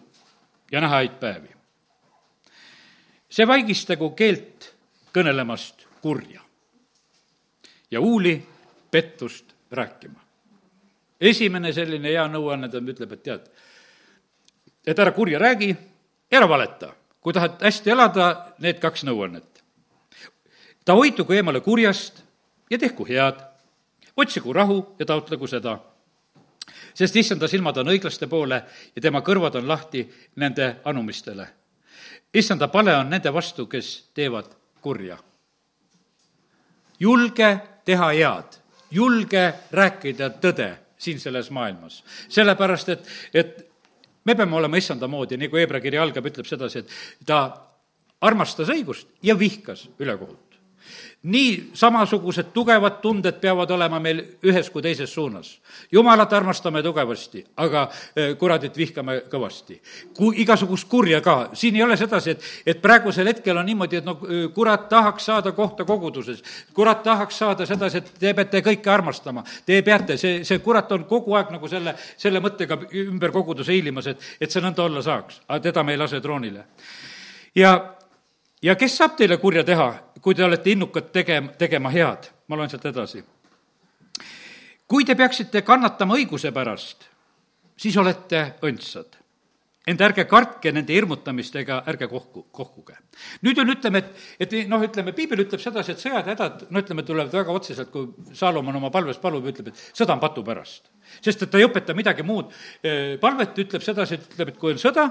ja 0.72 0.80
näha 0.80 1.02
häid 1.02 1.18
päevi? 1.20 1.48
see 3.32 3.48
vaigistagu 3.48 4.10
keelt 4.10 4.71
kõnelemast 5.12 5.86
kurja 6.00 6.40
ja 7.90 8.00
huuli 8.00 8.36
pettust 8.90 9.54
rääkima 9.70 10.22
esimene 11.22 11.72
selline 11.72 12.10
hea 12.10 12.24
nõuanne, 12.30 12.68
ta 12.70 12.82
ütleb, 12.82 13.14
et 13.14 13.22
tead, 13.22 13.46
et 14.86 14.98
ära 14.98 15.14
kurja 15.14 15.38
räägi, 15.42 15.70
ära 16.32 16.48
valeta. 16.48 16.94
kui 17.22 17.32
tahad 17.32 17.60
hästi 17.62 17.90
elada, 17.90 18.54
need 18.58 18.80
kaks 18.82 19.04
nõuannet. 19.06 19.62
ta 20.84 20.94
hoidugu 20.98 21.32
eemale 21.32 21.60
kurjast 21.60 22.22
ja 22.70 22.78
tehku 22.78 23.06
head, 23.06 23.38
otsigu 24.16 24.52
rahu 24.52 24.96
ja 24.98 25.06
taotlegu 25.06 25.46
seda. 25.46 25.78
sest 26.94 27.16
issanda 27.16 27.48
silmad 27.48 27.76
on 27.76 27.88
õiglaste 27.88 28.26
poole 28.26 28.62
ja 28.96 29.02
tema 29.02 29.20
kõrvad 29.20 29.56
on 29.56 29.68
lahti 29.68 30.08
nende 30.36 30.76
anumistele. 30.84 31.46
issanda 32.34 32.68
pale 32.68 32.96
on 32.96 33.10
nende 33.10 33.32
vastu, 33.32 33.66
kes 33.66 34.10
teevad 34.14 34.61
kurja. 34.82 35.18
julge 37.00 37.48
teha 37.84 38.12
head, 38.12 38.58
julge 38.90 39.44
rääkida 39.70 40.30
tõde 40.42 40.70
siin 40.98 41.20
selles 41.20 41.50
maailmas. 41.50 42.04
sellepärast, 42.28 42.88
et, 42.88 43.08
et 43.34 43.68
me 44.24 44.34
peame 44.34 44.56
olema 44.56 44.76
issanda 44.76 45.08
moodi, 45.08 45.36
nagu 45.36 45.56
Hebra 45.56 45.80
kiri 45.80 45.98
algab, 45.98 46.26
ütleb 46.26 46.46
sedasi, 46.46 46.78
et 46.78 47.26
ta 47.26 47.42
armastas 48.20 48.70
õigust 48.70 49.08
ja 49.22 49.38
vihkas 49.38 49.88
ülekohut 49.98 50.41
nii 51.22 51.70
samasugused 51.74 52.50
tugevad 52.54 52.98
tunded 53.02 53.38
peavad 53.40 53.70
olema 53.70 54.00
meil 54.02 54.22
ühes 54.42 54.70
kui 54.70 54.82
teises 54.82 55.14
suunas. 55.14 55.60
jumalat 55.92 56.32
armastame 56.32 56.82
tugevasti, 56.82 57.44
aga 57.56 57.88
eh, 58.16 58.34
kuradit 58.38 58.76
vihkame 58.76 59.22
kõvasti. 59.30 59.80
kui 60.16 60.40
igasugust 60.42 60.88
kurja 60.88 61.20
ka, 61.20 61.50
siin 61.52 61.76
ei 61.76 61.82
ole 61.82 61.96
sedasi, 61.96 62.30
et, 62.30 62.42
et 62.66 62.82
praegusel 62.82 63.26
hetkel 63.26 63.56
on 63.56 63.66
niimoodi, 63.66 63.96
et 63.96 64.04
no 64.04 64.18
eh, 64.26 64.48
kurat 64.54 64.88
tahaks 64.88 65.24
saada 65.24 65.52
kohta 65.52 65.84
koguduses, 65.84 66.42
kurat 66.74 67.02
tahaks 67.02 67.38
saada 67.38 67.66
sedasi, 67.66 67.98
et 67.98 68.12
te 68.18 68.34
peate 68.34 68.62
kõike 68.62 68.90
armastama, 68.90 69.44
te 69.66 69.82
peate, 69.82 70.16
see, 70.16 70.42
see 70.44 70.58
kurat 70.58 70.92
on 70.92 71.04
kogu 71.04 71.38
aeg 71.38 71.54
nagu 71.54 71.68
selle, 71.68 71.94
selle 72.16 72.42
mõttega 72.42 72.80
ümber 73.06 73.30
koguduse 73.30 73.72
hiilimas, 73.72 74.10
et, 74.10 74.30
et 74.40 74.50
see 74.50 74.62
nõnda 74.62 74.82
olla 74.82 75.02
saaks, 75.02 75.42
aga 75.48 75.62
teda 75.70 75.86
me 75.86 75.94
ei 75.94 76.02
lase 76.02 76.20
troonile. 76.20 76.66
ja 77.54 77.78
ja 78.62 78.76
kes 78.78 78.96
saab 78.96 79.16
teile 79.18 79.36
kurja 79.42 79.64
teha, 79.66 79.88
kui 80.22 80.34
te 80.38 80.44
olete 80.46 80.70
innukad 80.70 81.10
tegema, 81.12 81.52
tegema 81.58 81.90
head? 81.92 82.30
ma 82.48 82.58
loen 82.58 82.70
sealt 82.70 82.84
edasi. 82.90 83.22
kui 84.86 85.06
te 85.08 85.16
peaksite 85.16 85.62
kannatama 85.64 86.18
õiguse 86.20 86.52
pärast, 86.52 87.08
siis 87.80 87.96
olete 87.96 88.44
õndsad. 88.62 89.18
ent 89.88 90.02
ärge 90.06 90.22
kartke 90.30 90.70
nende 90.70 90.94
hirmutamistega, 90.94 91.80
ärge 91.90 92.06
kohku, 92.06 92.44
kohkuge. 92.54 92.94
nüüd 93.42 93.58
on, 93.58 93.72
ütleme, 93.74 94.04
et, 94.04 94.26
et 94.46 94.68
noh, 94.70 94.84
ütleme, 94.84 95.14
piibel 95.16 95.42
ütleb 95.46 95.60
sedasi, 95.60 95.96
et 95.96 96.04
sõjad 96.04 96.22
ja 96.22 96.36
hädad, 96.36 96.66
no 96.70 96.82
ütleme, 96.84 97.02
tulevad 97.08 97.34
väga 97.34 97.56
otseselt, 97.56 97.90
kui 97.90 98.36
Saalomon 98.38 98.78
oma 98.78 98.92
palves 98.94 99.18
palub 99.18 99.48
ütleb, 99.50 99.72
et 99.72 99.84
sõda 99.90 100.14
on 100.14 100.22
patu 100.22 100.44
pärast. 100.46 100.92
sest 101.20 101.42
et 101.42 101.50
ta 101.50 101.58
ei 101.58 101.66
õpeta 101.66 101.96
midagi 101.98 102.22
muud. 102.22 102.54
palvet 103.20 103.58
ütleb 103.58 103.82
sedasi, 103.82 104.20
et 104.20 104.34
ütleb, 104.36 104.54
et 104.54 104.58
kui 104.58 104.76
on 104.76 104.78
sõda, 104.78 105.08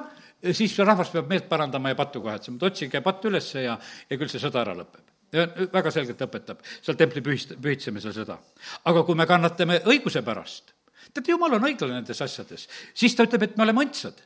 siis 0.49 0.75
rahvas 0.81 1.13
peab 1.13 1.29
meelt 1.29 1.47
parandama 1.49 1.91
ja 1.91 1.97
pattu 1.99 2.21
kahetsema, 2.23 2.57
et 2.57 2.67
otsige 2.71 3.01
patt 3.05 3.25
ülesse 3.29 3.65
ja, 3.65 3.77
ja 4.09 4.19
küll 4.19 4.31
see 4.31 4.41
sõda 4.41 4.65
ära 4.65 4.75
lõpeb. 4.77 5.07
ja 5.31 5.47
väga 5.71 5.91
selgelt 5.93 6.21
õpetab 6.27 6.59
seal 6.81 6.97
templi 6.99 7.23
pühist-, 7.23 7.55
pühitsemisel 7.61 8.13
seda. 8.15 8.37
aga 8.85 9.03
kui 9.07 9.15
me 9.15 9.27
kannatame 9.29 9.81
õiguse 9.85 10.23
pärast, 10.25 10.73
teate, 11.13 11.31
jumal 11.31 11.57
on 11.57 11.67
õiglane 11.69 11.99
nendes 11.99 12.21
asjades, 12.21 12.67
siis 12.93 13.15
ta 13.15 13.25
ütleb, 13.27 13.47
et 13.47 13.57
me 13.57 13.65
oleme 13.67 13.85
õndsad. 13.85 14.21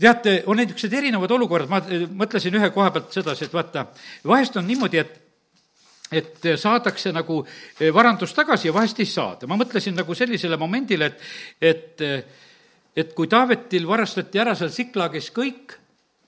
teate, 0.00 0.42
on 0.46 0.60
niisugused 0.60 0.92
erinevad 0.92 1.30
olukorrad, 1.30 1.70
ma 1.70 1.80
mõtlesin 2.24 2.54
ühe 2.58 2.70
koha 2.74 2.90
pealt 2.94 3.14
sedasi, 3.14 3.46
et 3.46 3.54
vaata, 3.54 3.86
vahest 4.24 4.56
on 4.60 4.66
niimoodi, 4.66 5.04
et 5.04 5.22
et 6.14 6.44
saadakse 6.54 7.10
nagu 7.10 7.40
varandus 7.94 8.30
tagasi 8.34 8.68
ja 8.68 8.74
vahest 8.74 9.00
ei 9.02 9.08
saada. 9.10 9.46
ma 9.46 9.56
mõtlesin 9.58 9.96
nagu 9.96 10.14
sellisele 10.14 10.56
momendile, 10.56 11.06
et, 11.06 11.20
et 11.60 12.04
et 12.96 13.12
kui 13.14 13.28
Taavetil 13.28 13.86
varastati 13.88 14.40
ära 14.40 14.54
seal 14.56 14.72
Siklagis 14.72 15.28
kõik, 15.36 15.76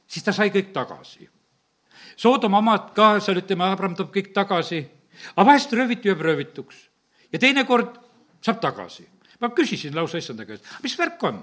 siis 0.06 0.24
ta 0.24 0.34
sai 0.36 0.52
kõik 0.54 0.70
tagasi. 0.74 1.28
Soodoma 2.18 2.60
omad 2.60 2.92
ka, 2.96 3.16
seal 3.24 3.40
ütleme, 3.40 3.64
Abram 3.64 3.94
toob 3.96 4.10
kõik 4.14 4.32
tagasi, 4.36 4.82
aga 5.34 5.46
vahest 5.48 5.72
rööviti 5.72 6.10
jääb 6.10 6.20
röövituks 6.22 6.82
ja 7.32 7.38
teinekord 7.38 7.96
saab 8.44 8.60
tagasi. 8.60 9.08
ma 9.40 9.48
küsisin 9.54 9.94
lausa 9.94 10.18
issanda 10.18 10.44
käest, 10.44 10.64
mis 10.82 10.98
värk 10.98 11.22
on? 11.22 11.42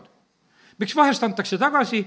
miks 0.80 0.96
vahest 0.96 1.24
antakse 1.24 1.58
tagasi 1.58 2.06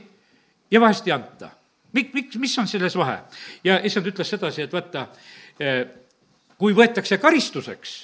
ja 0.70 0.80
vahest 0.80 1.06
ei 1.06 1.12
anta? 1.12 1.50
mik-, 1.92 2.12
miks, 2.14 2.36
mis 2.36 2.58
on 2.58 2.68
selles 2.68 2.96
vahe? 2.96 3.18
ja 3.64 3.80
issand 3.84 4.06
ütles 4.06 4.30
sedasi, 4.30 4.62
et 4.62 4.72
vaata, 4.72 5.08
eh, 5.60 5.86
kui 6.58 6.76
võetakse 6.76 7.18
karistuseks, 7.18 7.96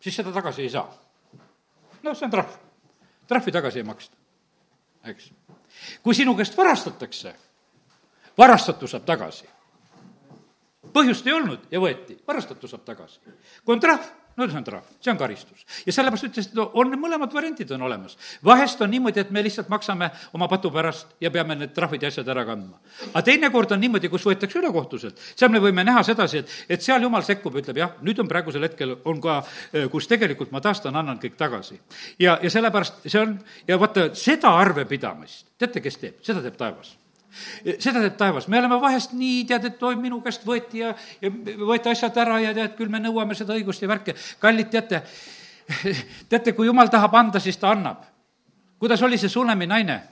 siis 0.00 0.16
seda 0.16 0.32
tagasi 0.32 0.62
ei 0.62 0.70
saa. 0.70 0.86
noh, 2.02 2.14
see 2.14 2.26
on 2.26 2.30
trahv 2.30 2.63
trahvi 3.28 3.52
tagasi 3.52 3.80
ei 3.80 3.86
maksta, 3.86 4.16
eks. 5.04 5.30
kui 6.02 6.14
sinu 6.14 6.34
käest 6.36 6.56
varastatakse, 6.56 7.34
varastatu 8.38 8.88
saab 8.90 9.04
tagasi. 9.04 9.48
põhjust 10.94 11.26
ei 11.26 11.32
olnud 11.32 11.70
ja 11.70 11.80
võeti, 11.80 12.18
varastatu 12.26 12.68
saab 12.68 12.84
tagasi. 12.84 13.20
kui 13.64 13.74
on 13.74 13.80
trahv, 13.80 14.04
no 14.36 14.48
see 14.48 14.58
on 14.58 14.64
trahv, 14.66 14.86
see 15.00 15.12
on 15.12 15.18
karistus. 15.18 15.64
ja 15.86 15.92
sellepärast 15.94 16.28
ütles, 16.28 16.48
et 16.50 16.58
on 16.62 16.94
mõlemad 17.00 17.32
variandid 17.34 17.70
on 17.76 17.82
olemas. 17.86 18.16
vahest 18.44 18.80
on 18.82 18.90
niimoodi, 18.90 19.20
et 19.20 19.30
me 19.30 19.42
lihtsalt 19.44 19.68
maksame 19.72 20.10
oma 20.34 20.48
patu 20.48 20.70
pärast 20.74 21.14
ja 21.20 21.30
peame 21.30 21.56
need 21.58 21.74
trahvid 21.74 22.02
ja 22.02 22.10
asjad 22.12 22.28
ära 22.28 22.44
kandma. 22.48 22.80
aga 23.12 23.22
teinekord 23.22 23.76
on 23.76 23.80
niimoodi, 23.80 24.10
kus 24.12 24.26
võetakse 24.26 24.58
ülekohtuselt. 24.58 25.20
seal 25.36 25.52
me 25.52 25.62
võime 25.62 25.84
näha 25.84 26.02
sedasi, 26.02 26.42
et, 26.42 26.56
et 26.68 26.82
seal 26.82 27.02
jumal 27.02 27.22
sekkub 27.22 27.54
ja 27.54 27.64
ütleb, 27.64 27.80
jah, 27.84 27.94
nüüd 28.02 28.20
on 28.20 28.28
praegusel 28.28 28.66
hetkel, 28.66 28.96
on 29.04 29.20
ka, 29.22 29.40
kus 29.92 30.10
tegelikult 30.10 30.52
ma 30.54 30.60
taastan, 30.64 30.96
annan 30.96 31.20
kõik 31.22 31.38
tagasi. 31.38 31.80
ja, 32.18 32.38
ja 32.42 32.50
sellepärast 32.50 33.06
see 33.06 33.20
on, 33.20 33.38
ja 33.68 33.78
vaata, 33.80 34.10
seda 34.18 34.56
arvepidamist, 34.58 35.54
teate, 35.58 35.84
kes 35.84 36.02
teeb? 36.02 36.20
seda 36.24 36.42
teeb 36.42 36.58
taevas 36.58 36.96
seda 37.78 38.00
teeb 38.00 38.16
taevas, 38.20 38.48
me 38.48 38.58
oleme 38.60 38.80
vahest 38.80 39.14
nii, 39.16 39.44
tead, 39.50 39.68
et 39.70 39.82
oi, 39.82 39.94
minu 40.00 40.20
käest 40.24 40.46
võeti 40.46 40.82
ja, 40.82 40.94
ja 41.20 41.30
võeti 41.30 41.92
asjad 41.92 42.18
ära 42.24 42.40
ja 42.42 42.54
tead, 42.56 42.74
küll 42.78 42.92
me 42.92 43.02
nõuame 43.02 43.36
seda 43.38 43.56
õigust 43.56 43.82
ja 43.82 43.90
värke. 43.90 44.16
kallid, 44.42 44.70
teate, 44.72 45.02
teate, 46.30 46.56
kui 46.56 46.68
jumal 46.70 46.92
tahab 46.92 47.14
anda, 47.20 47.40
siis 47.40 47.60
ta 47.60 47.72
annab. 47.74 48.04
kuidas 48.78 49.02
oli 49.02 49.18
see 49.18 49.32
Sunemi 49.32 49.66
naine? 49.66 50.02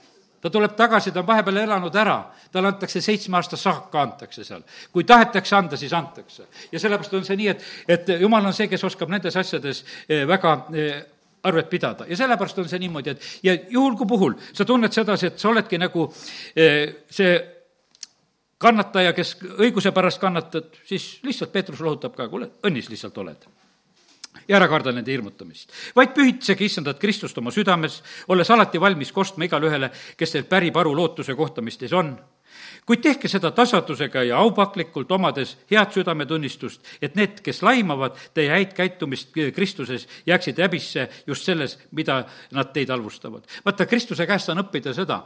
ta 0.43 0.49
tuleb 0.49 0.75
tagasi, 0.75 1.11
ta 1.11 1.21
on 1.21 1.27
vahepeal 1.27 1.61
elanud 1.61 1.95
ära, 1.95 2.17
talle 2.51 2.67
antakse 2.73 2.99
seitsme 3.01 3.37
aasta 3.39 3.57
saaka, 3.57 4.01
antakse 4.01 4.43
seal. 4.43 4.63
kui 4.91 5.05
tahetakse 5.07 5.55
anda, 5.55 5.77
siis 5.79 5.93
antakse. 5.93 6.47
ja 6.71 6.79
sellepärast 6.79 7.13
on 7.13 7.23
see 7.25 7.37
nii, 7.39 7.47
et, 7.47 7.63
et 7.87 8.11
jumal 8.19 8.45
on 8.45 8.53
see, 8.53 8.67
kes 8.67 8.83
oskab 8.83 9.13
nendes 9.13 9.37
asjades 9.39 9.85
eh, 10.09 10.27
väga 10.27 10.57
eh, 10.75 10.97
arvet 11.43 11.69
pidada. 11.69 12.05
Ja 12.07 12.17
sellepärast 12.17 12.59
on 12.63 12.69
see 12.69 12.79
niimoodi, 12.83 13.13
et 13.13 13.25
ja 13.43 13.55
juhul 13.69 13.97
kui 13.99 14.07
puhul 14.07 14.37
sa 14.53 14.65
tunned 14.65 14.93
sedasi, 14.93 15.31
et 15.31 15.39
sa 15.39 15.49
oledki 15.51 15.79
nagu 15.81 16.07
eh, 16.55 17.03
see 17.11 17.33
kannataja, 18.63 19.13
kes 19.15 19.35
õiguse 19.59 19.91
pärast 19.95 20.21
kannatad, 20.21 20.71
siis 20.87 21.17
lihtsalt 21.25 21.51
Peetrus 21.51 21.83
lohutab 21.83 22.15
ka, 22.15 22.29
kuule, 22.31 22.53
õnnis 22.63 22.89
lihtsalt 22.91 23.17
oled. 23.19 23.49
Ja 24.47 24.57
ära 24.57 24.67
karda 24.67 24.91
nende 24.91 25.11
hirmutamist. 25.11 25.71
vaid 25.95 26.15
pühitsege 26.15 26.65
issandat 26.65 26.99
Kristust 26.99 27.37
oma 27.37 27.51
südames, 27.51 28.01
olles 28.27 28.49
alati 28.51 28.81
valmis 28.81 29.11
kostma 29.11 29.45
igale 29.45 29.69
ühele, 29.69 29.91
kes 30.17 30.31
teil 30.31 30.47
pärib 30.49 30.77
aru 30.79 30.95
lootuse 30.95 31.35
kohta, 31.35 31.61
mis 31.61 31.77
teis 31.77 31.93
on 31.93 32.15
kuid 32.85 33.01
tehke 33.03 33.29
seda 33.31 33.51
tasadusega 33.55 34.23
ja 34.27 34.39
aupaklikult, 34.43 35.11
omades 35.11 35.55
head 35.71 35.93
südametunnistust, 35.95 36.83
et 37.01 37.15
need, 37.19 37.39
kes 37.45 37.61
laimavad 37.65 38.17
teie 38.35 38.51
häid 38.51 38.73
käitumist 38.77 39.33
Kristuses, 39.55 40.07
jääksid 40.27 40.59
häbisse 40.63 41.07
just 41.27 41.47
selles, 41.47 41.77
mida 41.91 42.23
nad 42.51 42.73
teid 42.75 42.91
halvustavad. 42.93 43.47
vaata, 43.65 43.85
Kristuse 43.85 44.27
käest 44.27 44.49
saan 44.49 44.63
õppida 44.63 44.93
seda, 44.95 45.23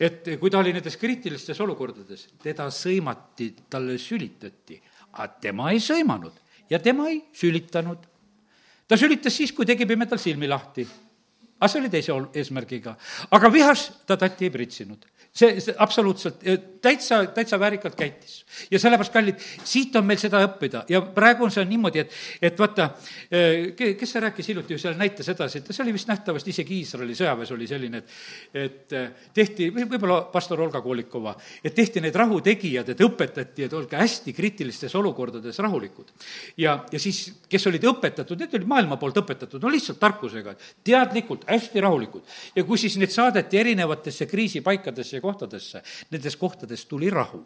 et 0.00 0.34
kui 0.40 0.50
ta 0.50 0.62
oli 0.62 0.72
nendes 0.72 0.96
kriitilistes 0.96 1.60
olukordades, 1.60 2.28
teda 2.42 2.68
sõimati, 2.70 3.52
talle 3.70 3.98
sülitati, 3.98 4.80
aga 5.12 5.28
tema 5.40 5.70
ei 5.72 5.80
sõimanud 5.82 6.38
ja 6.70 6.78
tema 6.78 7.08
ei 7.10 7.22
sülitanud. 7.32 7.98
ta 8.88 8.96
sülitas 8.96 9.36
siis, 9.36 9.52
kui 9.52 9.66
tegi 9.66 9.86
pimedal 9.86 10.18
silmi 10.18 10.48
lahti 10.48 10.86
aga 11.62 11.70
see 11.70 11.80
oli 11.80 11.90
teise 11.90 12.14
eesmärgiga. 12.34 12.96
aga 13.30 13.52
vihas 13.52 13.90
ta 14.06 14.16
tatti 14.16 14.48
ei 14.48 14.50
pritsinud 14.50 15.06
see, 15.32 15.60
see 15.60 15.74
absoluutselt, 15.78 16.42
täitsa, 16.82 17.26
täitsa 17.26 17.58
väärikalt 17.60 17.94
käitis. 17.96 18.44
ja 18.70 18.78
sellepärast, 18.78 19.12
kallid, 19.12 19.38
siit 19.64 19.96
on 19.96 20.04
meil 20.06 20.20
seda 20.20 20.42
õppida 20.44 20.82
ja 20.92 21.00
praegu 21.14 21.46
on 21.46 21.52
see 21.54 21.64
niimoodi, 21.68 22.02
et, 22.02 22.16
et 22.50 22.58
vaata, 22.58 22.90
kes 23.78 24.12
see 24.12 24.22
rääkis 24.26 24.50
hiljuti 24.52 24.76
ju 24.76 24.82
selle 24.82 25.00
näite 25.00 25.24
sedasi, 25.24 25.62
et 25.62 25.70
see 25.72 25.84
oli 25.84 25.94
vist 25.96 26.10
nähtavasti 26.10 26.52
isegi 26.52 26.80
Iisraeli 26.82 27.16
sõjaväes 27.16 27.52
oli 27.56 27.68
selline, 27.70 28.02
et, 28.02 28.18
et 28.64 28.96
eh, 28.98 29.06
tehti, 29.34 29.70
võib-olla 29.76 30.18
pastor 30.32 30.60
Olga 30.60 30.82
Kolikova, 30.84 31.32
et 31.64 31.74
tehti 31.74 32.02
need 32.04 32.16
rahutegijad, 32.18 32.92
et 32.92 33.04
õpetati, 33.06 33.66
et 33.66 33.78
olge 33.78 33.96
hästi 33.96 34.36
kriitilistes 34.36 34.94
olukordades 35.00 35.62
rahulikud. 35.64 36.12
ja, 36.60 36.76
ja 36.92 37.00
siis, 37.00 37.22
kes 37.48 37.66
olid 37.72 37.88
õpetatud, 37.88 38.36
need 38.36 38.58
olid 38.60 38.68
maailma 38.68 39.00
poolt 39.00 39.22
õpetatud, 39.22 39.64
no 39.64 39.72
lihtsalt 39.72 40.00
tarkusega, 40.02 40.58
teadlikult, 40.84 41.48
hästi 41.48 41.80
rahulikud. 41.80 42.36
ja 42.56 42.68
kui 42.68 42.78
siis 42.78 43.00
neid 43.00 43.16
saadeti 43.16 43.64
erinevatesse 43.64 44.28
kriisipaikadesse 44.28 45.21
kohtadesse, 45.22 45.82
nendes 46.10 46.36
kohtades 46.40 46.86
tuli 46.90 47.10
rahu 47.10 47.44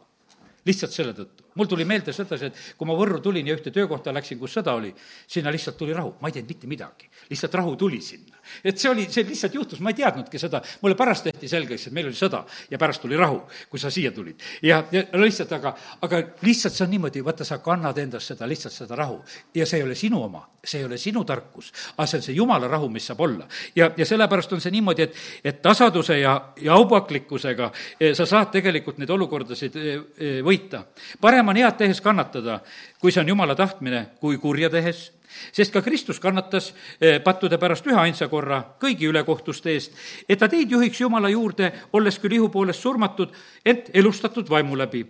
lihtsalt 0.67 0.93
selle 0.93 1.15
tõttu. 1.15 1.47
mul 1.55 1.69
tuli 1.71 1.85
meelde 1.87 2.13
sedasi, 2.13 2.51
et 2.51 2.63
kui 2.79 2.89
ma 2.89 2.97
Võrru 2.99 3.21
tulin 3.23 3.47
ja 3.47 3.55
ühte 3.55 3.71
töökohta 3.71 4.15
läksin, 4.15 4.39
kus 4.39 4.57
sõda 4.59 4.75
oli, 4.75 4.93
sinna 5.27 5.53
lihtsalt 5.55 5.79
tuli 5.79 5.95
rahu, 5.95 6.17
ma 6.21 6.29
ei 6.29 6.37
teinud 6.37 6.51
mitte 6.55 6.71
midagi. 6.71 7.11
lihtsalt 7.31 7.55
rahu 7.55 7.77
tuli 7.77 8.01
sinna. 8.03 8.36
Et 8.65 8.79
see 8.79 8.91
oli, 8.91 9.07
see 9.13 9.27
lihtsalt 9.27 9.55
juhtus, 9.55 9.81
ma 9.81 9.93
ei 9.93 9.99
teadnudki 10.01 10.41
seda, 10.41 10.61
mulle 10.83 10.97
pärast 10.99 11.27
tehti 11.27 11.49
selgeks, 11.51 11.89
et 11.89 11.97
meil 11.97 12.11
oli 12.11 12.19
sõda 12.19 12.43
ja 12.71 12.79
pärast 12.81 13.03
tuli 13.03 13.19
rahu, 13.19 13.43
kui 13.71 13.81
sa 13.83 13.91
siia 13.91 14.13
tulid. 14.15 14.43
ja, 14.63 14.83
ja 14.93 15.05
lihtsalt, 15.17 15.53
aga, 15.57 15.75
aga 16.03 16.23
lihtsalt 16.47 16.75
see 16.75 16.85
on 16.87 16.93
niimoodi, 16.95 17.25
vaata, 17.25 17.45
sa 17.45 17.59
kannad 17.65 17.99
endas 17.99 18.27
seda, 18.33 18.49
lihtsalt 18.49 18.75
seda 18.75 18.99
rahu. 18.99 19.21
ja 19.55 19.67
see 19.67 19.81
ei 19.81 19.87
ole 19.87 19.95
sinu 19.95 20.23
oma, 20.23 20.45
see 20.65 20.81
ei 20.81 20.89
ole 20.89 20.99
sinu 20.99 21.25
tarkus, 21.25 21.73
aga 21.97 22.07
see 22.07 22.21
on 22.21 22.27
see 22.29 22.37
jumala 22.37 22.69
rahu, 22.69 22.89
mis 22.93 23.07
saab 23.07 23.21
olla. 23.27 23.49
ja, 23.77 23.91
ja 23.97 24.07
sellepärast 24.07 24.53
on 24.53 24.61
see 24.61 24.75
niimoodi, 24.75 25.09
et, 25.09 25.17
et 25.45 25.63
tasaduse 25.63 26.19
ja, 26.21 26.37
ja 26.63 26.75
aupaklikkusega 26.75 27.71
eh, 28.01 28.15
sa 28.15 28.27
saad 28.27 28.53
tegelikult 28.55 28.99
neid 28.99 29.11
olukordasid 29.11 29.77
eh, 29.77 30.01
eh, 30.19 30.39
võita. 30.45 30.85
parem 31.21 31.49
on 31.49 31.57
head 31.61 31.79
tehes 31.79 32.01
kannatada, 32.01 32.61
kui 33.01 33.13
see 33.13 33.23
on 33.23 33.35
jumala 33.35 33.55
tahtmine, 33.59 34.07
kui 34.21 34.39
kurja 34.43 34.71
tehes 34.71 35.11
sest 35.53 35.73
ka 35.73 35.83
Kristus 35.83 36.21
kannatas 36.21 36.73
eh, 37.01 37.19
pattude 37.23 37.59
pärast 37.59 37.87
üheainsa 37.87 38.29
korra 38.29 38.63
kõigi 38.83 39.09
ülekohtuste 39.11 39.73
eest, 39.73 39.97
et 40.29 40.39
ta 40.39 40.49
teid 40.49 40.71
juhiks 40.71 41.01
Jumala 41.01 41.31
juurde, 41.33 41.73
olles 41.93 42.19
küll 42.23 42.39
ihu 42.39 42.49
poolest 42.53 42.83
surmatud, 42.83 43.35
ent 43.65 43.91
elustatud 43.95 44.49
vaimu 44.51 44.79
läbi 44.79 45.05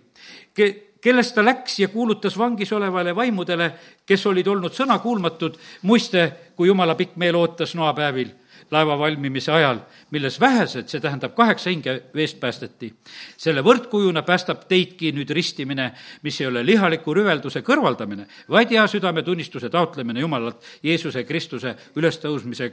Ke,. 0.53 0.73
kellest 1.01 1.35
ta 1.35 1.45
läks 1.45 1.79
ja 1.79 1.87
kuulutas 1.87 2.37
vangis 2.37 2.71
olevale 2.73 3.15
vaimudele, 3.15 3.71
kes 4.05 4.25
olid 4.25 4.47
olnud 4.47 4.73
sõnakuulmatud, 4.73 5.57
muiste, 5.81 6.31
kui 6.55 6.67
Jumala 6.67 6.95
pikk 6.95 7.15
meel 7.15 7.35
ootas 7.35 7.75
noapäevil 7.75 8.33
laeva 8.71 8.97
valmimise 8.99 9.51
ajal, 9.51 9.79
milles 10.11 10.39
vähesed, 10.39 10.87
see 10.91 11.01
tähendab 11.03 11.35
kaheksa 11.35 11.69
hinge 11.69 11.93
veest 12.15 12.39
päästeti. 12.39 12.93
selle 13.37 13.63
võrdkujuna 13.63 14.23
päästab 14.27 14.65
teidki 14.67 15.11
nüüd 15.15 15.29
ristimine, 15.29 15.91
mis 16.23 16.41
ei 16.41 16.47
ole 16.47 16.65
lihaliku 16.65 17.13
rüvelduse 17.13 17.61
kõrvaldamine, 17.61 18.27
vaid 18.49 18.71
hea 18.71 18.87
südametunnistuse 18.87 19.69
taotlemine 19.69 20.19
Jumalalt 20.19 20.63
Jeesuse 20.83 21.23
Kristuse 21.23 21.75
ülestõusmise 21.95 22.71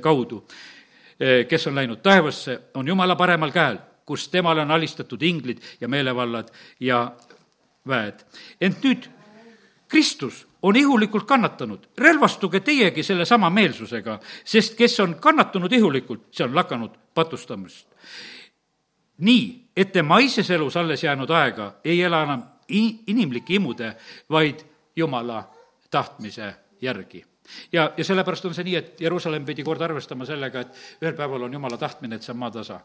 kaudu. 0.00 0.46
kes 1.48 1.66
on 1.66 1.74
läinud 1.74 2.02
taevasse, 2.02 2.60
on 2.74 2.88
Jumala 2.88 3.16
paremal 3.16 3.52
käel, 3.52 3.78
kus 4.06 4.28
temale 4.28 4.60
on 4.60 4.70
alistatud 4.70 5.22
inglid 5.22 5.58
ja 5.80 5.88
meelevallad 5.88 6.48
ja 6.80 7.12
väed. 7.86 8.24
ent 8.60 8.82
nüüd 8.84 9.08
Kristus 9.88 10.46
on 10.66 10.76
ihulikult 10.76 11.24
kannatanud, 11.24 11.86
relvastuge 11.98 12.60
teiegi 12.60 13.02
sellesama 13.06 13.50
meelsusega, 13.50 14.18
sest 14.44 14.74
kes 14.74 15.00
on 15.00 15.14
kannatanud 15.22 15.72
ihulikult, 15.72 16.26
see 16.34 16.46
on 16.46 16.54
lakanud 16.54 16.96
patustamist. 17.14 17.86
nii, 19.18 19.44
et 19.76 19.92
te 19.92 20.02
maises 20.02 20.50
elus 20.50 20.76
alles 20.76 21.04
jäänud 21.04 21.30
aega 21.30 21.70
ei 21.84 22.02
ela 22.02 22.22
enam 22.22 22.42
inimlike 23.06 23.54
imude, 23.54 23.94
vaid 24.30 24.60
Jumala 24.96 25.44
tahtmise 25.90 26.54
järgi. 26.80 27.24
Ja, 27.72 27.92
ja 27.96 28.04
sellepärast 28.04 28.44
on 28.44 28.54
see 28.54 28.64
nii, 28.64 28.76
et 28.76 29.00
Jeruusalemm 29.00 29.46
pidi 29.46 29.64
kord 29.64 29.80
arvestama 29.80 30.26
sellega, 30.26 30.60
et 30.60 31.02
ühel 31.02 31.14
päeval 31.14 31.46
on 31.46 31.52
Jumala 31.52 31.78
tahtmine, 31.78 32.16
et 32.16 32.26
see 32.26 32.34
on 32.34 32.42
maatasa 32.42 32.80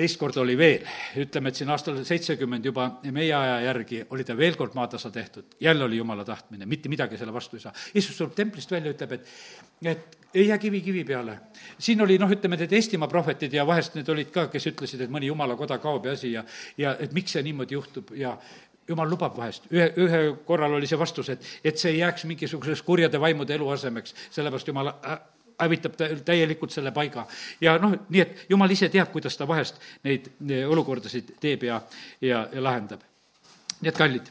teist 0.00 0.16
korda 0.20 0.40
oli 0.40 0.56
veel, 0.56 0.86
ütleme, 1.20 1.50
et 1.50 1.58
siin 1.60 1.70
aastal 1.72 1.98
seitsekümmend 2.06 2.64
juba 2.70 2.86
meie 3.12 3.34
aja 3.36 3.58
järgi 3.66 4.04
oli 4.14 4.24
ta 4.24 4.36
veel 4.38 4.56
kord 4.56 4.76
maatasa 4.78 5.10
tehtud, 5.12 5.58
jälle 5.60 5.84
oli 5.84 5.98
jumala 6.00 6.24
tahtmine, 6.24 6.68
mitte 6.68 6.88
midagi 6.88 7.18
selle 7.20 7.34
vastu 7.34 7.58
ei 7.58 7.66
saa. 7.66 7.74
Jeesus 7.94 8.16
tuleb 8.16 8.32
templist 8.38 8.72
välja, 8.72 8.94
ütleb, 8.94 9.12
et, 9.18 9.28
et 9.92 10.18
ei 10.34 10.46
jää 10.48 10.58
kivi 10.58 10.80
kivi 10.80 11.04
peale. 11.04 11.36
siin 11.78 12.00
oli 12.00 12.16
noh, 12.18 12.32
ütleme, 12.32 12.56
need 12.56 12.72
Eestimaa 12.72 13.08
prohvetid 13.10 13.52
ja 13.52 13.66
vahest 13.66 13.98
need 13.98 14.08
olid 14.08 14.30
ka, 14.32 14.46
kes 14.52 14.70
ütlesid, 14.72 15.04
et 15.04 15.12
mõni 15.12 15.28
jumala 15.28 15.56
koda 15.58 15.78
kaob 15.82 16.06
ja 16.08 16.16
asi 16.16 16.32
ja, 16.32 16.44
ja 16.78 16.96
et 17.00 17.12
miks 17.12 17.36
see 17.36 17.42
niimoodi 17.44 17.76
juhtub 17.76 18.14
ja 18.16 18.36
jumal 18.88 19.10
lubab 19.10 19.36
vahest, 19.36 19.68
ühe, 19.74 19.90
ühe 20.00 20.22
korral 20.46 20.78
oli 20.78 20.88
see 20.88 20.98
vastus, 20.98 21.28
et, 21.34 21.44
et 21.64 21.78
see 21.78 21.92
ei 21.92 22.00
jääks 22.00 22.24
mingisuguseks 22.30 22.82
kurjade 22.86 23.20
vaimude 23.20 23.54
eluasemeks, 23.54 24.16
sellepärast 24.30 24.72
jumal 24.72 24.94
äh, 25.60 25.64
hävitab 25.64 25.96
täielikult 26.24 26.72
selle 26.72 26.92
paiga. 26.92 27.26
ja 27.60 27.76
noh, 27.78 27.94
nii 28.08 28.20
et 28.20 28.44
jumal 28.48 28.70
ise 28.70 28.88
teab, 28.88 29.12
kuidas 29.12 29.36
ta 29.36 29.48
vahest 29.48 29.80
neid 30.04 30.30
olukordasid 30.66 31.34
teeb 31.40 31.64
ja, 31.68 31.80
ja, 32.20 32.46
ja 32.52 32.62
lahendab. 32.62 33.00
nii 33.80 33.88
et 33.88 33.96
kallid, 33.96 34.30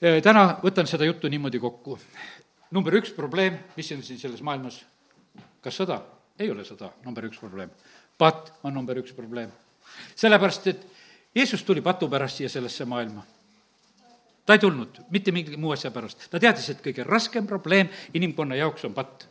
eh, 0.00 0.22
täna 0.22 0.58
võtan 0.62 0.86
seda 0.86 1.04
juttu 1.04 1.28
niimoodi 1.28 1.58
kokku. 1.58 1.98
number 2.70 2.94
üks 3.00 3.12
probleem, 3.16 3.58
mis 3.76 3.92
on 3.92 4.02
siin 4.02 4.18
selles 4.18 4.42
maailmas, 4.42 4.82
kas 5.60 5.80
sõda? 5.80 6.02
ei 6.38 6.50
ole 6.50 6.64
sõda 6.64 6.90
number 7.04 7.24
üks 7.28 7.38
probleem. 7.38 7.70
patt 8.18 8.52
on 8.62 8.74
number 8.74 8.98
üks 8.98 9.12
probleem. 9.12 9.52
sellepärast, 10.14 10.66
et 10.66 10.86
Jeesus 11.34 11.62
tuli 11.64 11.80
patu 11.80 12.08
pärast 12.08 12.36
siia 12.36 12.48
sellesse 12.48 12.84
maailma 12.84 13.24
ta 14.46 14.56
ei 14.56 14.58
tulnud 14.58 14.98
mitte 15.10 15.32
mingi 15.32 15.56
muu 15.56 15.72
asja 15.72 15.90
pärast, 15.94 16.26
ta 16.30 16.40
teadis, 16.42 16.66
et 16.72 16.80
kõige 16.82 17.04
raskem 17.06 17.46
probleem 17.46 17.90
inimkonna 18.14 18.58
jaoks 18.58 18.84
on 18.88 18.94
patt. 18.94 19.28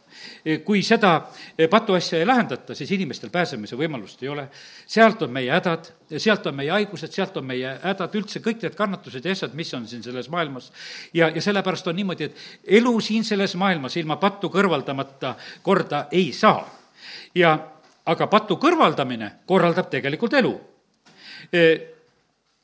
kui 0.65 0.81
seda 0.83 1.27
patuasja 1.69 2.19
ei 2.19 2.25
lahendata, 2.25 2.75
siis 2.75 2.91
inimestel 2.91 3.29
pääsemise 3.29 3.75
võimalust 3.79 4.23
ei 4.23 4.29
ole. 4.29 4.47
sealt 4.87 5.21
on 5.21 5.31
meie 5.31 5.51
hädad, 5.51 5.91
sealt 6.17 6.47
on 6.47 6.55
meie 6.55 6.71
haigused, 6.71 7.11
sealt 7.11 7.37
on 7.37 7.45
meie 7.45 7.77
hädad, 7.83 8.15
üldse 8.15 8.39
kõik 8.39 8.63
need 8.63 8.75
kannatused 8.75 9.25
ja 9.25 9.31
asjad, 9.31 9.53
mis 9.53 9.73
on 9.73 9.87
siin 9.87 10.03
selles 10.03 10.29
maailmas. 10.29 10.71
ja, 11.13 11.29
ja 11.29 11.41
sellepärast 11.41 11.87
on 11.87 11.95
niimoodi, 11.95 12.23
et 12.23 12.37
elu 12.79 12.99
siin 13.01 13.23
selles 13.23 13.55
maailmas 13.55 13.97
ilma 13.97 14.15
pattu 14.15 14.49
kõrvaldamata 14.49 15.35
korda 15.61 16.07
ei 16.11 16.31
saa. 16.33 16.69
ja 17.35 17.57
aga 18.05 18.27
patu 18.27 18.55
kõrvaldamine 18.55 19.31
korraldab 19.45 19.89
tegelikult 19.89 20.33
elu 20.33 20.55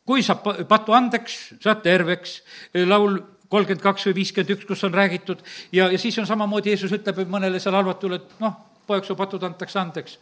kui 0.07 0.23
saab 0.23 0.45
patu 0.69 0.95
andeks, 0.95 1.39
saad 1.63 1.83
terveks, 1.83 2.39
laul 2.87 3.19
kolmkümmend 3.51 3.83
kaks 3.83 4.07
või 4.09 4.21
viiskümmend 4.21 4.53
üks, 4.55 4.67
kus 4.67 4.83
on 4.87 4.95
räägitud, 4.95 5.43
ja, 5.75 5.89
ja 5.91 5.99
siis 5.99 6.17
on 6.19 6.27
samamoodi, 6.27 6.73
Jeesus 6.73 6.93
ütleb 6.95 7.23
mõnele 7.31 7.59
seal 7.63 7.75
halvatule, 7.77 8.19
et 8.19 8.41
noh, 8.43 8.55
poeg, 8.87 9.07
su 9.07 9.15
patud 9.19 9.43
antakse 9.43 9.79
andeks. 9.79 10.17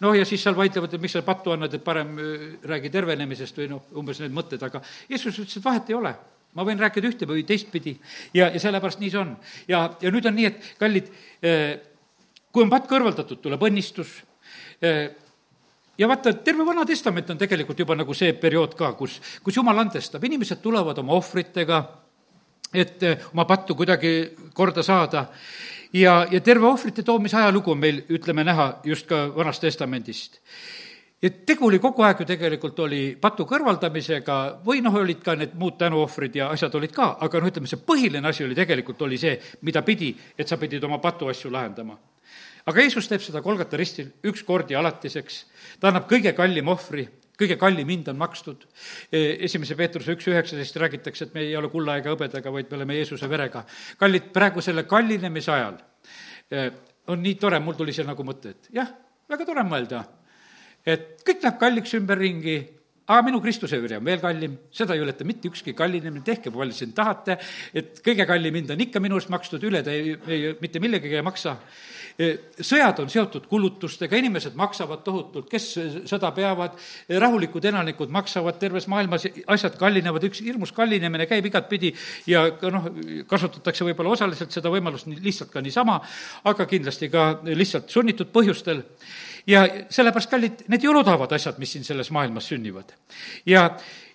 noh, 0.00 0.14
ja 0.16 0.24
siis 0.24 0.40
seal 0.40 0.56
vaidlevad, 0.56 0.94
et 0.94 1.02
miks 1.02 1.12
sa 1.12 1.20
pattu 1.24 1.52
annad, 1.52 1.74
et 1.76 1.84
parem 1.84 2.14
äh, 2.16 2.44
räägi 2.64 2.90
tervenemisest 2.92 3.58
või 3.60 3.68
noh, 3.68 3.82
umbes 4.00 4.20
need 4.22 4.32
mõtted, 4.32 4.62
aga 4.64 4.80
Jeesus 5.08 5.36
ütles, 5.42 5.58
et 5.58 5.64
vahet 5.64 5.90
ei 5.92 5.96
ole. 5.98 6.14
Ma 6.56 6.64
võin 6.66 6.80
rääkida 6.80 7.06
ühte 7.06 7.28
või 7.30 7.44
teistpidi. 7.46 7.92
Ja, 8.34 8.48
ja 8.50 8.58
sellepärast 8.58 8.98
nii 8.98 9.10
see 9.12 9.20
on. 9.20 9.36
ja, 9.68 9.84
ja 10.02 10.10
nüüd 10.10 10.24
on 10.26 10.34
nii, 10.34 10.48
et 10.48 10.70
kallid, 10.80 11.12
äh, 11.44 11.76
kui 12.50 12.64
on 12.64 12.72
patt 12.72 12.88
kõrvaldatud, 12.90 13.42
tuleb 13.44 13.68
õnnistus, 13.68 14.16
äh, 14.80 15.12
ja 16.00 16.08
vaata, 16.08 16.32
terve 16.32 16.66
Vana 16.66 16.84
Testament 16.86 17.30
on 17.30 17.38
tegelikult 17.38 17.78
juba 17.78 17.96
nagu 17.98 18.14
see 18.16 18.32
periood 18.32 18.74
ka, 18.78 18.94
kus, 18.96 19.18
kus 19.44 19.56
jumal 19.56 19.78
andestab, 19.82 20.24
inimesed 20.24 20.62
tulevad 20.64 20.98
oma 21.02 21.16
ohvritega, 21.18 21.80
et 22.72 23.02
eh, 23.04 23.26
oma 23.34 23.44
pattu 23.44 23.76
kuidagi 23.76 24.14
korda 24.56 24.82
saada. 24.86 25.26
Ja, 25.92 26.22
ja 26.30 26.40
terve 26.40 26.68
ohvrite 26.70 27.02
toomise 27.02 27.36
ajalugu 27.36 27.74
on 27.74 27.80
meil, 27.82 28.04
ütleme, 28.08 28.44
näha 28.46 28.68
just 28.84 29.08
ka 29.10 29.26
Vanast 29.36 29.60
Testamendist. 29.60 30.38
Et 31.22 31.42
tegu 31.44 31.66
oli 31.66 31.78
kogu 31.82 32.00
aeg 32.06 32.22
ju 32.22 32.24
tegelikult 32.24 32.78
oli 32.80 33.00
patu 33.20 33.44
kõrvaldamisega 33.44 34.36
või 34.64 34.80
noh, 34.80 34.94
olid 35.02 35.18
ka 35.20 35.34
need 35.36 35.52
muud 35.60 35.76
tänuohvrid 35.82 36.38
ja 36.38 36.46
asjad 36.54 36.78
olid 36.78 36.94
ka, 36.96 37.10
aga 37.20 37.42
noh, 37.42 37.50
ütleme 37.50 37.68
see 37.68 37.82
põhiline 37.84 38.24
asi 38.30 38.46
oli 38.46 38.56
tegelikult, 38.56 39.02
oli 39.04 39.18
see, 39.20 39.34
mida 39.68 39.82
pidi, 39.84 40.14
et 40.38 40.48
sa 40.48 40.56
pidid 40.56 40.86
oma 40.88 40.96
patuasju 41.02 41.52
lahendama 41.52 41.98
aga 42.70 42.84
Jeesus 42.86 43.08
teeb 43.10 43.22
seda 43.24 43.42
Kolgata 43.44 43.78
ristil 43.80 44.12
üks 44.26 44.44
kord 44.46 44.70
ja 44.70 44.80
alatiseks, 44.80 45.42
ta 45.82 45.90
annab 45.90 46.06
kõige 46.10 46.32
kallim 46.36 46.70
ohvri, 46.70 47.06
kõige 47.40 47.56
kallim 47.60 47.88
hind 47.88 48.10
on 48.12 48.18
makstud. 48.20 48.66
E, 49.08 49.42
esimese 49.46 49.76
Peetruse 49.78 50.14
üks 50.16 50.28
üheksateist 50.30 50.78
räägitakse, 50.82 51.28
et 51.28 51.36
me 51.36 51.44
ei 51.46 51.56
ole 51.58 51.70
kulla 51.72 51.98
ega 52.00 52.12
hõbedaga, 52.12 52.52
vaid 52.52 52.70
me 52.70 52.80
oleme 52.80 52.98
Jeesuse 53.00 53.28
verega. 53.30 53.64
kallid, 53.98 54.30
praegu 54.34 54.62
selle 54.64 54.84
kallinemise 54.88 55.52
ajal 55.54 55.78
e, 56.50 56.66
on 57.10 57.22
nii 57.22 57.38
tore, 57.40 57.60
mul 57.62 57.78
tuli 57.78 57.94
see 57.96 58.06
nagu 58.06 58.26
mõte, 58.26 58.54
et 58.54 58.74
jah, 58.76 58.90
väga 59.30 59.46
tore 59.48 59.64
mõelda, 59.66 60.04
et 60.86 61.24
kõik 61.26 61.42
läheb 61.42 61.58
kalliks 61.60 61.96
ümberringi, 61.98 62.58
aga 63.10 63.24
minu 63.26 63.40
Kristuse 63.42 63.80
veri 63.82 63.96
on 63.98 64.04
veel 64.06 64.20
kallim, 64.22 64.56
seda 64.74 64.94
ei 64.94 65.02
ületa 65.02 65.26
mitte 65.26 65.50
ükski 65.50 65.74
kallinemine, 65.74 66.22
tehke 66.26 66.52
palju 66.54 66.76
siin 66.76 66.92
tahate, 66.94 67.40
et 67.74 67.98
kõige 68.04 68.26
kallim 68.28 68.60
hind 68.60 68.70
on 68.70 68.84
ikka 68.86 69.02
minu 69.02 69.18
eest 69.18 69.32
makstud, 69.32 69.64
üle 69.66 69.82
ta 69.86 69.94
ei, 69.94 70.14
ei, 70.30 70.52
mitte 70.62 70.82
millegagi 70.82 71.18
ei 71.18 71.26
maksa 71.26 71.56
sõjad 72.60 72.98
on 73.00 73.10
seotud 73.10 73.46
kulutustega, 73.48 74.18
inimesed 74.20 74.56
maksavad 74.58 75.02
tohutult, 75.06 75.46
kes 75.50 75.68
sõda 76.10 76.30
peavad, 76.36 76.76
rahulikud 77.22 77.64
elanikud 77.70 78.12
maksavad 78.12 78.58
terves 78.60 78.86
maailmas, 78.92 79.24
asjad 79.50 79.78
kallinevad, 79.80 80.26
üks 80.28 80.42
hirmus 80.44 80.74
kallinemine 80.76 81.26
käib 81.30 81.48
igatpidi 81.48 81.94
ja 82.30 82.46
ka 82.60 82.72
noh, 82.74 82.90
kasutatakse 83.30 83.86
võib-olla 83.88 84.14
osaliselt 84.18 84.52
seda 84.52 84.72
võimalust 84.72 85.08
lihtsalt 85.10 85.52
ka 85.54 85.64
niisama, 85.64 86.00
aga 86.50 86.68
kindlasti 86.68 87.10
ka 87.12 87.30
lihtsalt 87.48 87.90
sunnitud 87.90 88.32
põhjustel. 88.34 88.84
ja 89.46 89.64
sellepärast, 89.88 90.30
kallid, 90.30 90.64
need 90.68 90.84
ei 90.84 90.92
ole 90.92 91.00
odavad 91.00 91.32
asjad, 91.32 91.58
mis 91.58 91.72
siin 91.72 91.84
selles 91.84 92.10
maailmas 92.10 92.48
sünnivad. 92.52 92.92
ja 93.46 93.70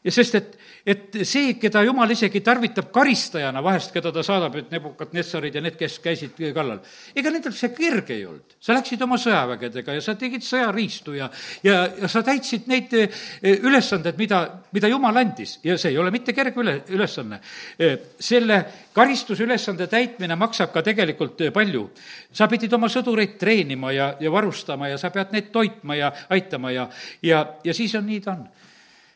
ja 0.05 0.13
sest, 0.13 0.35
et, 0.37 0.51
et 0.85 1.17
see, 1.25 1.55
keda 1.57 1.81
jumal 1.85 2.11
isegi 2.13 2.41
tarvitab 2.45 2.91
karistajana 2.93 3.61
vahest, 3.65 3.89
keda 3.93 4.11
ta 4.13 4.21
saadab, 4.25 4.55
et 4.59 4.73
Nebukadnetsarid 4.73 5.55
ja 5.57 5.63
need, 5.65 5.77
kes 5.79 5.97
käisid 6.03 6.37
kallal, 6.53 6.81
ega 7.17 7.31
nendel 7.33 7.55
see 7.57 7.71
kerge 7.73 8.13
ei 8.13 8.25
olnud. 8.29 8.57
sa 8.61 8.75
läksid 8.77 9.01
oma 9.01 9.17
sõjavägedega 9.21 9.95
ja 9.97 10.03
sa 10.05 10.13
tegid 10.19 10.45
sõjariistu 10.45 11.15
ja, 11.17 11.29
ja, 11.65 11.79
ja 12.01 12.09
sa 12.11 12.21
täitsid 12.25 12.69
neid 12.69 12.93
eh, 12.99 13.23
ülesanded, 13.65 14.17
mida, 14.21 14.41
mida 14.75 14.91
jumal 14.91 15.17
andis 15.21 15.57
ja 15.65 15.77
see 15.81 15.95
ei 15.95 15.97
ole 16.01 16.13
mitte 16.13 16.35
kerge 16.37 16.61
üle, 16.61 16.75
ülesanne. 16.93 17.41
Eh, 17.79 17.97
selle 18.19 18.59
karistusülesande 18.93 19.89
täitmine 19.89 20.37
maksab 20.37 20.73
ka 20.73 20.85
tegelikult 20.85 21.41
eh, 21.41 21.53
palju. 21.55 21.89
sa 22.35 22.49
pidid 22.51 22.73
oma 22.77 22.91
sõdureid 22.91 23.39
treenima 23.41 23.91
ja, 23.95 24.13
ja 24.19 24.31
varustama 24.31 24.91
ja 24.91 25.01
sa 25.01 25.09
pead 25.09 25.33
neid 25.33 25.49
toitma 25.51 25.97
ja 25.97 26.13
aitama 26.29 26.71
ja, 26.71 26.89
ja, 27.23 27.41
ja 27.63 27.73
siis 27.73 27.95
on 27.95 28.05
nii 28.05 28.21
ta 28.21 28.37
on 28.37 28.45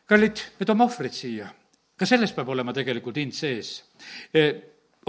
kallid, 0.09 0.41
me 0.59 0.65
toome 0.65 0.83
ohvrit 0.83 1.13
siia. 1.13 1.47
ka 1.99 2.07
selles 2.07 2.31
peab 2.31 2.47
olema 2.53 2.71
tegelikult 2.73 3.17
hind 3.19 3.35
sees. 3.35 3.73
E, 4.33 4.43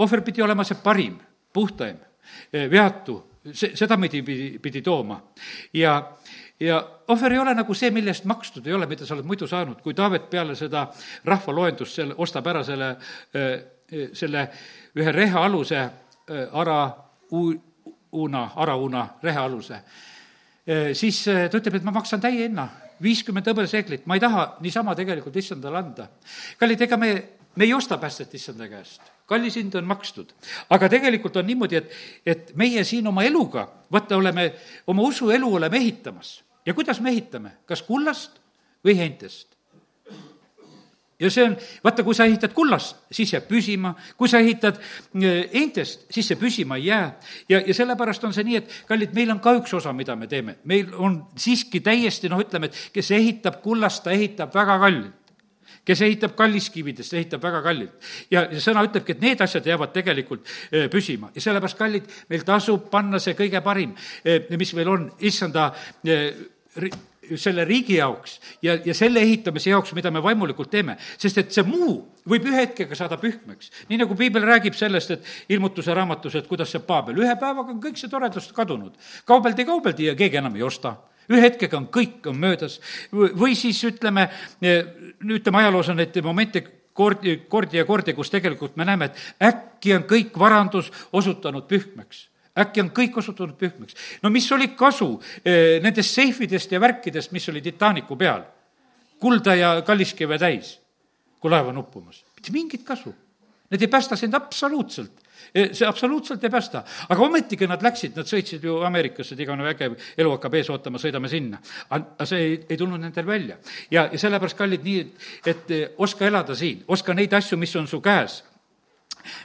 ohver 0.03 0.21
pidi 0.27 0.43
olema 0.43 0.65
see 0.67 0.75
parim, 0.83 1.15
puhtaim, 1.53 2.01
e, 2.51 2.65
veatu, 2.71 3.15
see, 3.47 3.71
seda 3.79 3.95
pidi, 4.01 4.19
pidi, 4.27 4.49
pidi 4.59 4.81
tooma. 4.83 5.21
ja, 5.73 5.95
ja 6.59 6.81
ohver 7.07 7.33
ei 7.33 7.39
ole 7.39 7.55
nagu 7.55 7.73
see, 7.73 7.91
mille 7.95 8.11
eest 8.11 8.27
makstud 8.27 8.67
ei 8.67 8.75
ole, 8.75 8.89
mida 8.91 9.07
sa 9.07 9.15
oled 9.15 9.29
muidu 9.29 9.47
saanud, 9.47 9.79
kui 9.81 9.95
Taavet 9.95 10.29
peale 10.29 10.55
seda 10.55 10.89
rahvaloendust 11.25 12.01
selle, 12.01 12.15
ostab 12.17 12.51
ära 12.51 12.63
selle, 12.67 12.91
e, 13.33 13.47
selle 14.13 14.45
ühe 14.99 15.15
reha 15.15 15.45
aluse, 15.47 15.87
ara 16.31 16.77
una, 17.31 18.43
arauna 18.55 19.07
rehe 19.23 19.39
aluse, 19.39 19.79
siis 20.95 21.23
ta 21.25 21.57
ütleb, 21.57 21.79
et 21.79 21.83
ma 21.87 21.91
maksan 21.95 22.21
täie 22.23 22.45
hinna 22.45 22.67
viiskümmend 23.01 23.47
hõbeseeglit, 23.51 24.05
ma 24.05 24.17
ei 24.17 24.23
taha 24.23 24.45
niisama 24.61 24.95
tegelikult 24.97 25.37
issandale 25.41 25.77
anda. 25.77 26.07
kallid, 26.59 26.81
ega 26.81 26.97
me, 26.97 27.11
me 27.55 27.65
ei 27.65 27.73
osta 27.73 27.97
päästet 27.97 28.33
issanda 28.37 28.67
käest, 28.69 29.01
kallis 29.25 29.55
hind 29.59 29.75
on 29.75 29.87
makstud. 29.87 30.33
aga 30.69 30.89
tegelikult 30.89 31.37
on 31.37 31.47
niimoodi, 31.47 31.75
et, 31.81 31.95
et 32.25 32.51
meie 32.55 32.83
siin 32.83 33.07
oma 33.07 33.23
eluga, 33.23 33.67
vaata, 33.91 34.17
oleme, 34.17 34.51
oma 34.87 35.07
usuelu 35.07 35.55
oleme 35.55 35.77
ehitamas. 35.77 36.43
ja 36.65 36.73
kuidas 36.73 37.01
me 37.01 37.09
ehitame, 37.09 37.57
kas 37.65 37.81
kullast 37.81 38.39
või 38.85 38.97
heintest? 38.97 39.47
Ja 41.21 41.29
see 41.31 41.45
on, 41.45 41.55
vaata, 41.83 42.03
kui 42.05 42.17
sa 42.17 42.25
ehitad 42.29 42.53
kullast, 42.57 43.03
siis 43.13 43.33
jääb 43.35 43.47
püsima, 43.49 43.93
kui 44.17 44.29
sa 44.31 44.41
ehitad 44.41 44.79
heintest, 45.13 46.05
äh, 46.07 46.15
siis 46.17 46.31
see 46.31 46.39
püsima 46.39 46.79
ei 46.79 46.89
jää. 46.89 47.07
ja, 47.49 47.61
ja 47.67 47.73
sellepärast 47.77 48.23
on 48.27 48.33
see 48.33 48.47
nii, 48.47 48.61
et 48.61 48.75
kallid, 48.89 49.13
meil 49.17 49.31
on 49.33 49.41
ka 49.43 49.53
üks 49.59 49.73
osa, 49.77 49.93
mida 49.93 50.15
me 50.15 50.27
teeme. 50.31 50.57
meil 50.65 50.93
on 50.97 51.21
siiski 51.37 51.83
täiesti 51.85 52.29
noh, 52.29 52.41
ütleme, 52.41 52.71
et 52.71 52.93
kes 52.93 53.11
ehitab 53.17 53.61
kullast, 53.61 54.03
ta 54.03 54.15
ehitab 54.15 54.53
väga 54.55 54.79
kallilt 54.81 55.17
kes 55.85 56.01
ehitab 56.05 56.35
kalliskividest, 56.37 57.13
ehitab 57.17 57.43
väga 57.43 57.61
kallilt. 57.65 58.09
ja, 58.31 58.45
ja 58.51 58.59
sõna 58.61 58.83
ütlebki, 58.85 59.15
et 59.15 59.21
need 59.21 59.41
asjad 59.41 59.65
jäävad 59.65 59.93
tegelikult 59.93 60.45
äh, 60.47 60.89
püsima 60.91 61.31
ja 61.35 61.41
sellepärast, 61.41 61.77
kallid, 61.77 62.09
meil 62.29 62.45
tasub 62.47 62.89
panna 62.91 63.21
see 63.21 63.37
kõige 63.37 63.63
parim, 63.65 63.95
äh, 64.25 64.49
mis 64.57 64.73
meil 64.77 64.93
on, 64.93 65.07
issanda 65.19 65.71
selle 67.35 67.65
riigi 67.65 67.97
jaoks 67.99 68.39
ja, 68.65 68.75
ja 68.85 68.93
selle 68.97 69.21
ehitamise 69.21 69.69
jaoks, 69.69 69.93
mida 69.93 70.11
me 70.11 70.23
vaimulikult 70.23 70.71
teeme. 70.71 70.97
sest 71.21 71.37
et 71.37 71.53
see 71.53 71.63
muu 71.67 71.93
võib 72.27 72.47
ühe 72.49 72.63
hetkega 72.63 72.97
saada 72.97 73.17
pühkmeks. 73.21 73.71
nii 73.89 74.01
nagu 74.01 74.17
piibel 74.17 74.45
räägib 74.47 74.75
sellest, 74.77 75.11
et 75.11 75.53
ilmutuse 75.53 75.93
raamatus, 75.93 76.35
et 76.35 76.49
kuidas 76.49 76.73
see 76.73 76.81
Paabel, 76.85 77.21
ühe 77.21 77.35
päevaga 77.39 77.73
on 77.73 77.81
kõik 77.83 78.01
see 78.01 78.09
toredus 78.09 78.51
kadunud. 78.57 78.97
kaubeldi, 79.25 79.65
kaubeldi 79.65 80.09
ja 80.09 80.15
keegi 80.17 80.41
enam 80.41 80.57
ei 80.57 80.65
osta 80.65 80.97
ühe 81.31 81.41
hetkega 81.45 81.77
on 81.77 81.87
kõik, 81.93 82.25
on 82.27 82.39
möödas. 82.41 82.79
või 83.13 83.55
siis 83.55 83.83
ütleme, 83.87 84.29
ütleme 85.21 85.57
ajaloos 85.61 85.89
on 85.93 86.01
neid 86.01 86.17
momente 86.25 86.63
kordi, 86.93 87.37
kordi 87.47 87.77
ja 87.77 87.85
kordi, 87.85 88.13
kus 88.13 88.33
tegelikult 88.33 88.75
me 88.75 88.85
näeme, 88.85 89.11
et 89.11 89.53
äkki 89.53 89.95
on 89.95 90.03
kõik 90.09 90.37
varandus 90.39 90.91
osutunud 91.13 91.69
pühkmeks 91.69 92.30
äkki 92.57 92.83
on 92.83 92.91
kõik 92.95 93.17
osutunud 93.21 93.55
pühmeks. 93.59 93.95
no 94.23 94.29
mis 94.29 94.51
oli 94.51 94.71
kasu 94.75 95.13
eh, 95.45 95.79
nendest 95.83 96.15
seifidest 96.15 96.71
ja 96.71 96.79
värkidest, 96.79 97.31
mis 97.31 97.49
oli 97.49 97.61
Titanicu 97.61 98.15
peal? 98.15 98.43
kulda 99.21 99.55
ja 99.55 99.73
kalliskive 99.85 100.37
täis, 100.41 100.79
kui 101.39 101.51
laev 101.51 101.69
on 101.69 101.77
uppumas. 101.77 102.23
mitte 102.35 102.51
mingit 102.51 102.83
kasu. 102.83 103.13
Need 103.71 103.81
ei 103.81 103.87
päästa 103.87 104.15
sind 104.15 104.33
absoluutselt 104.33 105.21
eh, 105.55 105.69
see 105.71 105.87
absoluutselt 105.87 106.43
ei 106.43 106.49
päästa. 106.49 106.83
aga 107.09 107.23
ometigi 107.23 107.67
nad 107.67 107.83
läksid, 107.83 108.15
nad 108.15 108.27
sõitsid 108.27 108.63
ju 108.67 108.81
Ameerikasse, 108.83 109.35
et 109.35 109.45
igavene 109.45 109.63
vägev 109.63 109.95
elu 110.17 110.35
hakkab 110.35 110.59
ees 110.59 110.69
ootama, 110.69 110.99
sõidame 110.99 111.31
sinna. 111.31 111.61
aga 111.89 112.25
see 112.25 112.43
ei, 112.49 112.61
ei 112.69 112.77
tulnud 112.77 112.99
nendel 112.99 113.25
välja. 113.25 113.57
ja, 113.91 114.09
ja 114.11 114.19
sellepärast, 114.19 114.57
kallid, 114.57 114.83
nii, 114.83 114.99
et, 114.99 115.27
et 115.45 115.71
eh, 115.71 115.89
oska 115.97 116.27
elada 116.27 116.55
siin, 116.55 116.83
oska 116.87 117.13
neid 117.13 117.33
asju, 117.33 117.57
mis 117.57 117.75
on 117.75 117.87
su 117.87 118.01
käes 118.01 118.41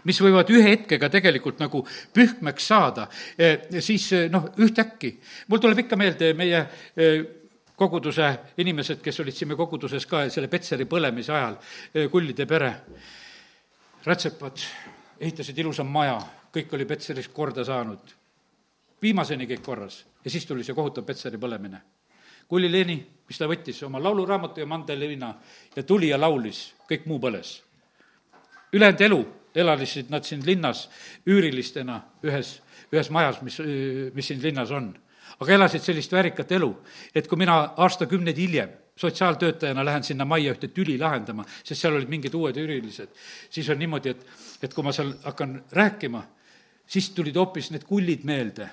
mis 0.04 0.20
võivad 0.22 0.50
ühe 0.54 0.64
hetkega 0.70 1.10
tegelikult 1.12 1.60
nagu 1.62 1.82
pühkmeks 2.14 2.68
saada, 2.72 3.08
eh, 3.38 3.68
siis 3.80 4.06
eh, 4.12 4.28
noh, 4.32 4.48
ühtäkki. 4.58 5.16
mul 5.48 5.62
tuleb 5.62 5.84
ikka 5.84 5.96
meelde 5.96 6.32
meie 6.34 6.62
eh, 6.96 7.24
koguduse 7.76 8.30
inimesed, 8.56 9.02
kes 9.04 9.20
olid 9.20 9.36
siin 9.36 9.48
meie 9.48 9.60
koguduses 9.60 10.06
ka 10.06 10.26
selle 10.32 10.48
Petseri 10.48 10.86
põlemise 10.88 11.32
ajal, 11.32 11.58
kullide 12.10 12.46
pere, 12.48 12.70
rätsepad, 14.06 14.62
ehitasid 15.20 15.58
ilusa 15.58 15.84
maja, 15.84 16.16
kõik 16.54 16.72
oli 16.72 16.86
Petseris 16.88 17.28
korda 17.28 17.64
saanud, 17.68 18.14
viimaseni 19.02 19.44
kõik 19.50 19.62
korras 19.62 20.00
ja 20.24 20.30
siis 20.30 20.46
tuli 20.46 20.64
see 20.64 20.74
kohutav 20.74 21.04
Petseri 21.04 21.38
põlemine. 21.38 21.82
Kulli 22.48 22.70
Leeni, 22.70 22.96
mis 23.26 23.38
ta 23.38 23.48
võttis 23.50 23.80
oma 23.86 23.98
lauluraamatu 23.98 24.62
ja 24.62 24.66
mandeliina 24.70 25.32
ja 25.74 25.82
tuli 25.82 26.12
ja 26.12 26.18
laulis, 26.20 26.74
kõik 26.90 27.06
muu 27.06 27.18
põles. 27.18 27.62
ülejäänud 28.72 29.00
elu 29.00 29.18
elalisid 29.56 30.10
nad 30.12 30.24
siin 30.24 30.44
linnas 30.46 30.86
üürilistena 31.26 32.00
ühes, 32.26 32.56
ühes 32.92 33.10
majas, 33.10 33.40
mis, 33.42 33.58
mis 34.14 34.32
siin 34.32 34.42
linnas 34.42 34.70
on. 34.70 34.94
aga 35.40 35.52
elasid 35.52 35.82
sellist 35.84 36.12
väärikat 36.12 36.52
elu, 36.56 36.70
et 37.14 37.26
kui 37.28 37.38
mina 37.38 37.58
aastakümneid 37.76 38.36
hiljem 38.40 38.70
sotsiaaltöötajana 38.96 39.84
lähen 39.84 40.04
sinna 40.04 40.24
majja 40.24 40.54
ühte 40.54 40.70
tüli 40.72 40.96
lahendama, 40.98 41.44
sest 41.64 41.82
seal 41.82 41.98
olid 41.98 42.08
mingid 42.08 42.34
uued 42.34 42.56
üürilised, 42.56 43.12
siis 43.50 43.68
on 43.68 43.78
niimoodi, 43.78 44.14
et, 44.14 44.24
et 44.62 44.74
kui 44.74 44.84
ma 44.84 44.94
seal 44.96 45.12
hakkan 45.24 45.58
rääkima, 45.72 46.22
siis 46.86 47.10
tulid 47.12 47.36
hoopis 47.36 47.70
need 47.74 47.84
kullid 47.84 48.24
meelde 48.24 48.70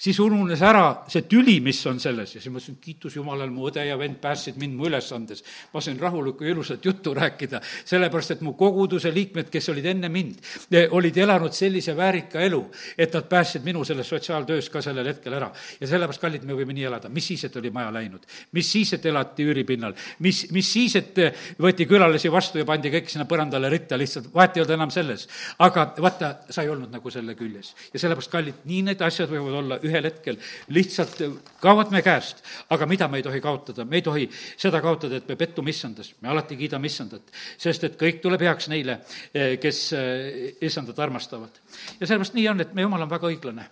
siis 0.00 0.18
ununes 0.22 0.62
ära 0.64 1.04
see 1.10 1.26
tüli, 1.28 1.58
mis 1.60 1.78
on 1.88 1.98
selles 2.00 2.32
ja 2.34 2.40
siis 2.40 2.48
ma 2.52 2.60
ütlesin, 2.60 2.78
kiitus 2.80 3.16
Jumalale, 3.18 3.52
mu 3.52 3.66
õde 3.68 3.82
ja 3.84 3.98
vend 4.00 4.16
päästsid 4.22 4.56
mind 4.60 4.78
mu 4.78 4.88
ülesandes. 4.88 5.42
ma 5.74 5.80
sain 5.84 5.98
rahulikku 6.00 6.44
ja 6.44 6.54
ilusat 6.54 6.84
juttu 6.84 7.12
rääkida, 7.14 7.60
sellepärast 7.84 8.36
et 8.36 8.40
mu 8.40 8.54
koguduse 8.56 9.12
liikmed, 9.14 9.50
kes 9.52 9.68
olid 9.68 9.86
enne 9.92 10.08
mind, 10.08 10.38
eh, 10.72 10.88
olid 10.90 11.16
elanud 11.16 11.52
sellise 11.52 11.96
väärika 11.96 12.40
elu, 12.40 12.62
et 12.96 13.12
nad 13.12 13.28
päästsid 13.28 13.64
minu 13.64 13.84
selles 13.84 14.08
sotsiaaltöös 14.08 14.70
ka 14.70 14.80
sellel 14.82 15.06
hetkel 15.06 15.36
ära. 15.36 15.50
ja 15.80 15.86
sellepärast, 15.86 16.20
kallid, 16.20 16.44
me 16.48 16.56
võime 16.56 16.72
nii 16.72 16.84
elada, 16.88 17.08
mis 17.08 17.26
siis, 17.26 17.44
et 17.44 17.56
oli 17.56 17.70
maja 17.70 17.92
läinud, 17.92 18.24
mis 18.52 18.72
siis, 18.72 18.92
et 18.92 19.06
elati 19.06 19.44
üüripinnal, 19.44 19.94
mis, 20.18 20.46
mis 20.50 20.72
siis, 20.72 20.96
et 20.96 21.18
eh, 21.18 21.44
võeti 21.60 21.86
külalisi 21.86 22.32
vastu 22.32 22.58
ja 22.58 22.64
pandi 22.64 22.90
kõik 22.90 23.12
sinna 23.12 23.28
põrandale 23.28 23.68
ritta, 23.68 23.98
lihtsalt 24.00 24.32
vahet 24.34 24.56
ei 24.56 24.64
olnud 24.64 24.74
enam 24.78 24.90
selles. 24.90 25.28
aga 25.58 25.92
vaata, 26.00 26.34
sa 26.48 26.62
ei 26.62 26.72
olnud 26.72 26.90
nagu 26.90 27.10
selle 27.10 27.34
küljes 27.34 27.74
ja 27.92 28.00
sellepärast, 28.00 28.30
kallid, 28.32 28.64
nii 28.64 28.82
need 28.88 29.02
asjad 29.04 29.28
võivad 29.28 29.60
olla 29.60 29.80
ühel 29.90 30.08
hetkel 30.08 30.38
lihtsalt 30.72 31.20
kaovad 31.60 31.92
me 31.92 32.02
käest. 32.02 32.42
aga 32.70 32.86
mida 32.86 33.08
me 33.08 33.20
ei 33.20 33.26
tohi 33.26 33.40
kaotada, 33.40 33.84
me 33.84 34.00
ei 34.00 34.02
tohi 34.02 34.28
seda 34.56 34.80
kaotada, 34.80 35.20
et 35.20 35.28
me 35.28 35.36
pettume 35.36 35.70
issandas, 35.70 36.14
me 36.20 36.30
alati 36.32 36.56
kiidame 36.56 36.86
issandat, 36.86 37.34
sest 37.58 37.84
et 37.84 37.98
kõik 38.00 38.22
tuleb 38.22 38.46
heaks 38.46 38.70
neile, 38.72 39.00
eh, 39.34 39.56
kes 39.62 39.82
eh, 39.98 40.54
issandat 40.60 40.98
armastavad. 40.98 41.60
ja 42.00 42.06
sellepärast 42.06 42.38
nii 42.38 42.48
on, 42.48 42.60
et 42.60 42.74
meie 42.74 42.88
jumal 42.88 43.02
on 43.02 43.10
väga 43.10 43.30
õiglane. 43.30 43.68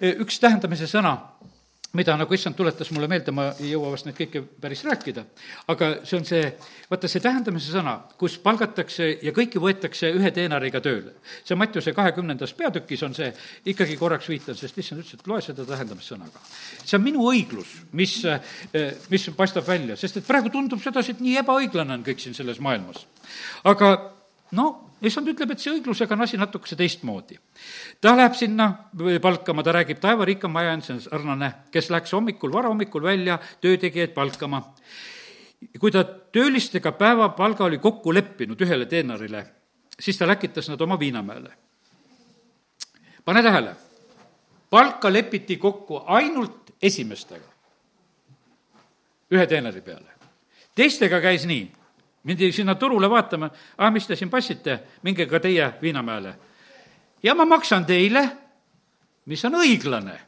Eh, 0.00 0.16
üks 0.24 0.40
tähendamise 0.40 0.88
sõna 0.90 1.16
mida 1.92 2.14
nagu 2.14 2.34
issand 2.34 2.54
tuletas 2.54 2.90
mulle 2.94 3.08
meelde, 3.10 3.32
ma 3.34 3.48
ei 3.58 3.72
jõua 3.72 3.90
vast 3.94 4.06
neid 4.06 4.16
kõike 4.18 4.42
päris 4.62 4.82
rääkida, 4.86 5.24
aga 5.72 5.88
see 6.06 6.18
on 6.20 6.26
see, 6.28 6.44
vaata 6.90 7.10
see 7.10 7.22
tähendamise 7.24 7.72
sõna, 7.74 7.96
kus 8.20 8.36
palgatakse 8.42 9.08
ja 9.24 9.32
kõiki 9.34 9.62
võetakse 9.62 10.12
ühe 10.14 10.30
teenariga 10.34 10.82
tööle. 10.84 11.16
see 11.42 11.58
Mattiuse 11.58 11.94
kahekümnendas 11.96 12.54
peatükis 12.54 13.02
on 13.02 13.16
see, 13.16 13.32
ikkagi 13.72 13.98
korraks 13.98 14.30
viitan, 14.30 14.58
sest 14.58 14.78
issand 14.78 15.02
ütles, 15.02 15.18
et 15.18 15.26
loe 15.26 15.42
seda 15.42 15.66
tähendamissõnaga. 15.66 16.38
see 16.84 16.96
on 16.98 17.04
minu 17.04 17.26
õiglus, 17.32 17.74
mis, 17.92 18.20
mis 19.10 19.28
paistab 19.36 19.66
välja, 19.66 19.96
sest 19.96 20.22
et 20.22 20.26
praegu 20.26 20.50
tundub 20.50 20.82
sedasi, 20.82 21.16
et 21.16 21.26
nii 21.26 21.36
ebaõiglane 21.42 21.98
on 21.98 22.06
kõik 22.06 22.22
siin 22.22 22.38
selles 22.38 22.62
maailmas. 22.62 23.06
aga 23.64 24.19
no 24.52 24.90
issand 25.08 25.30
ütleb, 25.32 25.54
et 25.54 25.62
see 25.62 25.72
õiglusega 25.72 26.16
on 26.16 26.24
asi 26.26 26.38
natukese 26.40 26.76
teistmoodi. 26.76 27.38
ta 28.00 28.14
läheb 28.16 28.34
sinna 28.36 28.70
palkama, 29.22 29.62
ta 29.62 29.72
räägib, 29.72 30.00
taevariik 30.00 30.44
on 30.44 30.52
maja, 30.52 30.76
see 30.84 30.94
on 30.94 31.00
sarnane, 31.00 31.52
kes 31.72 31.90
läks 31.90 32.12
hommikul, 32.12 32.52
varahommikul 32.52 33.02
välja 33.02 33.38
töötegijaid 33.60 34.12
palkama. 34.14 34.62
kui 35.78 35.90
ta 35.90 36.04
töölistega 36.04 36.92
päevapalga 36.92 37.64
oli 37.64 37.78
kokku 37.78 38.14
leppinud 38.14 38.60
ühele 38.60 38.86
teenarile, 38.86 39.46
siis 40.00 40.18
ta 40.18 40.26
läkitas 40.26 40.68
nad 40.68 40.80
oma 40.80 40.98
Viinamäele. 40.98 41.52
pane 43.24 43.42
tähele, 43.42 43.74
palka 44.70 45.12
lepiti 45.12 45.56
kokku 45.56 46.02
ainult 46.06 46.74
esimestega, 46.82 47.48
ühe 49.30 49.46
teenari 49.46 49.80
peale. 49.80 50.10
teistega 50.74 51.20
käis 51.20 51.46
nii, 51.46 51.79
mindi 52.24 52.52
sinna 52.52 52.74
turule 52.74 53.08
vaatama, 53.10 53.50
ah, 53.78 53.90
mis 53.90 54.06
te 54.06 54.16
siin 54.16 54.30
passite, 54.30 54.78
minge 55.02 55.26
ka 55.26 55.40
teie 55.40 55.72
Viinamäele. 55.82 56.34
ja 57.22 57.34
ma 57.34 57.44
maksan 57.44 57.86
teile, 57.86 58.28
mis 59.26 59.44
on 59.44 59.56
õiglane. 59.60 60.18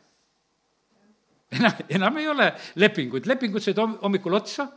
enam, 1.59 1.72
enam 1.88 2.18
ei 2.18 2.28
ole 2.28 2.53
lepinguid, 2.74 3.26
lepingud 3.26 3.62
said 3.62 3.78
hommikul 3.78 4.34
otsa 4.34 4.68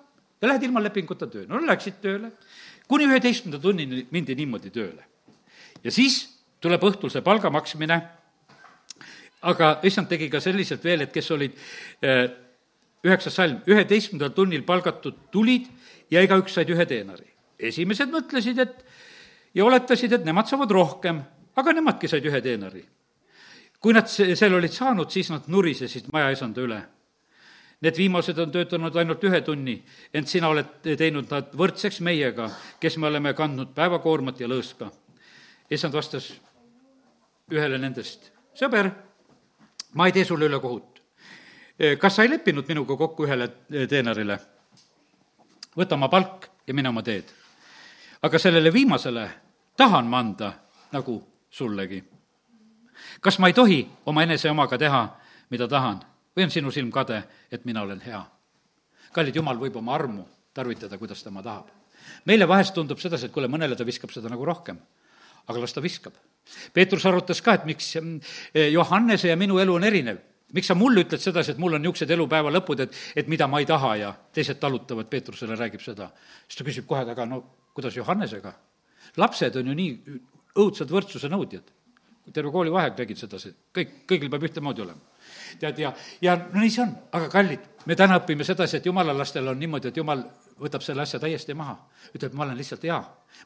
ja 0.41 0.47
lähed 0.47 0.63
ilma 0.63 0.84
lepinguta 0.84 1.28
tööle. 1.28 1.47
no 1.47 1.61
läksid 1.66 2.01
tööle, 2.01 2.32
kuni 2.88 3.07
üheteistkümnenda 3.07 3.61
tunnini 3.61 4.05
mindi 4.11 4.36
niimoodi 4.36 4.72
tööle. 4.72 5.03
ja 5.84 5.91
siis 5.91 6.26
tuleb 6.59 6.84
õhtul 6.84 7.11
see 7.13 7.22
palga 7.22 7.49
maksmine, 7.49 8.01
aga 9.41 9.80
issand 9.84 10.09
tegi 10.09 10.30
ka 10.30 10.41
selliselt 10.41 10.84
veel, 10.84 11.05
et 11.05 11.13
kes 11.13 11.32
olid 11.32 11.55
eh, 12.01 12.28
üheksas 13.05 13.36
salm, 13.38 13.61
üheteistkümnendal 13.70 14.34
tunnil 14.36 14.63
palgatud 14.66 15.28
tulid 15.32 15.68
ja 16.11 16.23
igaüks 16.25 16.53
said 16.53 16.69
ühe 16.69 16.85
teenari. 16.85 17.27
esimesed 17.59 18.11
mõtlesid, 18.11 18.59
et 18.59 18.85
ja 19.55 19.65
oletasid, 19.65 20.13
et 20.13 20.25
nemad 20.25 20.49
saavad 20.49 20.71
rohkem, 20.71 21.21
aga 21.55 21.73
nemadki 21.73 22.07
said 22.07 22.25
ühe 22.25 22.41
teenari. 22.41 22.85
kui 23.79 23.93
nad 23.93 24.07
selle 24.09 24.55
olid 24.55 24.73
saanud, 24.73 25.09
siis 25.11 25.29
nad 25.29 25.47
nurisesid 25.47 26.07
majaisanda 26.13 26.61
üle. 26.61 26.81
Need 27.81 27.97
viimased 27.97 28.39
on 28.39 28.51
töötanud 28.51 28.95
ainult 28.95 29.23
ühe 29.23 29.41
tunni, 29.45 29.75
ent 30.13 30.27
sina 30.27 30.49
oled 30.49 30.79
teinud 30.97 31.29
nad 31.29 31.51
võrdseks 31.53 31.99
meiega, 32.01 32.49
kes 32.79 32.97
me 32.97 33.07
oleme 33.07 33.33
kandnud 33.33 33.75
päevakoormat 33.75 34.39
ja 34.39 34.47
lõõska. 34.47 34.89
issand 35.69 35.93
vastas 35.93 36.33
ühele 37.51 37.77
nendest, 37.77 38.31
sõber, 38.57 38.91
ma 39.93 40.07
ei 40.07 40.11
tee 40.11 40.25
sulle 40.25 40.45
ülekohut 40.45 40.95
kas 41.99 42.15
sa 42.15 42.23
ei 42.23 42.29
leppinud 42.29 42.67
minuga 42.67 42.97
kokku 42.97 43.25
ühele 43.27 43.49
teenarile? 43.89 44.39
Võta 45.78 45.95
oma 45.95 46.09
palk 46.09 46.49
ja 46.67 46.73
mine 46.73 46.89
oma 46.89 47.03
teed. 47.03 47.26
aga 48.21 48.39
sellele 48.39 48.73
viimasele 48.73 49.30
tahan 49.78 50.07
ma 50.07 50.19
anda 50.19 50.53
nagu 50.91 51.21
sullegi. 51.49 52.03
kas 53.21 53.39
ma 53.39 53.47
ei 53.47 53.53
tohi 53.53 53.88
oma 54.05 54.23
enese 54.23 54.49
omaga 54.49 54.78
teha, 54.78 55.07
mida 55.49 55.67
tahan 55.67 56.01
või 56.36 56.43
on 56.43 56.51
sinu 56.51 56.71
silm 56.71 56.91
kade, 56.91 57.23
et 57.51 57.65
mina 57.65 57.82
olen 57.82 58.01
hea? 58.01 58.23
kallid 59.11 59.36
Jumal 59.36 59.57
võib 59.57 59.76
oma 59.76 59.95
armu 59.95 60.28
tarvitada, 60.53 60.97
kuidas 60.97 61.23
tema 61.23 61.43
tahab. 61.43 61.67
meile 62.26 62.47
vahest 62.47 62.73
tundub 62.73 62.99
sedasi, 62.99 63.26
et 63.26 63.32
kuule, 63.32 63.47
mõnele 63.47 63.76
ta 63.76 63.86
viskab 63.86 64.11
seda 64.11 64.30
nagu 64.30 64.45
rohkem, 64.45 64.80
aga 65.47 65.59
las 65.59 65.73
ta 65.73 65.82
viskab. 65.82 66.13
Peetrus 66.73 67.05
arutas 67.05 67.41
ka, 67.41 67.53
et 67.53 67.65
miks 67.65 67.95
eh, 67.95 68.71
Johannese 68.71 69.28
ja 69.28 69.36
minu 69.36 69.59
elu 69.59 69.76
on 69.76 69.84
erinev 69.84 70.17
miks 70.55 70.71
sa 70.71 70.77
mulle 70.77 71.03
ütled 71.03 71.21
sedasi, 71.21 71.53
et 71.53 71.61
mul 71.61 71.75
on 71.75 71.83
niisugused 71.83 72.11
elupäeva 72.15 72.51
lõpud, 72.53 72.85
et, 72.85 72.99
et 73.15 73.31
mida 73.31 73.47
ma 73.51 73.59
ei 73.61 73.67
taha 73.69 73.95
ja 73.99 74.13
teised 74.33 74.59
talutavad, 74.61 75.09
Peetrusele 75.11 75.57
räägib 75.59 75.83
seda. 75.83 76.09
siis 76.47 76.59
ta 76.59 76.67
küsib 76.67 76.87
kohe 76.87 77.03
taga, 77.05 77.25
no 77.25 77.43
kuidas 77.75 77.97
Johannesega? 77.97 78.53
lapsed 79.17 79.55
on 79.59 79.67
ju 79.71 79.75
nii 79.75 80.19
õudsad 80.61 80.91
võrdsuse 80.91 81.29
nõudjad. 81.31 81.73
terve 82.33 82.49
koolivaheaeg 82.51 82.95
tegid 82.97 83.19
sedasi, 83.21 83.51
kõik, 83.75 83.91
kõigil 84.09 84.31
peab 84.31 84.47
ühtemoodi 84.47 84.81
olema. 84.81 84.99
tead, 85.59 85.79
ja, 85.79 85.93
ja 86.21 86.35
no 86.37 86.59
nii 86.59 86.71
see 86.71 86.83
on, 86.83 86.95
aga 87.11 87.29
kallid, 87.29 87.67
me 87.85 87.95
täna 87.95 88.19
õpime 88.21 88.43
sedasi, 88.43 88.77
et 88.77 88.85
jumala 88.85 89.13
lastel 89.13 89.47
on 89.47 89.59
niimoodi, 89.59 89.91
et 89.91 89.97
jumal 89.97 90.23
võtab 90.59 90.81
selle 90.81 91.03
asja 91.03 91.19
täiesti 91.19 91.53
maha. 91.53 91.77
ütleb, 92.15 92.33
ma 92.33 92.47
olen 92.47 92.57
lihtsalt 92.57 92.83
hea, 92.83 93.01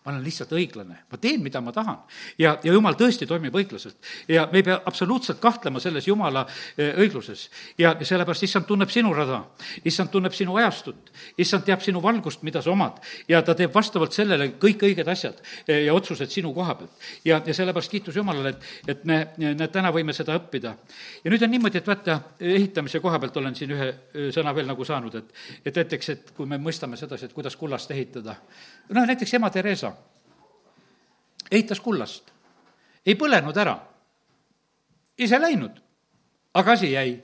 ma 0.05 0.13
olen 0.13 0.23
lihtsalt 0.23 0.53
õiglane, 0.55 0.95
ma 1.11 1.17
teen, 1.19 1.41
mida 1.43 1.59
ma 1.61 1.73
tahan. 1.75 1.97
ja, 2.39 2.53
ja 2.63 2.73
jumal 2.73 2.95
tõesti 2.95 3.27
toimib 3.27 3.55
õiglaselt. 3.55 3.97
ja 4.27 4.47
me 4.51 4.61
ei 4.61 4.63
pea 4.63 4.79
absoluutselt 4.85 5.39
kahtlema 5.43 5.79
selles 5.79 6.07
jumala 6.07 6.45
e, 6.77 6.93
õigluses. 7.03 7.49
ja, 7.77 7.91
sellepärast 8.01 8.43
issand 8.47 8.65
tunneb 8.65 8.89
sinu 8.89 9.11
rada, 9.13 9.41
issand 9.83 10.09
tunneb 10.09 10.33
sinu 10.33 10.55
ajastut, 10.57 11.11
issand 11.37 11.65
teab 11.67 11.83
sinu 11.83 12.01
valgust, 12.01 12.43
mida 12.47 12.61
sa 12.61 12.71
omad. 12.71 13.01
ja 13.27 13.41
ta 13.43 13.55
teeb 13.55 13.75
vastavalt 13.75 14.15
sellele 14.15 14.53
kõik 14.61 14.85
õiged 14.87 15.11
asjad 15.11 15.41
e, 15.67 15.81
ja 15.85 15.93
otsused 15.93 16.31
sinu 16.31 16.53
koha 16.55 16.75
pealt. 16.79 17.09
ja, 17.25 17.41
ja 17.45 17.53
sellepärast 17.53 17.91
kiitus 17.91 18.15
Jumalale, 18.15 18.55
et, 18.55 18.63
et 18.95 19.05
me, 19.05 19.19
näed, 19.37 19.67
täna 19.71 19.91
võime 19.91 20.15
seda 20.15 20.37
õppida. 20.39 20.75
ja 21.23 21.33
nüüd 21.33 21.43
on 21.43 21.51
niimoodi, 21.51 21.83
et 21.83 21.91
vaata, 21.91 22.21
ehitamise 22.39 23.03
koha 23.03 23.19
pealt 23.19 23.37
olen 23.37 23.55
siin 23.55 23.75
ühe 23.75 23.91
sõna 24.31 24.55
veel 24.55 24.71
nagu 24.71 24.85
saanud, 24.87 25.19
et, 25.19 25.35
et 25.65 25.83
näiteks, 25.83 26.09
et 26.15 26.33
kui 26.37 26.47
me 26.47 26.57
mõistame 26.57 26.97
sedasi, 26.97 27.27
et 27.27 27.35
kuidas 27.35 27.59
kullast 27.59 27.91
ehitada. 27.91 28.39
noh, 28.89 29.05
näiteks 29.05 29.33
ema 29.35 29.51
Theresa 29.79 30.09
ehitas 31.49 31.79
kullast, 31.81 32.29
ei 33.05 33.15
põlenud 33.17 33.57
ära, 33.57 33.73
ise 35.17 35.39
läinud, 35.41 35.79
aga 36.59 36.75
asi 36.77 36.93
jäi. 36.93 37.17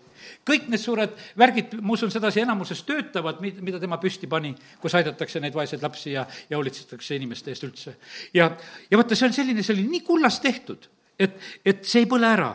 Kõik 0.47 0.70
need 0.72 0.82
suured 0.82 1.12
värgid, 1.38 1.76
ma 1.86 1.93
usun 1.93 2.10
sedasi, 2.10 2.41
enamuses 2.41 2.80
töötavad, 2.88 3.41
mida 3.43 3.78
tema 3.82 3.99
püsti 4.01 4.30
pani, 4.32 4.56
kus 4.82 4.95
aidatakse 4.97 5.41
neid 5.43 5.53
vaeseid 5.53 5.84
lapsi 5.86 6.16
ja, 6.16 6.24
ja 6.49 6.58
hoolitsetakse 6.58 7.20
inimeste 7.20 7.51
eest 7.53 7.68
üldse. 7.68 7.93
ja, 8.34 8.47
ja 8.89 8.97
vaata, 8.97 9.18
see 9.18 9.28
on 9.28 9.36
selline, 9.36 9.64
see 9.64 9.76
oli 9.76 9.86
nii 9.91 10.01
kullast 10.08 10.41
tehtud, 10.41 10.88
et, 11.20 11.38
et 11.62 11.86
see 11.86 12.06
ei 12.06 12.10
põle 12.10 12.32
ära. 12.32 12.49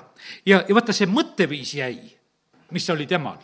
ja, 0.48 0.64
ja 0.66 0.74
vaata, 0.74 0.96
see 0.96 1.07
mõtteviis 1.07 1.76
jäi, 1.78 1.94
mis 2.74 2.90
oli 2.90 3.07
temal 3.07 3.38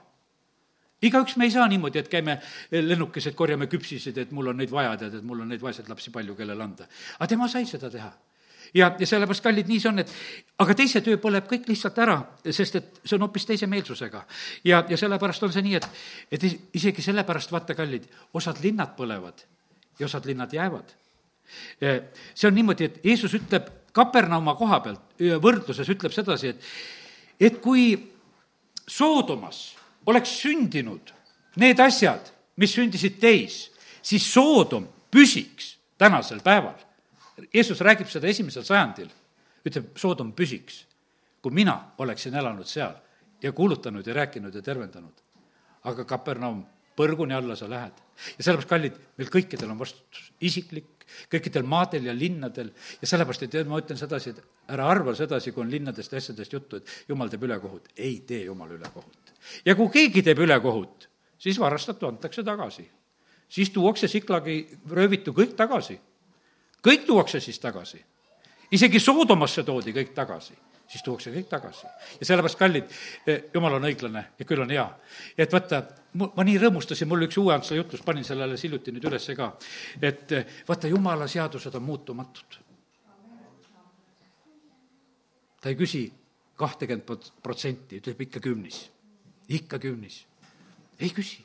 igaüks 1.03 1.37
me 1.37 1.45
ei 1.45 1.51
saa 1.51 1.67
niimoodi, 1.69 2.01
et 2.01 2.09
käime 2.09 2.39
lennukesed, 2.73 3.35
korjame 3.37 3.69
küpsiseid, 3.71 4.19
et 4.19 4.33
mul 4.33 4.53
on 4.53 4.57
neid 4.61 4.73
vaja, 4.73 4.97
tead, 5.01 5.19
et 5.19 5.27
mul 5.27 5.43
on 5.45 5.53
neid 5.53 5.63
vaeseid 5.63 5.91
lapsi 5.93 6.13
palju, 6.15 6.37
kellele 6.39 6.65
anda. 6.65 6.89
aga 7.19 7.29
tema 7.29 7.49
sai 7.49 7.67
seda 7.67 7.91
teha. 7.91 8.13
ja, 8.75 8.91
ja 8.99 9.07
sellepärast, 9.07 9.45
kallid, 9.45 9.69
nii 9.69 9.81
see 9.81 9.91
on, 9.91 9.99
et 10.03 10.13
aga 10.65 10.75
teise 10.75 11.01
töö 11.05 11.21
põleb 11.23 11.47
kõik 11.51 11.69
lihtsalt 11.69 11.99
ära, 12.03 12.17
sest 12.51 12.81
et 12.81 13.01
see 13.05 13.17
on 13.17 13.27
hoopis 13.27 13.47
teise 13.47 13.67
meelsusega. 13.67 14.25
ja, 14.65 14.85
ja 14.89 14.97
sellepärast 14.97 15.43
on 15.43 15.53
see 15.53 15.67
nii, 15.69 15.77
et, 15.77 15.89
et 16.33 16.49
isegi 16.81 17.05
sellepärast, 17.05 17.53
vaata, 17.53 17.77
kallid, 17.77 18.09
osad 18.35 18.63
linnad 18.65 18.97
põlevad 18.97 19.45
ja 19.99 20.07
osad 20.07 20.25
linnad 20.27 20.53
jäävad. 20.53 20.95
see 21.81 22.49
on 22.49 22.55
niimoodi, 22.55 22.85
et 22.85 23.05
Jeesus 23.05 23.35
ütleb 23.35 23.69
Kapernauma 23.97 24.55
koha 24.55 24.81
pealt 24.85 25.25
võrdluses, 25.41 25.89
ütleb 25.89 26.13
sedasi, 26.13 26.49
et, 26.53 26.65
et 27.41 27.61
kui 27.65 27.95
Soodomas 28.87 29.76
oleks 30.07 30.39
sündinud 30.43 31.13
need 31.57 31.81
asjad, 31.81 32.29
mis 32.57 32.75
sündisid 32.77 33.19
teis, 33.21 33.67
siis 34.03 34.27
Soodom 34.33 34.87
püsiks 35.13 35.77
tänasel 35.99 36.43
päeval. 36.45 36.77
Jeesus 37.53 37.81
räägib 37.85 38.09
seda 38.09 38.29
esimesel 38.29 38.65
sajandil, 38.65 39.11
ütleb, 39.67 39.91
Soodom 39.99 40.33
püsiks, 40.37 40.85
kui 41.43 41.53
mina 41.55 41.77
oleksin 41.99 42.37
elanud 42.37 42.69
seal 42.69 42.95
ja 43.43 43.53
kuulutanud 43.53 44.07
ja 44.07 44.15
rääkinud 44.15 44.55
ja 44.55 44.63
tervendanud. 44.63 45.23
aga 45.87 46.05
Kapernaum, 46.05 46.65
põrguni 46.99 47.35
alla 47.35 47.55
sa 47.57 47.69
lähed. 47.71 47.93
ja 48.39 48.45
sellepärast, 48.45 48.69
kallid, 48.69 48.95
meil 49.19 49.29
kõikidel 49.31 49.71
on 49.71 49.79
vastutus, 49.79 50.33
isiklik, 50.41 51.05
kõikidel 51.31 51.63
maadel 51.63 52.09
ja 52.09 52.15
linnadel 52.15 52.73
ja 53.01 53.07
sellepärast, 53.07 53.43
et 53.43 53.69
ma 53.69 53.79
ütlen 53.79 53.99
sedasi, 53.99 54.31
et 54.31 54.73
ära 54.73 54.89
arva 54.91 55.15
sedasi, 55.15 55.53
kui 55.53 55.63
on 55.63 55.71
linnadest 55.71 56.13
ja 56.13 56.19
asjadest 56.19 56.53
juttu, 56.53 56.77
et 56.77 57.09
jumal 57.09 57.31
teeb 57.31 57.47
ülekohut. 57.47 57.89
ei 57.97 58.21
tee 58.27 58.45
jumal 58.45 58.71
ülekohut. 58.71 59.26
Ja 59.65 59.75
kui 59.75 59.89
keegi 59.93 60.23
teeb 60.23 60.39
ülekohut, 60.39 61.09
siis 61.39 61.61
varastatu 61.61 62.07
antakse 62.07 62.43
tagasi. 62.43 62.91
siis 63.49 63.71
tuuakse 63.71 64.09
Siklagi 64.09 64.79
röövitu 64.91 65.33
kõik 65.33 65.55
tagasi. 65.57 66.01
kõik 66.87 67.07
tuuakse 67.07 67.41
siis 67.41 67.59
tagasi. 67.59 68.05
isegi 68.73 69.01
Soodomasse 69.01 69.63
toodi 69.63 69.93
kõik 69.93 70.15
tagasi 70.15 70.55
siis 70.89 71.03
tuuakse 71.03 71.31
kõik 71.31 71.49
tagasi. 71.49 71.87
ja 72.21 72.27
sellepärast, 72.27 72.59
kallid, 72.59 72.85
eh, 73.27 73.45
jumal 73.55 73.75
on 73.75 73.89
õiglane 73.89 74.25
ja 74.39 74.45
küll 74.45 74.63
on 74.63 74.71
hea. 74.71 74.87
et 75.39 75.53
vaata, 75.53 75.83
ma 76.15 76.45
nii 76.45 76.59
rõõmustasin, 76.59 77.09
mul 77.09 77.27
üks 77.27 77.39
uue 77.39 77.55
Antsla 77.55 77.77
jutlus, 77.77 78.03
panin 78.03 78.25
selle 78.25 78.45
alles 78.45 78.63
hiljuti 78.63 78.93
nüüd 78.93 79.05
ülesse 79.05 79.35
ka, 79.35 79.57
et 80.03 80.33
eh, 80.33 80.47
vaata, 80.69 80.89
jumala 80.89 81.27
seadused 81.29 81.75
on 81.75 81.83
muutumatud. 81.83 82.59
ta 85.61 85.69
ei 85.69 85.77
küsi 85.77 86.13
kahtekümmet 86.57 87.33
protsenti, 87.43 87.99
ütleb 87.99 88.21
ikka 88.21 88.41
kümnis, 88.41 88.91
ikka 89.49 89.79
kümnis. 89.79 90.25
ei 91.01 91.11
küsi. 91.11 91.43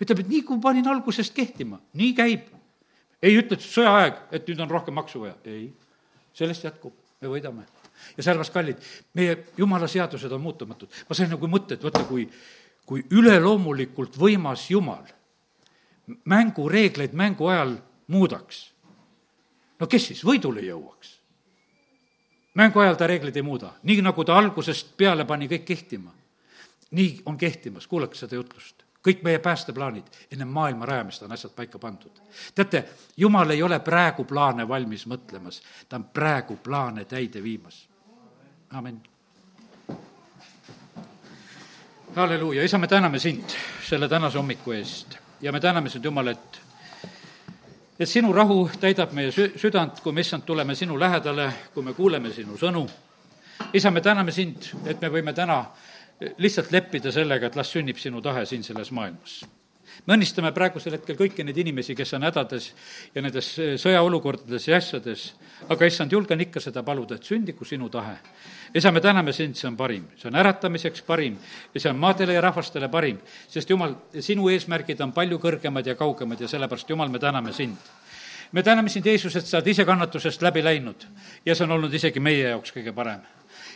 ütleb, 0.00 0.18
et 0.18 0.28
nii 0.28 0.42
kui 0.42 0.60
panin 0.60 0.88
algusest 0.88 1.34
kehtima, 1.34 1.80
nii 1.94 2.14
käib. 2.14 2.48
ei 3.22 3.38
ütle, 3.38 3.56
et 3.56 3.66
sõjaaeg, 3.66 4.18
et 4.32 4.48
nüüd 4.48 4.60
on 4.60 4.70
rohkem 4.70 4.94
maksu 4.94 5.20
vaja, 5.20 5.36
ei, 5.44 5.72
sellest 6.34 6.64
jätkub, 6.64 6.94
me 7.20 7.28
võidame 7.28 7.66
ja 8.16 8.22
sellepärast, 8.22 8.52
kallid, 8.52 8.76
meie 9.14 9.36
jumala 9.56 9.88
seadused 9.88 10.32
on 10.32 10.40
muutumatud. 10.40 10.88
ma 11.08 11.14
sain 11.14 11.30
nagu 11.30 11.48
mõtte, 11.48 11.74
et 11.74 11.82
vaata, 11.82 12.04
kui, 12.04 12.28
kui 12.86 13.04
üleloomulikult 13.10 14.18
võimas 14.18 14.70
Jumal 14.70 15.04
mängureegleid 16.24 17.12
mängu 17.14 17.46
ajal 17.46 17.76
muudaks, 18.10 18.72
no 19.78 19.86
kes 19.86 20.06
siis 20.10 20.24
võidule 20.24 20.64
jõuaks? 20.66 21.18
mängu 22.54 22.80
ajal 22.80 22.98
ta 23.00 23.06
reegleid 23.06 23.36
ei 23.36 23.46
muuda, 23.46 23.72
nii 23.82 24.02
nagu 24.02 24.24
ta 24.24 24.36
algusest 24.36 24.96
peale 24.96 25.24
pani 25.24 25.48
kõik 25.48 25.64
kehtima. 25.64 26.12
Nii 26.92 27.22
on 27.26 27.38
kehtimas, 27.38 27.86
kuulake 27.86 28.14
seda 28.14 28.38
jutlust 28.40 28.82
kõik 29.02 29.24
meie 29.26 29.38
päästeplaanid 29.42 30.06
enne 30.30 30.44
maailma 30.44 30.86
rajamist 30.86 31.22
on 31.26 31.32
asjad 31.32 31.52
paika 31.56 31.78
pandud. 31.78 32.20
teate, 32.54 32.84
jumal 33.16 33.50
ei 33.50 33.62
ole 33.62 33.80
praegu 33.80 34.24
plaane 34.24 34.68
valmis 34.68 35.06
mõtlemas, 35.06 35.62
ta 35.88 35.96
on 35.96 36.04
praegu 36.04 36.56
plaane 36.56 37.04
täide 37.04 37.42
viimas 37.42 37.88
amin. 38.72 39.02
halleluuja, 42.16 42.64
isa, 42.64 42.78
me 42.78 42.88
täname 42.88 43.18
sind 43.18 43.44
selle 43.88 44.08
tänase 44.08 44.38
hommiku 44.38 44.72
eest 44.72 45.16
ja 45.40 45.52
me 45.52 45.60
täname 45.60 45.88
sind, 45.88 46.04
Jumal, 46.04 46.26
et 46.26 46.60
et 48.00 48.08
sinu 48.08 48.32
rahu 48.32 48.70
täidab 48.80 49.12
meie 49.12 49.30
sü-, 49.30 49.52
südant, 49.58 50.00
kui 50.00 50.12
me, 50.12 50.20
issand, 50.20 50.42
tuleme 50.42 50.74
sinu 50.74 51.00
lähedale, 51.00 51.52
kui 51.74 51.82
me 51.82 51.92
kuuleme 51.94 52.32
sinu 52.32 52.56
sõnu. 52.56 52.88
isa, 53.72 53.90
me 53.90 54.00
täname 54.00 54.32
sind, 54.32 54.72
et 54.86 55.00
me 55.00 55.08
võime 55.08 55.32
täna 55.32 55.64
lihtsalt 56.38 56.72
leppida 56.72 57.12
sellega, 57.12 57.48
et 57.48 57.56
las 57.58 57.72
sünnib 57.72 57.98
sinu 58.00 58.22
tahe 58.22 58.46
siin 58.46 58.64
selles 58.66 58.92
maailmas. 58.94 59.42
Me 60.06 60.16
õnnistame 60.16 60.50
praegusel 60.56 60.96
hetkel 60.96 61.16
kõiki 61.18 61.44
neid 61.44 61.58
inimesi, 61.62 61.94
kes 61.94 62.14
on 62.16 62.24
hädades 62.26 62.70
ja 63.14 63.22
nendes 63.22 63.48
sõjaolukordades 63.82 64.66
ja 64.66 64.78
asjades, 64.80 65.26
aga 65.70 65.86
issand, 65.86 66.12
julgen 66.12 66.40
ikka 66.42 66.62
seda 66.64 66.82
paluda, 66.86 67.18
et 67.18 67.28
sündigu 67.28 67.66
sinu 67.68 67.90
tahe. 67.92 68.16
isa, 68.74 68.90
me 68.90 69.00
täname 69.00 69.32
sind, 69.32 69.54
see 69.56 69.68
on 69.68 69.76
parim, 69.76 70.06
see 70.16 70.28
on 70.28 70.38
äratamiseks 70.40 71.02
parim 71.06 71.36
ja 71.74 71.80
see 71.80 71.90
on 71.90 71.98
maadele 72.00 72.32
ja 72.32 72.40
rahvastele 72.40 72.88
parim, 72.88 73.18
sest 73.48 73.70
jumal, 73.70 73.94
sinu 74.18 74.48
eesmärgid 74.48 75.00
on 75.00 75.12
palju 75.12 75.38
kõrgemad 75.38 75.86
ja 75.86 75.94
kaugemad 75.94 76.40
ja 76.40 76.48
sellepärast, 76.48 76.88
Jumal, 76.88 77.08
me 77.08 77.18
täname 77.18 77.52
sind. 77.52 77.76
Me 78.52 78.62
täname 78.62 78.88
sind, 78.88 79.06
Jeesus, 79.06 79.36
et 79.36 79.46
sa 79.46 79.60
oled 79.60 79.68
ise 79.68 79.84
kannatusest 79.84 80.42
läbi 80.42 80.64
läinud 80.64 81.06
ja 81.44 81.54
see 81.54 81.64
on 81.64 81.78
olnud 81.78 81.94
isegi 81.94 82.20
meie 82.20 82.48
jaoks 82.48 82.72
kõige 82.72 82.92
parem 82.96 83.22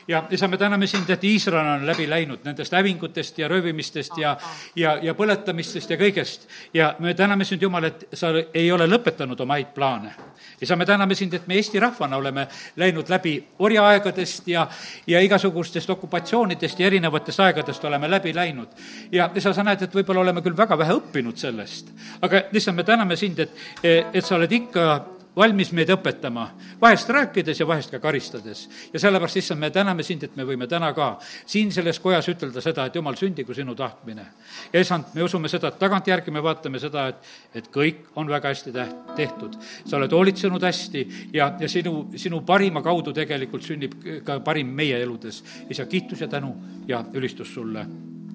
ja 0.09 0.25
isa, 0.31 0.49
me 0.49 0.57
täname 0.57 0.87
sind, 0.87 1.11
et 1.11 1.25
Iisrael 1.25 1.67
on 1.67 1.87
läbi 1.87 2.07
läinud 2.11 2.45
nendest 2.45 2.73
hävingutest 2.73 3.39
ja 3.39 3.49
röövimistest 3.49 4.19
ja, 4.19 4.37
ja, 4.77 4.99
ja 5.03 5.15
põletamistest 5.15 5.91
ja 5.91 5.97
kõigest. 5.97 6.47
ja 6.75 6.95
me 6.99 7.15
täname 7.15 7.45
sind, 7.45 7.63
Jumal, 7.63 7.85
et 7.85 8.07
sa 8.15 8.31
ei 8.55 8.71
ole 8.73 8.87
lõpetanud 8.87 9.41
oma 9.41 9.59
häid 9.59 9.73
plaane. 9.75 10.15
isa, 10.61 10.77
me 10.77 10.87
täname 10.87 11.15
sind, 11.15 11.35
et 11.35 11.47
me 11.47 11.55
Eesti 11.55 11.81
rahvana 11.81 12.17
oleme 12.17 12.47
läinud 12.77 13.09
läbi 13.09 13.37
orjaaegadest 13.59 14.49
ja, 14.49 14.69
ja 15.07 15.21
igasugustest 15.21 15.91
okupatsioonidest 15.91 16.81
ja 16.81 16.87
erinevatest 16.87 17.41
aegadest 17.41 17.85
oleme 17.85 18.11
läbi 18.11 18.35
läinud. 18.35 18.69
ja 19.13 19.31
isa, 19.35 19.53
sa 19.53 19.65
näed, 19.65 19.83
et 19.83 19.95
võib-olla 19.95 20.21
oleme 20.21 20.43
küll 20.43 20.57
väga 20.57 20.79
vähe 20.79 21.01
õppinud 21.01 21.37
sellest, 21.37 21.91
aga 22.23 22.47
lihtsalt 22.53 22.77
me 22.77 22.85
täname 22.85 23.17
sind, 23.17 23.39
et, 23.39 23.51
et 23.83 24.25
sa 24.25 24.37
oled 24.37 24.53
ikka 24.53 25.16
valmis 25.37 25.71
meid 25.77 25.91
õpetama, 25.93 26.47
vahest 26.81 27.11
rääkides 27.13 27.61
ja 27.61 27.67
vahest 27.69 27.91
ka 27.93 28.01
karistades. 28.01 28.69
ja 28.93 29.01
sellepärast, 29.01 29.37
issand, 29.37 29.61
me 29.61 29.71
täname 29.71 30.03
sind, 30.03 30.23
et 30.25 30.37
me 30.37 30.45
võime 30.45 30.67
täna 30.67 30.93
ka 30.97 31.19
siin 31.47 31.73
selles 31.73 32.01
kojas 32.01 32.29
ütelda 32.33 32.63
seda, 32.65 32.87
et 32.87 32.95
jumal, 32.95 33.17
sündigu 33.17 33.55
sinu 33.55 33.75
tahtmine. 33.75 34.27
ja 34.73 34.81
issand, 34.81 35.13
me 35.15 35.23
usume 35.23 35.49
seda, 35.49 35.69
et 35.69 35.79
tagantjärgi 35.79 36.31
me 36.31 36.43
vaatame 36.43 36.81
seda, 36.81 37.09
et, 37.09 37.31
et 37.55 37.69
kõik 37.73 38.09
on 38.17 38.29
väga 38.29 38.55
hästi 38.55 38.73
täht-, 38.73 39.15
tehtud. 39.17 39.61
sa 39.85 39.97
oled 39.97 40.13
hoolitsenud 40.13 40.63
hästi 40.63 41.07
ja, 41.33 41.53
ja 41.61 41.69
sinu, 41.69 42.09
sinu 42.17 42.41
parima 42.41 42.83
kaudu 42.83 43.13
tegelikult 43.13 43.63
sünnib 43.63 44.01
ka 44.25 44.41
parim 44.41 44.73
meie 44.73 45.03
eludes. 45.03 45.45
isa, 45.71 45.87
kiitus 45.87 46.21
ja 46.21 46.29
tänu 46.29 46.57
ja 46.89 47.05
ülistus 47.15 47.55
sulle, 47.55 47.87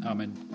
amin 0.06 0.52